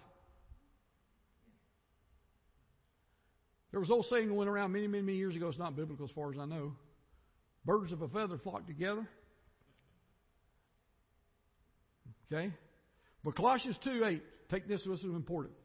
There 3.76 3.82
was 3.82 3.89
an 3.89 3.95
old 3.95 4.05
saying 4.09 4.30
that 4.30 4.34
went 4.34 4.49
around 4.49 4.71
many, 4.71 4.88
many, 4.88 5.03
many 5.03 5.17
years 5.17 5.36
ago. 5.36 5.49
It's 5.49 5.59
not 5.59 5.76
biblical 5.76 6.05
as 6.05 6.11
far 6.11 6.32
as 6.32 6.39
I 6.39 6.45
know. 6.45 6.71
Birds 7.65 7.91
of 7.91 8.01
a 8.01 8.07
feather 8.07 8.38
flock 8.38 8.65
together. 8.65 9.05
Okay? 12.32 12.53
But 13.21 13.36
Colossians 13.36 13.78
2 13.84 14.05
8, 14.05 14.23
take 14.49 14.69
this, 14.69 14.82
this 14.88 14.99
is 14.99 15.03
important. 15.03 15.55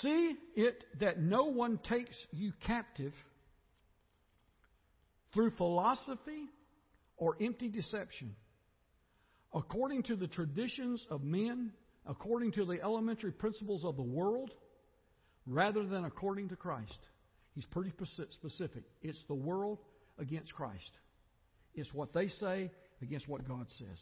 See 0.00 0.34
it 0.56 0.82
that 1.00 1.20
no 1.20 1.44
one 1.44 1.78
takes 1.86 2.16
you 2.32 2.54
captive 2.66 3.12
through 5.34 5.50
philosophy 5.58 6.48
or 7.18 7.36
empty 7.38 7.68
deception, 7.68 8.34
according 9.52 10.04
to 10.04 10.16
the 10.16 10.26
traditions 10.26 11.06
of 11.10 11.22
men, 11.22 11.72
according 12.06 12.52
to 12.52 12.64
the 12.64 12.80
elementary 12.82 13.32
principles 13.32 13.84
of 13.84 13.96
the 13.96 14.02
world, 14.02 14.52
rather 15.46 15.84
than 15.84 16.06
according 16.06 16.48
to 16.48 16.56
Christ. 16.56 16.96
He's 17.54 17.64
pretty 17.66 17.92
specific. 18.32 18.84
It's 19.02 19.22
the 19.28 19.34
world 19.34 19.78
against 20.18 20.54
Christ. 20.54 20.90
It's 21.74 21.92
what 21.92 22.12
they 22.12 22.28
say 22.28 22.70
against 23.02 23.28
what 23.28 23.46
God 23.46 23.66
says. 23.78 23.98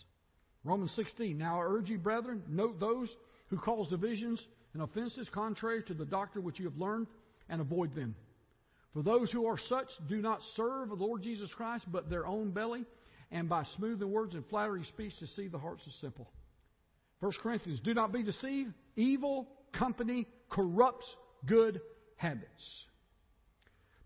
Romans 0.64 0.92
16. 0.96 1.36
Now 1.36 1.60
I 1.60 1.64
urge 1.64 1.88
you, 1.88 1.98
brethren, 1.98 2.42
note 2.48 2.80
those 2.80 3.08
who 3.48 3.58
cause 3.58 3.88
divisions 3.88 4.40
and 4.74 4.82
offenses 4.82 5.28
contrary 5.32 5.82
to 5.84 5.94
the 5.94 6.04
doctrine 6.04 6.44
which 6.44 6.58
you 6.58 6.66
have 6.66 6.76
learned, 6.76 7.06
and 7.48 7.60
avoid 7.60 7.94
them. 7.94 8.14
For 8.92 9.02
those 9.02 9.30
who 9.30 9.46
are 9.46 9.58
such 9.68 9.88
do 10.08 10.20
not 10.20 10.40
serve 10.54 10.90
the 10.90 10.94
Lord 10.94 11.22
Jesus 11.22 11.50
Christ, 11.56 11.84
but 11.90 12.10
their 12.10 12.26
own 12.26 12.50
belly, 12.50 12.84
and 13.30 13.48
by 13.48 13.64
smoothing 13.76 14.10
words 14.10 14.34
and 14.34 14.44
flattering 14.46 14.84
speech 14.84 15.12
deceive 15.18 15.52
the 15.52 15.58
hearts 15.58 15.86
of 15.86 15.92
simple. 16.00 16.30
1 17.20 17.32
Corinthians, 17.42 17.80
do 17.80 17.94
not 17.94 18.12
be 18.12 18.22
deceived. 18.22 18.72
Evil 18.96 19.48
company 19.72 20.26
corrupts 20.50 21.06
good 21.46 21.80
habits. 22.16 22.84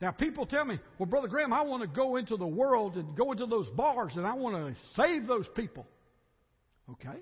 Now, 0.02 0.10
people 0.10 0.46
tell 0.46 0.64
me, 0.64 0.80
well, 0.98 1.06
Brother 1.06 1.28
Graham, 1.28 1.52
I 1.52 1.62
want 1.62 1.82
to 1.82 1.86
go 1.86 2.16
into 2.16 2.36
the 2.36 2.46
world 2.46 2.96
and 2.96 3.16
go 3.16 3.30
into 3.30 3.46
those 3.46 3.68
bars 3.70 4.10
and 4.16 4.26
I 4.26 4.34
want 4.34 4.56
to 4.56 4.80
save 4.96 5.28
those 5.28 5.46
people. 5.54 5.86
Okay. 6.90 7.20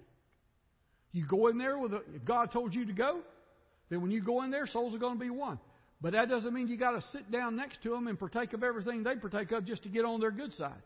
You 1.12 1.26
go 1.26 1.48
in 1.48 1.58
there 1.58 1.76
with 1.76 1.92
a, 1.92 2.00
if 2.14 2.24
God 2.24 2.52
told 2.52 2.74
you 2.74 2.86
to 2.86 2.92
go, 2.94 3.20
then 3.90 4.00
when 4.00 4.10
you 4.10 4.22
go 4.22 4.42
in 4.44 4.50
there, 4.50 4.66
souls 4.66 4.94
are 4.94 4.98
going 4.98 5.18
to 5.18 5.20
be 5.22 5.28
won. 5.28 5.58
But 6.00 6.12
that 6.12 6.30
doesn't 6.30 6.54
mean 6.54 6.68
you 6.68 6.78
got 6.78 6.92
to 6.92 7.04
sit 7.12 7.30
down 7.30 7.54
next 7.54 7.82
to 7.82 7.90
them 7.90 8.06
and 8.06 8.18
partake 8.18 8.54
of 8.54 8.64
everything 8.64 9.02
they 9.02 9.16
partake 9.16 9.52
of 9.52 9.66
just 9.66 9.82
to 9.82 9.90
get 9.90 10.06
on 10.06 10.18
their 10.18 10.30
good 10.30 10.54
side. 10.54 10.82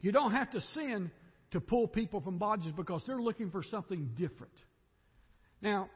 You 0.00 0.12
don't 0.12 0.30
have 0.30 0.52
to 0.52 0.60
sin 0.72 1.10
to 1.50 1.60
pull 1.60 1.88
people 1.88 2.20
from 2.20 2.38
bondages 2.38 2.76
because 2.76 3.02
they're 3.08 3.20
looking 3.20 3.50
for 3.50 3.64
something 3.64 4.10
different. 4.16 4.54
Now, 5.60 5.88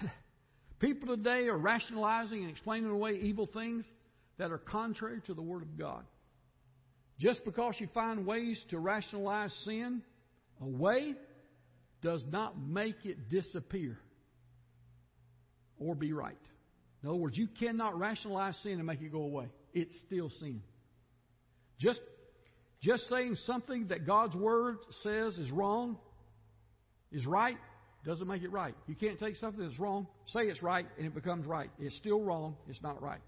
people 0.82 1.16
today 1.16 1.46
are 1.46 1.56
rationalizing 1.56 2.40
and 2.42 2.50
explaining 2.50 2.90
away 2.90 3.12
evil 3.12 3.46
things 3.46 3.86
that 4.36 4.50
are 4.50 4.58
contrary 4.58 5.20
to 5.26 5.32
the 5.32 5.40
Word 5.40 5.62
of 5.62 5.78
God. 5.78 6.02
Just 7.20 7.44
because 7.44 7.76
you 7.78 7.88
find 7.94 8.26
ways 8.26 8.62
to 8.70 8.78
rationalize 8.78 9.54
sin 9.64 10.02
away 10.60 11.14
does 12.02 12.22
not 12.30 12.60
make 12.60 12.96
it 13.04 13.30
disappear 13.30 13.96
or 15.78 15.94
be 15.94 16.12
right. 16.12 16.36
In 17.02 17.08
other 17.08 17.18
words, 17.18 17.38
you 17.38 17.46
cannot 17.46 17.98
rationalize 17.98 18.56
sin 18.64 18.72
and 18.72 18.84
make 18.84 19.00
it 19.00 19.12
go 19.12 19.22
away. 19.22 19.46
It's 19.72 19.96
still 20.06 20.30
sin. 20.40 20.62
Just, 21.78 22.00
just 22.80 23.08
saying 23.08 23.36
something 23.46 23.88
that 23.88 24.04
God's 24.04 24.34
Word 24.34 24.78
says 25.02 25.38
is 25.38 25.50
wrong, 25.52 25.96
is 27.12 27.24
right, 27.24 27.56
doesn't 28.04 28.26
make 28.26 28.42
it 28.42 28.50
right. 28.50 28.74
You 28.86 28.94
can't 28.94 29.18
take 29.18 29.36
something 29.36 29.64
that's 29.64 29.78
wrong, 29.78 30.06
say 30.28 30.42
it's 30.42 30.62
right, 30.62 30.86
and 30.98 31.06
it 31.06 31.14
becomes 31.14 31.46
right. 31.46 31.70
It's 31.78 31.96
still 31.96 32.20
wrong, 32.20 32.56
it's 32.68 32.82
not 32.82 33.00
right. 33.00 33.20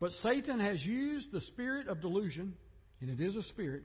But 0.00 0.12
Satan 0.22 0.60
has 0.60 0.82
used 0.84 1.32
the 1.32 1.40
spirit 1.40 1.88
of 1.88 2.00
delusion, 2.00 2.54
and 3.00 3.10
it 3.10 3.24
is 3.24 3.36
a 3.36 3.42
spirit, 3.44 3.82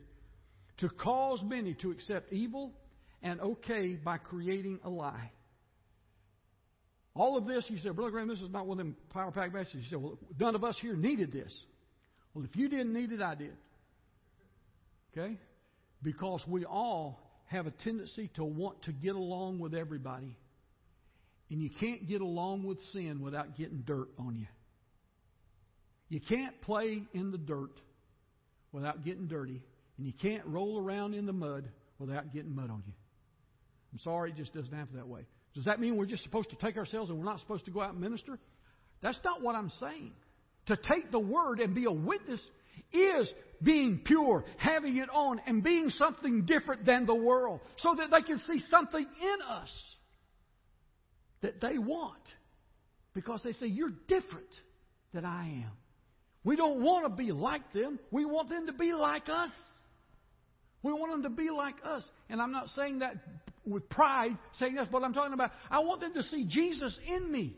to 0.79 0.89
cause 0.89 1.41
many 1.43 1.73
to 1.75 1.91
accept 1.91 2.31
evil 2.31 2.73
and 3.21 3.39
okay 3.41 3.95
by 3.95 4.17
creating 4.17 4.79
a 4.83 4.89
lie. 4.89 5.31
All 7.15 7.37
of 7.37 7.47
this, 7.47 7.65
you 7.67 7.77
said, 7.79 7.95
Brother 7.95 8.11
Graham, 8.11 8.27
this 8.27 8.39
is 8.39 8.49
not 8.49 8.65
one 8.65 8.79
of 8.79 8.85
them 8.85 8.95
power 9.09 9.31
pack 9.31 9.53
messages. 9.53 9.81
You 9.83 9.89
said, 9.89 10.01
well, 10.01 10.17
none 10.39 10.55
of 10.55 10.63
us 10.63 10.77
here 10.79 10.95
needed 10.95 11.31
this. 11.33 11.53
Well, 12.33 12.45
if 12.45 12.55
you 12.55 12.69
didn't 12.69 12.93
need 12.93 13.11
it, 13.11 13.21
I 13.21 13.35
did. 13.35 13.57
Okay? 15.11 15.37
Because 16.01 16.41
we 16.47 16.63
all 16.65 17.19
have 17.49 17.67
a 17.67 17.71
tendency 17.71 18.29
to 18.35 18.43
want 18.43 18.81
to 18.83 18.91
get 18.91 19.15
along 19.15 19.59
with 19.59 19.73
everybody. 19.73 20.35
And 21.49 21.61
you 21.61 21.69
can't 21.79 22.07
get 22.07 22.21
along 22.21 22.63
with 22.63 22.77
sin 22.93 23.21
without 23.21 23.57
getting 23.57 23.83
dirt 23.85 24.09
on 24.19 24.37
you. 24.37 24.45
You 26.09 26.21
can't 26.21 26.59
play 26.61 27.03
in 27.13 27.31
the 27.31 27.37
dirt 27.39 27.71
without 28.71 29.03
getting 29.03 29.27
dirty. 29.27 29.61
And 29.97 30.05
you 30.05 30.13
can't 30.13 30.45
roll 30.45 30.79
around 30.79 31.15
in 31.15 31.25
the 31.25 31.33
mud 31.33 31.67
without 31.97 32.31
getting 32.33 32.55
mud 32.55 32.69
on 32.69 32.83
you. 32.85 32.93
I'm 33.91 33.99
sorry, 33.99 34.29
it 34.29 34.37
just 34.37 34.53
doesn't 34.53 34.71
happen 34.71 34.97
that 34.97 35.07
way. 35.07 35.21
Does 35.55 35.65
that 35.65 35.79
mean 35.79 35.97
we're 35.97 36.05
just 36.05 36.23
supposed 36.23 36.51
to 36.51 36.55
take 36.55 36.77
ourselves 36.77 37.09
and 37.09 37.17
we're 37.17 37.25
not 37.25 37.39
supposed 37.39 37.65
to 37.65 37.71
go 37.71 37.81
out 37.81 37.93
and 37.93 37.99
minister? 37.99 38.37
That's 39.01 39.19
not 39.25 39.41
what 39.41 39.55
I'm 39.55 39.71
saying. 39.79 40.11
To 40.67 40.77
take 40.77 41.11
the 41.11 41.19
word 41.19 41.59
and 41.59 41.73
be 41.73 41.85
a 41.85 41.91
witness 41.91 42.41
is 42.91 43.31
being 43.61 44.01
pure, 44.03 44.45
having 44.57 44.97
it 44.97 45.09
on, 45.09 45.41
and 45.45 45.63
being 45.63 45.89
something 45.89 46.45
different 46.45 46.85
than 46.85 47.05
the 47.05 47.15
world 47.15 47.59
so 47.77 47.95
that 47.95 48.09
they 48.11 48.21
can 48.21 48.39
see 48.47 48.59
something 48.69 49.05
in 49.21 49.41
us 49.47 49.69
that 51.41 51.61
they 51.61 51.77
want 51.77 52.21
because 53.13 53.41
they 53.43 53.53
say, 53.53 53.67
You're 53.67 53.93
different 54.07 54.49
than 55.13 55.25
I 55.25 55.45
am. 55.45 55.71
We 56.43 56.55
don't 56.55 56.81
want 56.81 57.05
to 57.05 57.09
be 57.09 57.31
like 57.31 57.73
them, 57.73 57.99
we 58.11 58.25
want 58.25 58.49
them 58.49 58.67
to 58.67 58.73
be 58.73 58.93
like 58.93 59.29
us. 59.29 59.51
We 60.81 60.93
want 60.93 61.11
them 61.11 61.23
to 61.23 61.29
be 61.29 61.49
like 61.49 61.75
us. 61.83 62.03
And 62.29 62.41
I'm 62.41 62.53
not 62.53 62.69
saying 62.75 62.99
that 62.99 63.15
with 63.65 63.89
pride, 63.89 64.37
saying 64.59 64.75
that's 64.75 64.91
what 64.91 65.03
I'm 65.03 65.13
talking 65.13 65.33
about. 65.33 65.51
I 65.69 65.79
want 65.79 65.99
them 65.99 66.13
to 66.13 66.23
see 66.23 66.45
Jesus 66.45 66.97
in 67.05 67.29
me. 67.29 67.57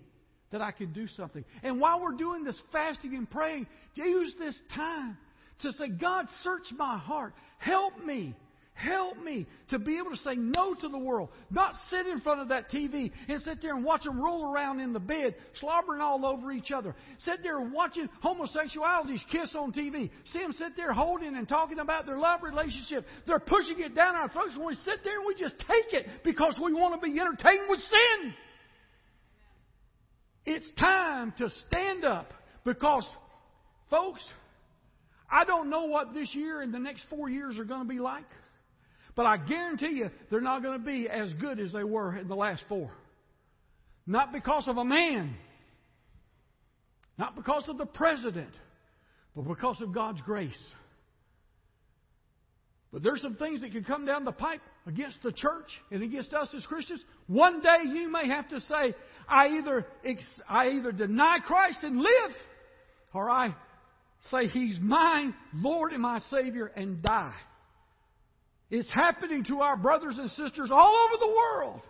That 0.51 0.61
I 0.61 0.71
can 0.71 0.93
do 0.93 1.07
something. 1.15 1.43
And 1.63 1.79
while 1.79 2.01
we're 2.01 2.17
doing 2.17 2.43
this 2.43 2.59
fasting 2.71 3.15
and 3.15 3.29
praying, 3.29 3.67
use 3.95 4.33
this 4.37 4.57
time 4.73 5.17
to 5.61 5.71
say, 5.73 5.89
God, 5.89 6.25
search 6.43 6.65
my 6.77 6.97
heart. 6.97 7.33
Help 7.57 8.03
me. 8.03 8.35
Help 8.73 9.21
me 9.21 9.45
to 9.69 9.77
be 9.77 9.97
able 9.99 10.09
to 10.09 10.17
say 10.23 10.35
no 10.35 10.73
to 10.73 10.89
the 10.89 10.97
world. 10.97 11.29
Not 11.51 11.75
sit 11.91 12.07
in 12.07 12.19
front 12.21 12.41
of 12.41 12.47
that 12.49 12.71
TV 12.71 13.11
and 13.27 13.39
sit 13.41 13.61
there 13.61 13.75
and 13.75 13.85
watch 13.85 14.03
them 14.05 14.19
roll 14.19 14.51
around 14.51 14.79
in 14.79 14.91
the 14.91 14.99
bed, 14.99 15.35
slobbering 15.59 16.01
all 16.01 16.25
over 16.25 16.51
each 16.51 16.71
other. 16.71 16.95
Sit 17.23 17.43
there 17.43 17.59
watching 17.59 18.09
homosexualities 18.23 19.19
kiss 19.31 19.53
on 19.55 19.71
TV. 19.71 20.09
See 20.33 20.39
them 20.39 20.53
sit 20.57 20.75
there 20.75 20.93
holding 20.93 21.35
and 21.35 21.47
talking 21.47 21.77
about 21.77 22.07
their 22.07 22.17
love 22.17 22.41
relationship. 22.41 23.05
They're 23.27 23.39
pushing 23.39 23.81
it 23.81 23.93
down 23.93 24.15
our 24.15 24.29
throats 24.29 24.55
and 24.55 24.65
we 24.65 24.73
sit 24.75 25.03
there 25.03 25.17
and 25.19 25.27
we 25.27 25.35
just 25.35 25.59
take 25.59 25.93
it 25.93 26.07
because 26.23 26.57
we 26.63 26.73
want 26.73 26.99
to 26.99 27.07
be 27.07 27.19
entertained 27.19 27.65
with 27.69 27.81
sin. 27.81 28.33
It's 30.45 30.67
time 30.79 31.33
to 31.37 31.49
stand 31.67 32.03
up 32.03 32.33
because, 32.65 33.05
folks, 33.89 34.21
I 35.29 35.45
don't 35.45 35.69
know 35.69 35.85
what 35.85 36.13
this 36.13 36.33
year 36.33 36.61
and 36.61 36.73
the 36.73 36.79
next 36.79 37.03
four 37.09 37.29
years 37.29 37.57
are 37.57 37.63
going 37.63 37.81
to 37.81 37.87
be 37.87 37.99
like. 37.99 38.25
But 39.15 39.25
I 39.25 39.37
guarantee 39.37 39.93
you, 39.93 40.09
they're 40.29 40.41
not 40.41 40.63
going 40.63 40.79
to 40.79 40.85
be 40.85 41.07
as 41.09 41.31
good 41.33 41.59
as 41.59 41.71
they 41.71 41.83
were 41.83 42.17
in 42.17 42.27
the 42.27 42.35
last 42.35 42.63
four. 42.67 42.91
Not 44.07 44.31
because 44.33 44.67
of 44.67 44.77
a 44.77 44.85
man, 44.85 45.35
not 47.17 47.35
because 47.35 47.63
of 47.67 47.77
the 47.77 47.85
president, 47.85 48.53
but 49.35 49.47
because 49.47 49.79
of 49.81 49.93
God's 49.93 50.21
grace. 50.21 50.57
But 52.91 53.03
there's 53.03 53.21
some 53.21 53.35
things 53.35 53.61
that 53.61 53.71
can 53.71 53.83
come 53.83 54.05
down 54.05 54.25
the 54.25 54.33
pipe 54.33 54.61
against 54.85 55.23
the 55.23 55.31
church 55.31 55.69
and 55.91 56.03
against 56.03 56.33
us 56.33 56.49
as 56.55 56.65
Christians. 56.65 57.01
One 57.27 57.61
day 57.61 57.77
you 57.85 58.11
may 58.11 58.27
have 58.27 58.49
to 58.49 58.59
say, 58.61 58.93
I 59.29 59.47
either, 59.47 59.85
I 60.49 60.69
either 60.69 60.91
deny 60.91 61.37
Christ 61.45 61.77
and 61.83 61.99
live, 61.99 62.35
or 63.13 63.29
I 63.29 63.55
say 64.29 64.47
He's 64.47 64.77
mine, 64.81 65.33
Lord 65.53 65.93
and 65.93 66.01
my 66.01 66.19
Savior, 66.29 66.65
and 66.65 67.01
die. 67.01 67.35
It's 68.69 68.91
happening 68.91 69.45
to 69.45 69.61
our 69.61 69.77
brothers 69.77 70.15
and 70.17 70.29
sisters 70.31 70.69
all 70.71 71.07
over 71.07 71.17
the 71.19 71.27
world. 71.27 71.81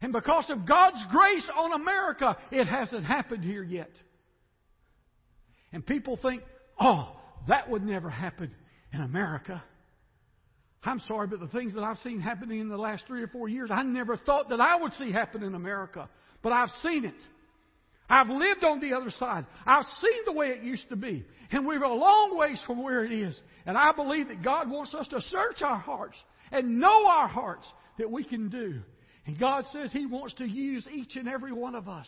And 0.00 0.12
because 0.12 0.46
of 0.50 0.66
God's 0.66 1.02
grace 1.10 1.46
on 1.56 1.72
America, 1.72 2.36
it 2.50 2.66
hasn't 2.66 3.04
happened 3.04 3.44
here 3.44 3.62
yet. 3.62 3.90
And 5.72 5.84
people 5.84 6.18
think, 6.20 6.42
oh, 6.80 7.16
that 7.48 7.68
would 7.70 7.82
never 7.82 8.10
happen 8.10 8.50
in 8.92 9.00
America. 9.00 9.62
I'm 10.84 11.00
sorry, 11.00 11.26
but 11.26 11.40
the 11.40 11.48
things 11.48 11.74
that 11.74 11.82
I've 11.82 11.98
seen 12.04 12.20
happening 12.20 12.60
in 12.60 12.68
the 12.68 12.76
last 12.76 13.04
three 13.06 13.22
or 13.22 13.28
four 13.28 13.48
years, 13.48 13.70
I 13.72 13.82
never 13.82 14.16
thought 14.16 14.50
that 14.50 14.60
I 14.60 14.76
would 14.76 14.92
see 14.94 15.10
happen 15.10 15.42
in 15.42 15.54
America. 15.54 16.08
But 16.42 16.52
I've 16.52 16.70
seen 16.82 17.04
it. 17.04 17.14
I've 18.08 18.28
lived 18.28 18.62
on 18.62 18.80
the 18.80 18.94
other 18.94 19.10
side. 19.10 19.46
I've 19.66 19.86
seen 20.00 20.20
the 20.26 20.32
way 20.32 20.48
it 20.48 20.62
used 20.62 20.88
to 20.90 20.96
be. 20.96 21.24
And 21.50 21.66
we're 21.66 21.82
a 21.82 21.92
long 21.92 22.38
ways 22.38 22.60
from 22.66 22.82
where 22.82 23.04
it 23.04 23.12
is. 23.12 23.38
And 23.66 23.76
I 23.76 23.92
believe 23.92 24.28
that 24.28 24.44
God 24.44 24.70
wants 24.70 24.94
us 24.94 25.08
to 25.08 25.20
search 25.20 25.62
our 25.62 25.78
hearts 25.78 26.16
and 26.52 26.78
know 26.78 27.08
our 27.08 27.26
hearts 27.26 27.66
that 27.98 28.10
we 28.10 28.22
can 28.22 28.48
do. 28.48 28.80
And 29.26 29.38
God 29.38 29.64
says 29.72 29.90
He 29.92 30.06
wants 30.06 30.34
to 30.34 30.44
use 30.44 30.86
each 30.92 31.16
and 31.16 31.28
every 31.28 31.52
one 31.52 31.74
of 31.74 31.88
us. 31.88 32.06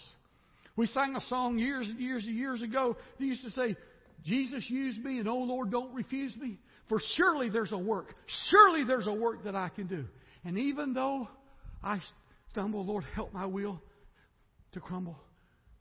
We 0.77 0.87
sang 0.87 1.17
a 1.17 1.21
song 1.23 1.59
years 1.59 1.89
and 1.89 1.99
years 1.99 2.25
and 2.25 2.37
years 2.37 2.63
ago 2.63 2.97
that 3.19 3.25
used 3.25 3.43
to 3.43 3.51
say, 3.51 3.77
Jesus 4.25 4.65
used 4.69 5.03
me 5.05 5.19
and 5.19 5.29
oh 5.29 5.39
Lord, 5.39 5.71
don't 5.71 5.95
refuse 5.95 6.37
me. 6.37 6.59
For 6.89 7.01
surely 7.17 7.51
there's 7.51 7.73
a 7.73 7.79
work. 7.79 8.15
Surely 8.51 8.85
there's 8.85 9.07
a 9.07 9.13
work 9.13 9.45
that 9.45 9.55
I 9.55 9.69
can 9.69 9.87
do. 9.87 10.05
And 10.45 10.59
even 10.59 10.95
though 10.95 11.29
I 11.83 12.01
stumble, 12.51 12.85
Lord, 12.85 13.05
help 13.15 13.33
my 13.33 13.47
will 13.47 13.81
to 14.73 14.81
crumble. 14.81 15.19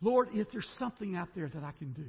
Lord, 0.01 0.29
if 0.33 0.47
there's 0.51 0.67
something 0.77 1.15
out 1.15 1.29
there 1.35 1.49
that 1.49 1.63
I 1.63 1.71
can 1.71 1.93
do, 1.93 2.05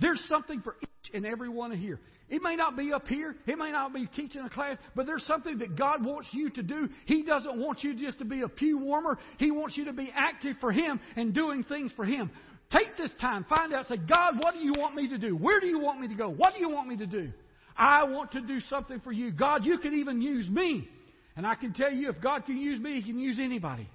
there's 0.00 0.22
something 0.28 0.60
for 0.60 0.76
each 0.82 1.14
and 1.14 1.24
every 1.24 1.48
one 1.48 1.72
of 1.72 1.78
here. 1.78 2.00
It 2.28 2.42
may 2.42 2.56
not 2.56 2.76
be 2.76 2.92
up 2.92 3.06
here. 3.06 3.36
It 3.46 3.58
may 3.58 3.70
not 3.70 3.94
be 3.94 4.06
teaching 4.06 4.42
a 4.42 4.50
class, 4.50 4.78
but 4.96 5.06
there's 5.06 5.24
something 5.26 5.58
that 5.58 5.76
God 5.76 6.04
wants 6.04 6.28
you 6.32 6.50
to 6.50 6.62
do. 6.62 6.88
He 7.06 7.22
doesn't 7.22 7.58
want 7.58 7.84
you 7.84 7.94
just 7.94 8.18
to 8.18 8.24
be 8.24 8.42
a 8.42 8.48
pew 8.48 8.78
warmer. 8.78 9.18
He 9.38 9.50
wants 9.50 9.76
you 9.76 9.84
to 9.86 9.92
be 9.92 10.10
active 10.14 10.56
for 10.60 10.72
Him 10.72 11.00
and 11.16 11.32
doing 11.32 11.64
things 11.64 11.92
for 11.96 12.04
Him. 12.04 12.30
Take 12.74 12.96
this 12.96 13.12
time, 13.20 13.44
find 13.48 13.72
out, 13.72 13.86
say, 13.86 13.96
God, 13.96 14.34
what 14.40 14.54
do 14.54 14.60
you 14.60 14.72
want 14.76 14.96
me 14.96 15.08
to 15.08 15.18
do? 15.18 15.36
Where 15.36 15.60
do 15.60 15.66
you 15.66 15.78
want 15.78 16.00
me 16.00 16.08
to 16.08 16.14
go? 16.14 16.28
What 16.28 16.54
do 16.54 16.60
you 16.60 16.70
want 16.70 16.88
me 16.88 16.96
to 16.96 17.06
do? 17.06 17.30
I 17.76 18.04
want 18.04 18.32
to 18.32 18.40
do 18.40 18.58
something 18.60 19.00
for 19.00 19.12
you. 19.12 19.30
God, 19.30 19.64
you 19.64 19.78
can 19.78 19.94
even 19.94 20.20
use 20.20 20.48
me. 20.48 20.88
And 21.36 21.46
I 21.46 21.54
can 21.54 21.72
tell 21.72 21.92
you, 21.92 22.10
if 22.10 22.20
God 22.20 22.46
can 22.46 22.56
use 22.56 22.80
me, 22.80 23.00
He 23.00 23.12
can 23.12 23.20
use 23.20 23.38
anybody. 23.40 23.88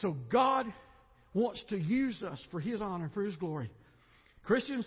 So 0.00 0.16
God 0.30 0.66
wants 1.32 1.62
to 1.70 1.76
use 1.76 2.22
us 2.22 2.40
for 2.50 2.58
His 2.58 2.80
honor, 2.80 3.10
for 3.14 3.22
His 3.22 3.36
glory. 3.36 3.70
Christians 4.44 4.86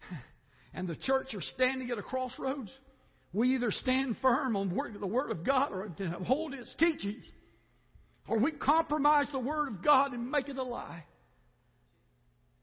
and 0.74 0.88
the 0.88 0.96
church 0.96 1.34
are 1.34 1.42
standing 1.54 1.90
at 1.90 1.98
a 1.98 2.02
crossroads. 2.02 2.70
We 3.34 3.54
either 3.54 3.70
stand 3.70 4.16
firm 4.22 4.56
on 4.56 4.70
the 4.70 5.06
Word 5.06 5.30
of 5.30 5.44
God 5.44 5.72
or 5.72 5.88
hold 6.24 6.54
its 6.54 6.74
teachings, 6.78 7.24
or 8.26 8.38
we 8.38 8.52
compromise 8.52 9.26
the 9.30 9.38
Word 9.38 9.68
of 9.68 9.82
God 9.82 10.12
and 10.12 10.30
make 10.30 10.48
it 10.48 10.56
a 10.56 10.62
lie. 10.62 11.04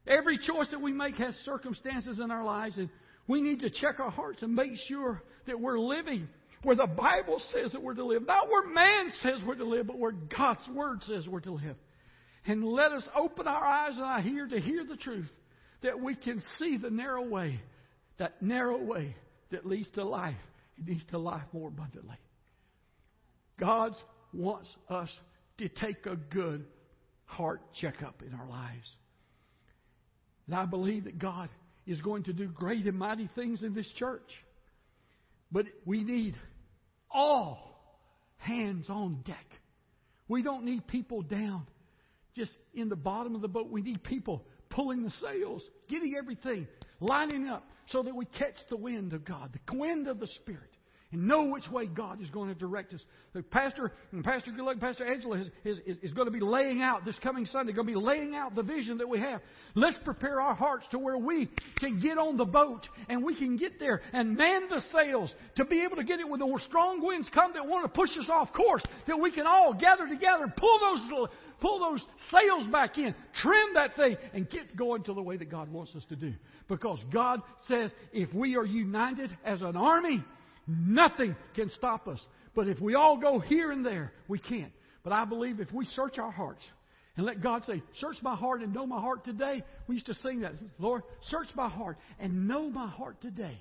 Every 0.08 0.38
choice 0.38 0.68
that 0.70 0.80
we 0.80 0.92
make 0.92 1.16
has 1.16 1.34
circumstances 1.44 2.18
in 2.18 2.30
our 2.30 2.44
lives, 2.44 2.76
and 2.76 2.88
we 3.26 3.42
need 3.42 3.60
to 3.60 3.70
check 3.70 4.00
our 4.00 4.10
hearts 4.10 4.42
and 4.42 4.54
make 4.54 4.72
sure 4.88 5.22
that 5.46 5.60
we're 5.60 5.78
living 5.78 6.28
where 6.62 6.76
the 6.76 6.86
Bible 6.86 7.40
says 7.52 7.72
that 7.72 7.82
we're 7.82 7.94
to 7.94 8.04
live. 8.04 8.26
Not 8.26 8.48
where 8.48 8.66
man 8.68 9.12
says 9.22 9.40
we're 9.46 9.54
to 9.56 9.64
live, 9.64 9.86
but 9.86 9.98
where 9.98 10.12
God's 10.12 10.66
Word 10.68 11.02
says 11.06 11.26
we're 11.28 11.40
to 11.40 11.52
live. 11.52 11.76
And 12.46 12.64
let 12.64 12.92
us 12.92 13.04
open 13.16 13.46
our 13.46 13.64
eyes 13.64 13.94
and 13.96 14.04
our 14.04 14.20
ear 14.22 14.46
to 14.48 14.60
hear 14.60 14.84
the 14.84 14.96
truth 14.96 15.30
that 15.82 16.00
we 16.00 16.14
can 16.16 16.42
see 16.58 16.76
the 16.78 16.90
narrow 16.90 17.22
way, 17.22 17.60
that 18.18 18.42
narrow 18.42 18.82
way 18.82 19.14
that 19.50 19.66
leads 19.66 19.88
to 19.90 20.04
life. 20.04 20.36
It 20.78 20.88
leads 20.88 21.04
to 21.06 21.18
life 21.18 21.44
more 21.52 21.68
abundantly. 21.68 22.16
God 23.60 23.92
wants 24.32 24.68
us 24.88 25.10
to 25.58 25.68
take 25.68 26.06
a 26.06 26.16
good 26.16 26.64
heart 27.24 27.60
checkup 27.80 28.22
in 28.26 28.34
our 28.34 28.48
lives. 28.48 28.88
And 30.48 30.56
I 30.56 30.64
believe 30.64 31.04
that 31.04 31.18
God 31.18 31.50
is 31.86 32.00
going 32.00 32.24
to 32.24 32.32
do 32.32 32.48
great 32.48 32.86
and 32.86 32.98
mighty 32.98 33.28
things 33.34 33.62
in 33.62 33.74
this 33.74 33.88
church. 33.96 34.28
But 35.52 35.66
we 35.84 36.02
need 36.02 36.34
all 37.10 37.78
hands 38.38 38.86
on 38.88 39.22
deck. 39.24 39.46
We 40.26 40.42
don't 40.42 40.64
need 40.64 40.86
people 40.86 41.22
down 41.22 41.66
just 42.34 42.52
in 42.74 42.88
the 42.88 42.96
bottom 42.96 43.34
of 43.34 43.42
the 43.42 43.48
boat. 43.48 43.70
We 43.70 43.82
need 43.82 44.02
people 44.02 44.44
pulling 44.70 45.02
the 45.02 45.12
sails, 45.22 45.62
getting 45.88 46.14
everything, 46.18 46.66
lining 47.00 47.46
up 47.46 47.66
so 47.88 48.02
that 48.02 48.14
we 48.14 48.24
catch 48.24 48.56
the 48.70 48.76
wind 48.76 49.12
of 49.12 49.24
God, 49.24 49.58
the 49.66 49.76
wind 49.76 50.08
of 50.08 50.18
the 50.18 50.28
Spirit 50.28 50.70
and 51.10 51.26
know 51.26 51.44
which 51.44 51.68
way 51.70 51.86
God 51.86 52.20
is 52.22 52.28
going 52.28 52.48
to 52.48 52.54
direct 52.54 52.92
us. 52.92 53.00
The 53.32 53.42
pastor 53.42 53.92
and 54.12 54.22
Pastor 54.22 54.50
Good 54.50 54.80
Pastor 54.80 55.06
Angela 55.06 55.38
is, 55.64 55.78
is, 55.86 55.96
is 56.02 56.12
going 56.12 56.26
to 56.26 56.32
be 56.32 56.40
laying 56.40 56.82
out 56.82 57.04
this 57.04 57.16
coming 57.22 57.46
Sunday, 57.46 57.72
going 57.72 57.86
to 57.86 57.92
be 57.92 57.98
laying 57.98 58.34
out 58.34 58.54
the 58.54 58.62
vision 58.62 58.98
that 58.98 59.08
we 59.08 59.18
have. 59.18 59.40
Let's 59.74 59.98
prepare 60.04 60.40
our 60.40 60.54
hearts 60.54 60.86
to 60.90 60.98
where 60.98 61.16
we 61.16 61.48
can 61.80 61.98
get 61.98 62.18
on 62.18 62.36
the 62.36 62.44
boat 62.44 62.86
and 63.08 63.24
we 63.24 63.34
can 63.34 63.56
get 63.56 63.80
there 63.80 64.02
and 64.12 64.36
man 64.36 64.68
the 64.68 64.82
sails 64.92 65.32
to 65.56 65.64
be 65.64 65.82
able 65.82 65.96
to 65.96 66.04
get 66.04 66.20
it 66.20 66.28
when 66.28 66.40
the 66.40 66.60
strong 66.68 67.04
winds 67.04 67.28
come 67.32 67.52
that 67.54 67.66
want 67.66 67.84
to 67.84 67.88
push 67.88 68.10
us 68.18 68.28
off 68.30 68.52
course, 68.52 68.84
that 69.06 69.18
we 69.18 69.30
can 69.30 69.46
all 69.46 69.72
gather 69.72 70.06
together 70.06 70.52
pull 70.56 70.78
those 70.78 71.28
pull 71.60 71.78
those 71.80 72.04
sails 72.30 72.66
back 72.70 72.98
in, 72.98 73.14
trim 73.40 73.74
that 73.74 73.96
thing, 73.96 74.16
and 74.32 74.48
get 74.50 74.76
going 74.76 75.02
to 75.04 75.14
the 75.14 75.22
way 75.22 75.36
that 75.36 75.50
God 75.50 75.72
wants 75.72 75.94
us 75.94 76.04
to 76.10 76.16
do. 76.16 76.34
Because 76.68 76.98
God 77.12 77.40
says 77.66 77.90
if 78.12 78.32
we 78.34 78.56
are 78.56 78.64
united 78.64 79.36
as 79.44 79.62
an 79.62 79.76
army, 79.76 80.22
Nothing 80.68 81.34
can 81.54 81.70
stop 81.70 82.06
us. 82.06 82.20
But 82.54 82.68
if 82.68 82.78
we 82.78 82.94
all 82.94 83.16
go 83.16 83.38
here 83.38 83.72
and 83.72 83.84
there, 83.84 84.12
we 84.28 84.38
can't. 84.38 84.72
But 85.02 85.12
I 85.12 85.24
believe 85.24 85.60
if 85.60 85.72
we 85.72 85.86
search 85.86 86.18
our 86.18 86.30
hearts 86.30 86.62
and 87.16 87.24
let 87.24 87.42
God 87.42 87.64
say, 87.66 87.82
Search 87.96 88.16
my 88.22 88.36
heart 88.36 88.60
and 88.60 88.74
know 88.74 88.86
my 88.86 89.00
heart 89.00 89.24
today, 89.24 89.64
we 89.86 89.94
used 89.94 90.06
to 90.06 90.14
sing 90.14 90.40
that. 90.40 90.52
Lord, 90.78 91.02
search 91.30 91.48
my 91.54 91.68
heart 91.68 91.96
and 92.20 92.46
know 92.46 92.68
my 92.68 92.88
heart 92.88 93.20
today. 93.22 93.58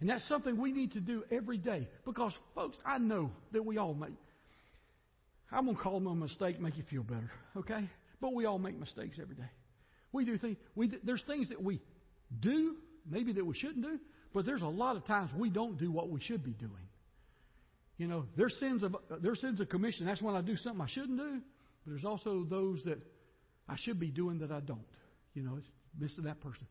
And 0.00 0.10
that's 0.10 0.26
something 0.28 0.60
we 0.60 0.72
need 0.72 0.92
to 0.92 1.00
do 1.00 1.22
every 1.30 1.56
day. 1.56 1.88
Because, 2.04 2.32
folks, 2.54 2.76
I 2.84 2.98
know 2.98 3.30
that 3.52 3.64
we 3.64 3.78
all 3.78 3.94
make. 3.94 4.16
I'm 5.52 5.64
going 5.64 5.76
to 5.76 5.82
call 5.82 5.94
them 5.94 6.08
a 6.08 6.14
mistake, 6.14 6.60
make 6.60 6.76
you 6.76 6.82
feel 6.90 7.04
better, 7.04 7.30
okay? 7.56 7.88
But 8.20 8.34
we 8.34 8.44
all 8.44 8.58
make 8.58 8.78
mistakes 8.78 9.18
every 9.22 9.36
day. 9.36 9.48
We 10.12 10.24
do 10.24 10.36
things. 10.36 10.56
We, 10.74 10.90
there's 11.04 11.22
things 11.26 11.48
that 11.50 11.62
we 11.62 11.80
do, 12.40 12.74
maybe 13.08 13.32
that 13.34 13.46
we 13.46 13.54
shouldn't 13.56 13.82
do, 13.82 14.00
but 14.34 14.44
there's 14.44 14.62
a 14.62 14.66
lot 14.66 14.96
of 14.96 15.06
times 15.06 15.30
we 15.36 15.48
don't 15.48 15.78
do 15.78 15.90
what 15.90 16.10
we 16.10 16.20
should 16.20 16.44
be 16.44 16.52
doing. 16.52 16.72
You 17.96 18.08
know, 18.08 18.26
there's 18.36 18.54
sins 18.58 18.82
of 18.82 18.96
there's 19.22 19.40
sins 19.40 19.60
of 19.60 19.68
commission. 19.68 20.04
That's 20.06 20.20
when 20.20 20.34
I 20.34 20.42
do 20.42 20.56
something 20.56 20.80
I 20.80 20.88
shouldn't 20.88 21.18
do. 21.18 21.40
But 21.84 21.92
there's 21.92 22.04
also 22.04 22.44
those 22.48 22.80
that 22.84 22.98
I 23.68 23.76
should 23.84 24.00
be 24.00 24.08
doing 24.08 24.40
that 24.40 24.50
I 24.50 24.60
don't. 24.60 24.84
You 25.34 25.42
know, 25.42 25.56
it's 25.58 25.68
missing 25.98 26.24
that 26.24 26.40
person. 26.40 26.66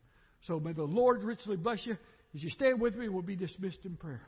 So 0.48 0.60
may 0.60 0.74
the 0.74 0.84
Lord 0.84 1.24
richly 1.24 1.56
bless 1.56 1.86
you. 1.86 1.98
As 2.36 2.44
you 2.44 2.50
stand 2.50 2.82
with 2.82 2.96
me, 2.96 3.08
we'll 3.08 3.22
be 3.22 3.36
dismissed 3.36 3.80
in 3.86 3.96
prayer. 3.96 4.28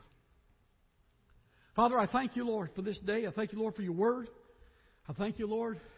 Father, 1.74 1.98
I 1.98 2.06
thank 2.06 2.36
you, 2.36 2.46
Lord, 2.46 2.70
for 2.74 2.80
this 2.80 2.98
day. 3.00 3.26
I 3.26 3.30
thank 3.30 3.52
you, 3.52 3.60
Lord, 3.60 3.74
for 3.74 3.82
your 3.82 3.92
word. 3.92 4.28
I 5.08 5.12
thank 5.12 5.38
you, 5.38 5.46
Lord, 5.46 5.76
for 5.76 5.96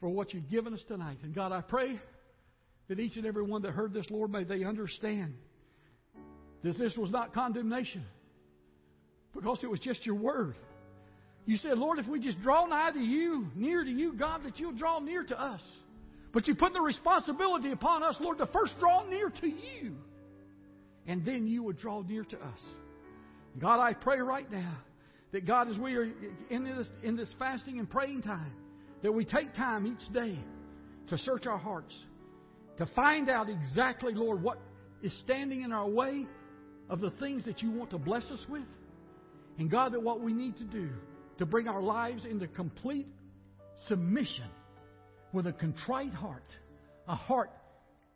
for 0.00 0.08
what 0.10 0.32
you've 0.32 0.48
given 0.48 0.74
us 0.74 0.82
tonight. 0.86 1.18
And 1.22 1.34
God, 1.34 1.52
I 1.52 1.60
pray 1.60 1.98
that 2.88 3.00
each 3.00 3.16
and 3.16 3.26
every 3.26 3.42
one 3.42 3.62
that 3.62 3.72
heard 3.72 3.92
this, 3.92 4.06
Lord, 4.10 4.30
may 4.30 4.44
they 4.44 4.64
understand 4.64 5.34
that 6.62 6.78
this 6.78 6.96
was 6.96 7.10
not 7.10 7.32
condemnation 7.32 8.04
because 9.34 9.58
it 9.62 9.70
was 9.70 9.80
just 9.80 10.04
your 10.06 10.14
word. 10.14 10.56
You 11.44 11.56
said, 11.58 11.78
Lord, 11.78 11.98
if 11.98 12.06
we 12.06 12.18
just 12.18 12.40
draw 12.42 12.66
nigh 12.66 12.90
to 12.90 12.98
you, 12.98 13.46
near 13.54 13.84
to 13.84 13.90
you, 13.90 14.12
God, 14.14 14.42
that 14.44 14.58
you'll 14.58 14.72
draw 14.72 14.98
near 14.98 15.22
to 15.22 15.40
us. 15.40 15.60
But 16.32 16.48
you 16.48 16.54
put 16.54 16.72
the 16.72 16.80
responsibility 16.80 17.70
upon 17.70 18.02
us, 18.02 18.16
Lord, 18.20 18.38
to 18.38 18.46
first 18.46 18.74
draw 18.80 19.08
near 19.08 19.30
to 19.30 19.46
you. 19.46 19.96
And 21.06 21.24
then 21.24 21.46
you 21.46 21.62
would 21.62 21.78
draw 21.78 22.02
near 22.02 22.24
to 22.24 22.36
us. 22.36 22.60
God, 23.60 23.80
I 23.80 23.94
pray 23.94 24.18
right 24.18 24.50
now 24.50 24.76
that 25.32 25.46
God, 25.46 25.70
as 25.70 25.78
we 25.78 25.94
are 25.94 26.10
in 26.50 26.64
this, 26.64 26.88
in 27.02 27.16
this 27.16 27.32
fasting 27.38 27.78
and 27.78 27.88
praying 27.88 28.22
time, 28.22 28.52
that 29.02 29.12
we 29.12 29.24
take 29.24 29.54
time 29.54 29.86
each 29.86 30.12
day 30.12 30.38
to 31.08 31.18
search 31.18 31.46
our 31.46 31.58
hearts, 31.58 31.94
to 32.78 32.86
find 32.96 33.30
out 33.30 33.48
exactly, 33.48 34.12
Lord, 34.14 34.42
what 34.42 34.58
is 35.02 35.16
standing 35.22 35.62
in 35.62 35.72
our 35.72 35.88
way 35.88 36.26
of 36.88 37.00
the 37.00 37.10
things 37.10 37.44
that 37.44 37.62
you 37.62 37.70
want 37.70 37.90
to 37.90 37.98
bless 37.98 38.24
us 38.30 38.44
with. 38.48 38.66
And 39.58 39.70
God, 39.70 39.92
that 39.92 40.02
what 40.02 40.20
we 40.20 40.32
need 40.32 40.56
to 40.58 40.64
do 40.64 40.90
to 41.38 41.46
bring 41.46 41.68
our 41.68 41.82
lives 41.82 42.24
into 42.24 42.46
complete 42.46 43.08
submission 43.88 44.48
with 45.32 45.46
a 45.46 45.52
contrite 45.52 46.14
heart, 46.14 46.46
a 47.08 47.14
heart 47.14 47.50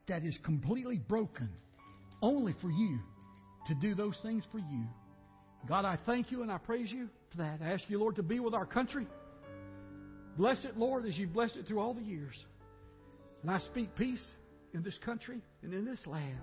that 0.09 0.25
is 0.25 0.37
completely 0.43 0.99
broken, 0.99 1.49
only 2.23 2.55
for 2.61 2.71
you 2.71 2.99
to 3.69 3.75
do 3.75 3.95
those 3.95 4.17
things 4.23 4.45
for 4.51 4.59
you. 4.59 4.85
God, 5.69 5.85
I 5.85 5.99
thank 6.07 6.31
you 6.31 6.43
and 6.43 6.51
I 6.51 6.59
praise 6.59 6.91
you 6.91 7.09
for 7.31 7.39
that. 7.39 7.61
I 7.63 7.73
ask 7.73 7.85
you, 7.89 7.99
Lord, 7.99 8.17
to 8.17 8.23
be 8.23 8.41
with 8.41 8.55
our 8.55 8.67
country. 8.67 9.07
Bless 10.37 10.65
it, 10.65 10.79
Lord, 10.79 11.07
as 11.07 11.17
you've 11.19 11.33
blessed 11.33 11.57
it 11.57 11.67
through 11.67 11.81
all 11.81 11.95
the 11.95 12.03
years. 12.03 12.35
And 13.43 13.51
I 13.51 13.59
speak 13.59 13.95
peace 13.95 14.23
in 14.73 14.83
this 14.83 14.97
country 15.05 15.41
and 15.63 15.75
in 15.75 15.85
this 15.85 16.07
land. 16.07 16.39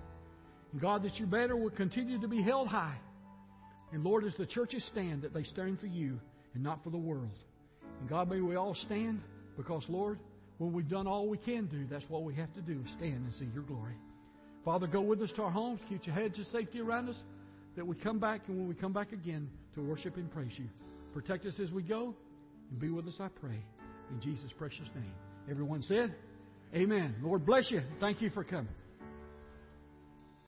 And 0.72 0.80
God, 0.80 1.02
that 1.04 1.16
your 1.16 1.28
banner 1.28 1.56
will 1.56 1.70
continue 1.70 2.20
to 2.20 2.28
be 2.28 2.42
held 2.42 2.68
high. 2.68 2.96
And 3.92 4.04
Lord, 4.04 4.24
as 4.24 4.34
the 4.36 4.46
churches 4.46 4.84
stand, 4.92 5.22
that 5.22 5.32
they 5.32 5.44
stand 5.44 5.80
for 5.80 5.86
you 5.86 6.18
and 6.54 6.62
not 6.62 6.84
for 6.84 6.90
the 6.90 6.98
world. 6.98 7.30
And 8.00 8.08
God, 8.08 8.28
may 8.30 8.40
we 8.40 8.56
all 8.56 8.74
stand 8.74 9.20
because, 9.56 9.82
Lord, 9.88 10.18
when 10.58 10.72
we've 10.72 10.88
done 10.88 11.06
all 11.06 11.28
we 11.28 11.38
can 11.38 11.66
do, 11.66 11.86
that's 11.90 12.04
what 12.08 12.22
we 12.22 12.34
have 12.34 12.52
to 12.54 12.60
do 12.60 12.82
stand 12.96 13.14
and 13.14 13.32
see 13.38 13.48
your 13.54 13.62
glory. 13.62 13.94
Father, 14.64 14.86
go 14.86 15.00
with 15.00 15.22
us 15.22 15.30
to 15.36 15.42
our 15.42 15.50
homes. 15.50 15.80
Keep 15.88 16.06
your 16.06 16.14
hedge 16.14 16.38
of 16.38 16.46
safety 16.46 16.80
around 16.80 17.08
us 17.08 17.16
that 17.76 17.86
we 17.86 17.96
come 17.96 18.18
back 18.18 18.42
and 18.48 18.58
when 18.58 18.68
we 18.68 18.74
come 18.74 18.92
back 18.92 19.12
again 19.12 19.48
to 19.74 19.80
worship 19.80 20.16
and 20.16 20.30
praise 20.30 20.52
you. 20.56 20.66
Protect 21.14 21.46
us 21.46 21.54
as 21.62 21.70
we 21.70 21.82
go 21.82 22.14
and 22.70 22.80
be 22.80 22.90
with 22.90 23.06
us, 23.06 23.14
I 23.20 23.28
pray. 23.28 23.64
In 24.10 24.20
Jesus' 24.20 24.50
precious 24.58 24.88
name. 24.94 25.14
Everyone 25.50 25.82
said, 25.82 26.14
Amen. 26.74 27.14
Lord 27.22 27.46
bless 27.46 27.70
you. 27.70 27.80
Thank 28.00 28.20
you 28.20 28.30
for 28.30 28.44
coming. 28.44 28.68